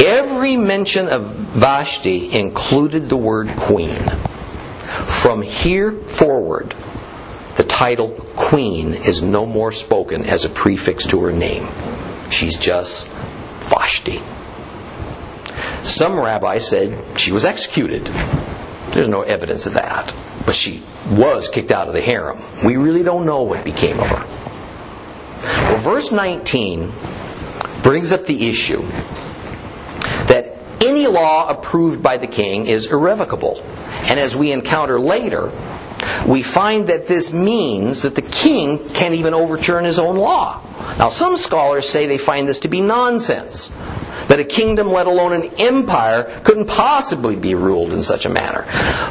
every 0.00 0.56
mention 0.56 1.08
of 1.08 1.22
Vashti 1.22 2.32
included 2.32 3.08
the 3.08 3.16
word 3.16 3.48
queen. 3.56 3.98
From 3.98 5.42
here 5.42 5.92
forward, 5.92 6.74
the 7.56 7.64
title 7.64 8.10
queen 8.36 8.94
is 8.94 9.22
no 9.22 9.44
more 9.44 9.72
spoken 9.72 10.26
as 10.26 10.44
a 10.44 10.48
prefix 10.48 11.06
to 11.08 11.20
her 11.22 11.32
name. 11.32 11.68
She's 12.30 12.56
just 12.56 13.08
Vashti. 13.08 14.22
Some 15.88 16.20
rabbis 16.20 16.68
said 16.68 17.18
she 17.18 17.32
was 17.32 17.46
executed. 17.46 18.04
There's 18.92 19.08
no 19.08 19.22
evidence 19.22 19.66
of 19.66 19.74
that. 19.74 20.14
But 20.44 20.54
she 20.54 20.82
was 21.10 21.48
kicked 21.48 21.72
out 21.72 21.88
of 21.88 21.94
the 21.94 22.00
harem. 22.02 22.38
We 22.64 22.76
really 22.76 23.02
don't 23.02 23.24
know 23.24 23.42
what 23.44 23.64
became 23.64 23.98
of 23.98 24.06
her. 24.06 24.26
Well, 25.42 25.78
verse 25.78 26.12
19 26.12 26.92
brings 27.82 28.12
up 28.12 28.26
the 28.26 28.48
issue 28.48 28.82
that 30.26 30.58
any 30.84 31.06
law 31.06 31.48
approved 31.48 32.02
by 32.02 32.18
the 32.18 32.26
king 32.26 32.66
is 32.66 32.92
irrevocable. 32.92 33.62
And 34.02 34.20
as 34.20 34.36
we 34.36 34.52
encounter 34.52 35.00
later, 35.00 35.50
we 36.26 36.42
find 36.42 36.88
that 36.88 37.06
this 37.06 37.32
means 37.32 38.02
that 38.02 38.14
the 38.14 38.22
king 38.22 38.88
can't 38.90 39.14
even 39.14 39.34
overturn 39.34 39.84
his 39.84 39.98
own 39.98 40.16
law. 40.16 40.60
Now, 40.98 41.08
some 41.08 41.36
scholars 41.36 41.88
say 41.88 42.06
they 42.06 42.18
find 42.18 42.48
this 42.48 42.60
to 42.60 42.68
be 42.68 42.80
nonsense. 42.80 43.68
That 44.28 44.40
a 44.40 44.44
kingdom, 44.44 44.88
let 44.88 45.06
alone 45.06 45.32
an 45.32 45.50
empire, 45.58 46.40
couldn't 46.44 46.66
possibly 46.66 47.36
be 47.36 47.54
ruled 47.54 47.92
in 47.92 48.02
such 48.02 48.26
a 48.26 48.28
manner. 48.28 48.66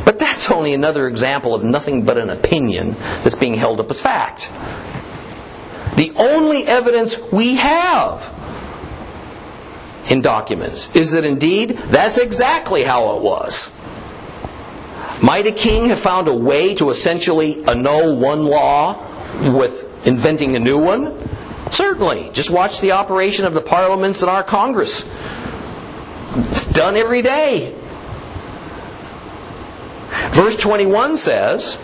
But 0.06 0.20
that's 0.20 0.52
only 0.52 0.74
another 0.74 1.08
example 1.08 1.56
of 1.56 1.64
nothing 1.64 2.06
but 2.06 2.18
an 2.18 2.30
opinion 2.30 2.94
that's 3.24 3.36
being 3.36 3.56
held 3.56 3.80
up 3.80 3.90
as 3.90 4.00
fact. 4.00 4.52
The 5.96 6.14
only 6.16 6.64
evidence 6.66 7.18
we 7.32 7.56
have 7.56 8.22
in 10.10 10.22
documents 10.22 10.96
is 10.96 11.14
that 11.14 11.26
indeed 11.26 11.78
that's 11.78 12.18
exactly 12.18 12.84
how 12.84 13.18
it 13.18 13.24
was. 13.24 13.72
Might 15.22 15.48
a 15.48 15.52
king 15.52 15.90
have 15.90 16.00
found 16.00 16.28
a 16.28 16.34
way 16.34 16.76
to 16.76 16.90
essentially 16.90 17.64
annul 17.66 18.18
one 18.18 18.46
law 18.46 19.52
with 19.52 20.06
inventing 20.06 20.56
a 20.56 20.60
new 20.60 20.80
one? 20.80 21.28
Certainly. 21.72 22.32
Just 22.34 22.52
watch 22.52 22.82
the 22.82 22.94
operation 22.94 23.46
of 23.46 23.54
the 23.54 23.62
parliaments 23.62 24.22
in 24.22 24.30
our 24.30 24.44
Congress. 24.44 25.10
It's 26.36 26.68
done 26.68 26.96
every 26.96 27.24
day. 27.24 27.74
Verse 30.32 30.56
21 30.56 31.18
says, 31.18 31.78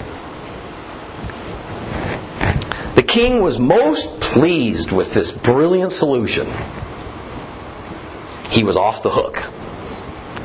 The 2.93 3.03
king 3.03 3.41
was 3.41 3.59
most 3.59 4.19
pleased 4.21 4.91
with 4.91 5.13
this 5.13 5.31
brilliant 5.31 5.91
solution. 5.91 6.47
He 8.49 8.63
was 8.63 8.77
off 8.77 9.01
the 9.01 9.09
hook. 9.09 9.43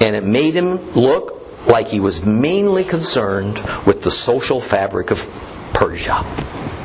And 0.01 0.17
it 0.17 0.25
made 0.25 0.55
him 0.55 0.95
look 0.95 1.38
like 1.69 1.89
he 1.89 2.01
was 2.01 2.25
mainly 2.25 2.85
concerned 2.85 3.61
with 3.87 4.03
the 4.03 4.11
social 4.11 4.61
fabric 4.61 5.11
of 5.11 5.29
Persia 5.75 6.25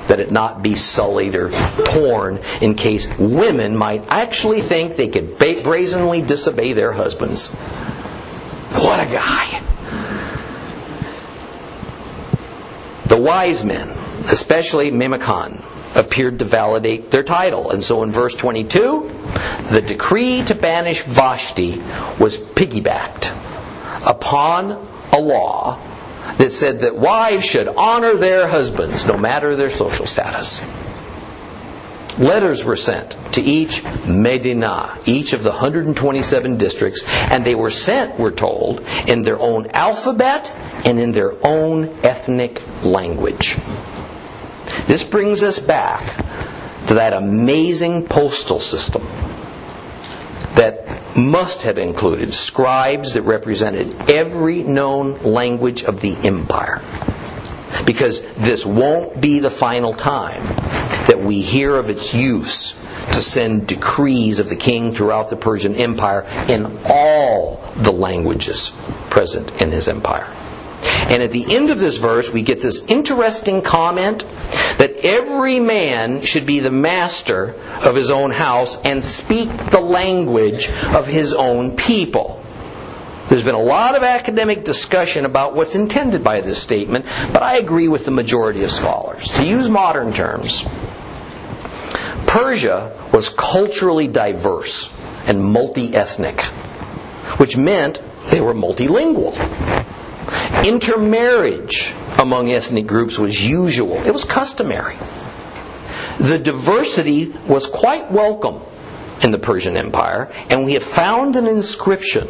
that 0.08 0.20
it 0.20 0.32
not 0.32 0.62
be 0.62 0.76
sullied 0.76 1.36
or 1.36 1.50
torn 1.86 2.42
in 2.62 2.76
case 2.76 3.08
women 3.18 3.78
might 3.78 4.06
actually 4.10 4.62
think 4.62 4.98
they 4.98 5.08
could 5.08 5.38
brazenly 5.38 6.22
disobey 6.22 6.74
their 6.74 6.92
husbands. 6.92 7.54
What 7.54 9.00
a 9.00 9.06
guy. 9.06 9.62
The 13.06 13.22
wise 13.22 13.64
men, 13.64 13.90
especially 14.28 14.92
Memucan, 14.92 15.64
appeared 15.96 16.40
to 16.40 16.46
validate 16.46 17.12
their 17.12 17.24
title. 17.24 17.70
And 17.70 17.84
so 17.84 18.04
in 18.04 18.12
verse 18.12 18.34
22, 18.34 19.12
the 19.70 19.82
decree 19.82 20.44
to 20.44 20.56
banish 20.56 21.04
Vashti 21.04 21.78
was 22.20 22.38
piggybacked 22.38 23.43
upon 24.04 24.72
a 25.12 25.20
law 25.20 25.80
that 26.38 26.52
said 26.52 26.80
that 26.80 26.96
wives 26.96 27.46
should 27.46 27.68
honor 27.68 28.16
their 28.16 28.48
husbands 28.48 29.08
no 29.08 29.18
matter 29.18 29.56
their 29.56 29.70
social 29.70 30.06
status. 30.06 30.62
Letters 32.18 32.64
were 32.64 32.76
sent 32.76 33.18
to 33.34 33.42
each 33.42 33.84
Medina, 34.06 35.00
each 35.06 35.34
of 35.34 35.42
the 35.42 35.50
127 35.50 36.58
districts, 36.58 37.04
and 37.08 37.44
they 37.44 37.56
were 37.56 37.72
sent, 37.72 38.20
we're 38.20 38.32
told, 38.32 38.86
in 39.08 39.24
their 39.24 39.40
own 39.40 39.72
alphabet 39.72 40.54
and 40.86 41.00
in 41.00 41.12
their 41.12 41.34
own 41.46 41.90
ethnic 42.04 42.62
language. 42.84 43.58
This 44.86 45.04
brings 45.04 45.42
us 45.42 45.60
back 45.60 46.18
to 46.88 46.96
that 46.96 47.14
amazing 47.14 48.06
postal 48.06 48.60
system 48.60 49.02
that 50.56 50.93
must 51.16 51.64
have 51.64 51.78
included 51.78 52.34
scribes 52.34 53.14
that 53.14 53.24
represented 53.24 54.10
every 54.10 54.64
known 54.64 55.16
language 55.24 55.84
of 55.84 56.02
the 56.02 56.16
empire. 56.16 56.82
Because 57.86 58.22
this 58.36 58.66
won't 58.66 59.20
be 59.20 59.40
the 59.40 59.50
final 59.50 59.94
time 59.94 60.46
that 61.08 61.22
we 61.22 61.42
hear 61.42 61.76
of 61.76 61.90
its 61.90 62.14
use 62.14 62.74
to 63.12 63.22
send 63.22 63.68
decrees 63.68 64.40
of 64.40 64.50
the 64.50 64.56
king 64.56 64.94
throughout 64.94 65.30
the 65.30 65.36
Persian 65.36 65.76
Empire 65.76 66.24
in 66.48 66.80
all 66.86 67.62
the 67.76 67.92
languages 67.92 68.72
present 69.10 69.62
in 69.62 69.72
his 69.72 69.88
empire. 69.88 70.28
And 70.84 71.22
at 71.24 71.32
the 71.32 71.56
end 71.56 71.70
of 71.70 71.80
this 71.80 71.98
verse, 71.98 72.32
we 72.32 72.42
get 72.42 72.62
this 72.62 72.84
interesting 72.84 73.62
comment 73.62 74.26
that 74.78 75.04
every 75.04 75.60
man 75.60 76.22
should 76.22 76.46
be 76.46 76.60
the 76.60 76.72
master 76.72 77.56
of 77.82 77.96
his 77.96 78.12
own 78.12 78.32
house 78.32 78.80
and 78.82 79.04
speak 79.04 79.50
the 79.70 79.80
language 79.80 80.70
of 80.70 81.08
his 81.08 81.34
own 81.34 81.76
people. 81.76 82.44
There's 83.30 83.44
been 83.44 83.56
a 83.56 83.62
lot 83.62 83.96
of 83.96 84.04
academic 84.04 84.64
discussion 84.66 85.26
about 85.26 85.56
what's 85.56 85.76
intended 85.76 86.24
by 86.24 86.42
this 86.42 86.62
statement, 86.62 87.06
but 87.32 87.42
I 87.42 87.58
agree 87.58 87.88
with 87.88 88.06
the 88.06 88.12
majority 88.12 88.64
of 88.64 88.70
scholars. 88.70 89.30
To 89.32 89.46
use 89.46 89.70
modern 89.70 90.12
terms, 90.12 90.64
Persia 92.28 92.92
was 93.14 93.30
culturally 93.30 94.08
diverse 94.08 94.92
and 95.26 95.44
multi 95.44 95.96
ethnic, 95.96 96.42
which 97.40 97.56
meant 97.56 98.00
they 98.30 98.42
were 98.42 98.54
multilingual. 98.54 99.34
Intermarriage 100.64 101.94
among 102.18 102.50
ethnic 102.50 102.88
groups 102.88 103.20
was 103.20 103.46
usual, 103.46 103.98
it 103.98 104.12
was 104.12 104.24
customary. 104.24 104.96
The 106.20 106.40
diversity 106.40 107.34
was 107.48 107.68
quite 107.68 108.12
welcome 108.12 108.62
in 109.22 109.32
the 109.32 109.40
Persian 109.40 109.76
Empire, 109.76 110.32
and 110.50 110.66
we 110.66 110.74
have 110.74 110.84
found 110.84 111.36
an 111.36 111.48
inscription 111.48 112.30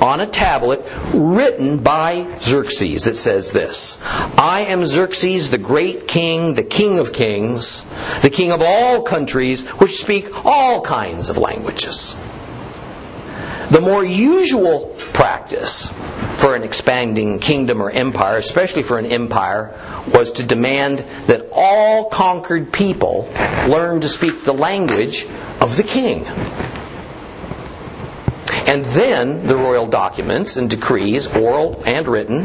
on 0.00 0.20
a 0.20 0.26
tablet 0.26 0.84
written 1.14 1.78
by 1.78 2.38
Xerxes 2.40 3.04
that 3.04 3.16
says 3.16 3.52
this 3.52 4.00
I 4.02 4.66
am 4.68 4.84
Xerxes, 4.84 5.50
the 5.50 5.58
great 5.58 6.08
king, 6.08 6.54
the 6.54 6.64
king 6.64 6.98
of 6.98 7.12
kings, 7.12 7.84
the 8.22 8.30
king 8.30 8.50
of 8.50 8.60
all 8.60 9.02
countries, 9.02 9.66
which 9.66 9.96
speak 9.96 10.44
all 10.44 10.80
kinds 10.80 11.30
of 11.30 11.38
languages. 11.38 12.16
The 13.72 13.80
more 13.80 14.04
usual 14.04 14.94
practice 15.14 15.86
for 16.36 16.54
an 16.54 16.62
expanding 16.62 17.38
kingdom 17.38 17.80
or 17.80 17.90
empire, 17.90 18.36
especially 18.36 18.82
for 18.82 18.98
an 18.98 19.06
empire, 19.06 19.72
was 20.12 20.32
to 20.32 20.42
demand 20.42 20.98
that 21.26 21.48
all 21.52 22.10
conquered 22.10 22.70
people 22.70 23.30
learn 23.66 24.02
to 24.02 24.08
speak 24.08 24.44
the 24.44 24.52
language 24.52 25.24
of 25.58 25.78
the 25.78 25.84
king. 25.84 26.26
And 28.66 28.84
then 28.84 29.46
the 29.46 29.56
royal 29.56 29.86
documents 29.86 30.58
and 30.58 30.68
decrees, 30.68 31.26
oral 31.28 31.82
and 31.86 32.06
written, 32.06 32.44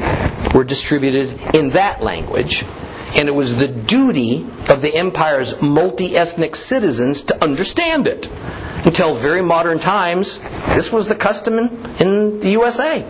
were 0.53 0.63
distributed 0.63 1.55
in 1.57 1.71
that 1.71 2.01
language. 2.01 2.63
And 3.15 3.27
it 3.27 3.35
was 3.35 3.55
the 3.55 3.67
duty 3.67 4.45
of 4.69 4.81
the 4.81 4.93
empire's 4.93 5.61
multi 5.61 6.15
ethnic 6.15 6.55
citizens 6.55 7.23
to 7.25 7.43
understand 7.43 8.07
it. 8.07 8.29
Until 8.85 9.15
very 9.15 9.41
modern 9.41 9.79
times, 9.79 10.39
this 10.67 10.91
was 10.91 11.07
the 11.07 11.15
custom 11.15 11.57
in 11.99 12.39
the 12.39 12.51
USA. 12.51 13.05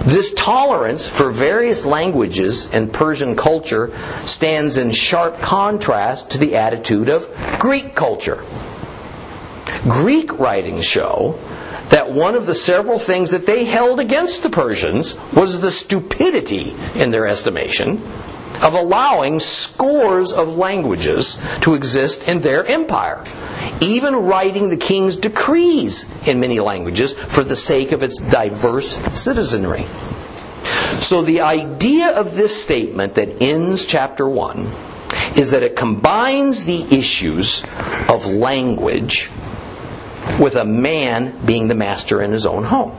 This 0.00 0.34
tolerance 0.34 1.08
for 1.08 1.30
various 1.30 1.86
languages 1.86 2.70
and 2.72 2.92
Persian 2.92 3.36
culture 3.36 3.92
stands 4.22 4.76
in 4.76 4.90
sharp 4.90 5.40
contrast 5.40 6.30
to 6.30 6.38
the 6.38 6.56
attitude 6.56 7.08
of 7.08 7.30
Greek 7.58 7.94
culture 7.94 8.44
Greek 9.84 10.38
writings 10.38 10.84
show 10.84 11.38
that 11.90 12.10
one 12.10 12.34
of 12.34 12.46
the 12.46 12.54
several 12.54 12.98
things 12.98 13.32
that 13.32 13.46
they 13.46 13.64
held 13.64 14.00
against 14.00 14.42
the 14.42 14.50
Persians 14.50 15.18
was 15.32 15.60
the 15.60 15.70
stupidity, 15.70 16.74
in 16.94 17.10
their 17.10 17.26
estimation, 17.26 18.02
of 18.62 18.74
allowing 18.74 19.40
scores 19.40 20.32
of 20.32 20.56
languages 20.56 21.40
to 21.60 21.74
exist 21.74 22.22
in 22.24 22.40
their 22.40 22.64
empire, 22.64 23.22
even 23.80 24.14
writing 24.14 24.68
the 24.68 24.76
king's 24.76 25.16
decrees 25.16 26.06
in 26.26 26.40
many 26.40 26.60
languages 26.60 27.12
for 27.12 27.42
the 27.42 27.56
sake 27.56 27.92
of 27.92 28.02
its 28.02 28.18
diverse 28.18 28.96
citizenry. 29.18 29.86
So 30.98 31.22
the 31.22 31.42
idea 31.42 32.16
of 32.16 32.34
this 32.34 32.62
statement 32.62 33.16
that 33.16 33.42
ends 33.42 33.84
chapter 33.84 34.28
1 34.28 34.72
is 35.36 35.50
that 35.50 35.62
it 35.62 35.76
combines 35.76 36.64
the 36.64 36.82
issues 36.96 37.64
of 38.08 38.26
language 38.26 39.30
with 40.40 40.56
a 40.56 40.64
man 40.64 41.44
being 41.44 41.68
the 41.68 41.74
master 41.74 42.22
in 42.22 42.32
his 42.32 42.46
own 42.46 42.64
home. 42.64 42.96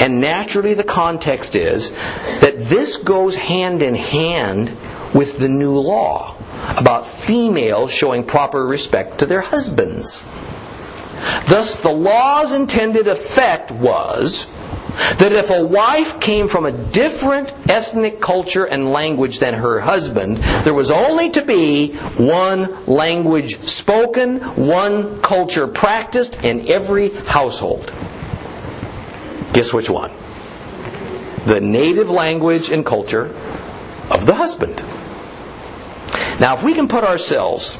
And 0.00 0.20
naturally, 0.20 0.74
the 0.74 0.84
context 0.84 1.54
is 1.54 1.92
that 2.40 2.58
this 2.58 2.96
goes 2.96 3.36
hand 3.36 3.82
in 3.82 3.94
hand 3.94 4.76
with 5.14 5.38
the 5.38 5.48
new 5.48 5.78
law 5.78 6.36
about 6.76 7.06
females 7.06 7.90
showing 7.90 8.24
proper 8.24 8.64
respect 8.66 9.18
to 9.18 9.26
their 9.26 9.40
husbands. 9.40 10.24
Thus, 11.46 11.76
the 11.76 11.90
law's 11.90 12.52
intended 12.52 13.08
effect 13.08 13.70
was 13.70 14.46
that 15.18 15.32
if 15.32 15.50
a 15.50 15.64
wife 15.64 16.20
came 16.20 16.48
from 16.48 16.66
a 16.66 16.72
different 16.72 17.52
ethnic 17.68 18.20
culture 18.20 18.64
and 18.64 18.90
language 18.90 19.38
than 19.38 19.54
her 19.54 19.80
husband, 19.80 20.38
there 20.38 20.74
was 20.74 20.90
only 20.90 21.30
to 21.30 21.44
be 21.44 21.92
one 21.92 22.86
language 22.86 23.60
spoken, 23.62 24.40
one 24.40 25.20
culture 25.20 25.66
practiced 25.66 26.44
in 26.44 26.70
every 26.70 27.10
household. 27.10 27.92
Guess 29.52 29.72
which 29.72 29.90
one? 29.90 30.12
The 31.46 31.60
native 31.60 32.10
language 32.10 32.70
and 32.70 32.84
culture 32.84 33.26
of 34.10 34.26
the 34.26 34.34
husband. 34.34 34.82
Now, 36.40 36.56
if 36.56 36.62
we 36.62 36.74
can 36.74 36.88
put 36.88 37.04
ourselves 37.04 37.78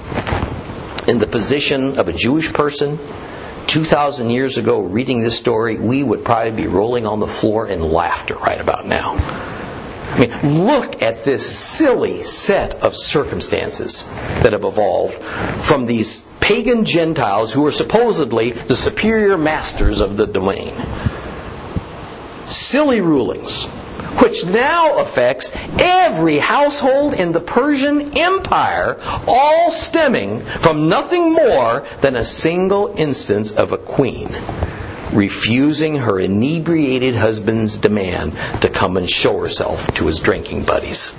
in 1.07 1.19
the 1.19 1.27
position 1.27 1.99
of 1.99 2.09
a 2.09 2.13
Jewish 2.13 2.53
person 2.53 2.99
2,000 3.69 4.31
years 4.31 4.57
ago 4.57 4.81
reading 4.81 5.21
this 5.21 5.37
story, 5.37 5.77
we 5.77 6.03
would 6.03 6.25
probably 6.25 6.51
be 6.63 6.67
rolling 6.67 7.07
on 7.07 7.21
the 7.21 7.27
floor 7.27 7.69
in 7.69 7.81
laughter 7.81 8.35
right 8.35 8.61
about 8.61 8.87
now. 8.87 9.17
I 10.11 10.21
mean, 10.21 10.65
look 10.65 11.03
at 11.03 11.25
this 11.25 11.47
silly 11.59 12.23
set 12.23 12.77
of 12.77 12.97
circumstances 12.97 14.05
that 14.05 14.55
have 14.55 14.65
evolved 14.65 15.23
from 15.63 15.85
these 15.85 16.21
pagan 16.41 16.87
Gentiles 16.87 17.53
who 17.53 17.67
are 17.67 17.73
supposedly 17.73 18.53
the 18.53 18.75
superior 18.75 19.37
masters 19.37 20.01
of 20.01 20.17
the 20.17 20.27
domain. 20.27 20.75
Silly 22.47 23.03
rulings 23.03 23.69
which 24.23 24.45
now 24.47 24.99
affects 24.99 25.53
every 25.79 26.39
household 26.39 27.15
in 27.15 27.33
the 27.33 27.41
Persian 27.41 28.17
Empire, 28.17 28.99
all 29.27 29.71
stemming 29.71 30.45
from 30.45 30.89
nothing 30.89 31.33
more 31.33 31.87
than 32.01 32.17
a 32.17 32.25
single 32.25 32.95
instance 32.97 33.51
of 33.53 33.73
a 33.73 33.79
queen 33.79 34.35
refusing 35.13 35.97
her 35.97 36.21
inebriated 36.21 37.15
husband's 37.15 37.79
demand 37.79 38.35
to 38.61 38.69
come 38.69 38.97
and 38.97 39.09
show 39.09 39.41
herself 39.41 39.87
to 39.95 40.07
his 40.07 40.21
drinking 40.21 40.65
buddies. 40.65 41.15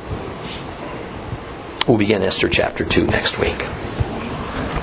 We'll 1.88 1.98
begin 1.98 2.22
Esther 2.22 2.50
chapter 2.50 2.86
2 2.86 3.08
next 3.08 3.40
week. 3.40 3.66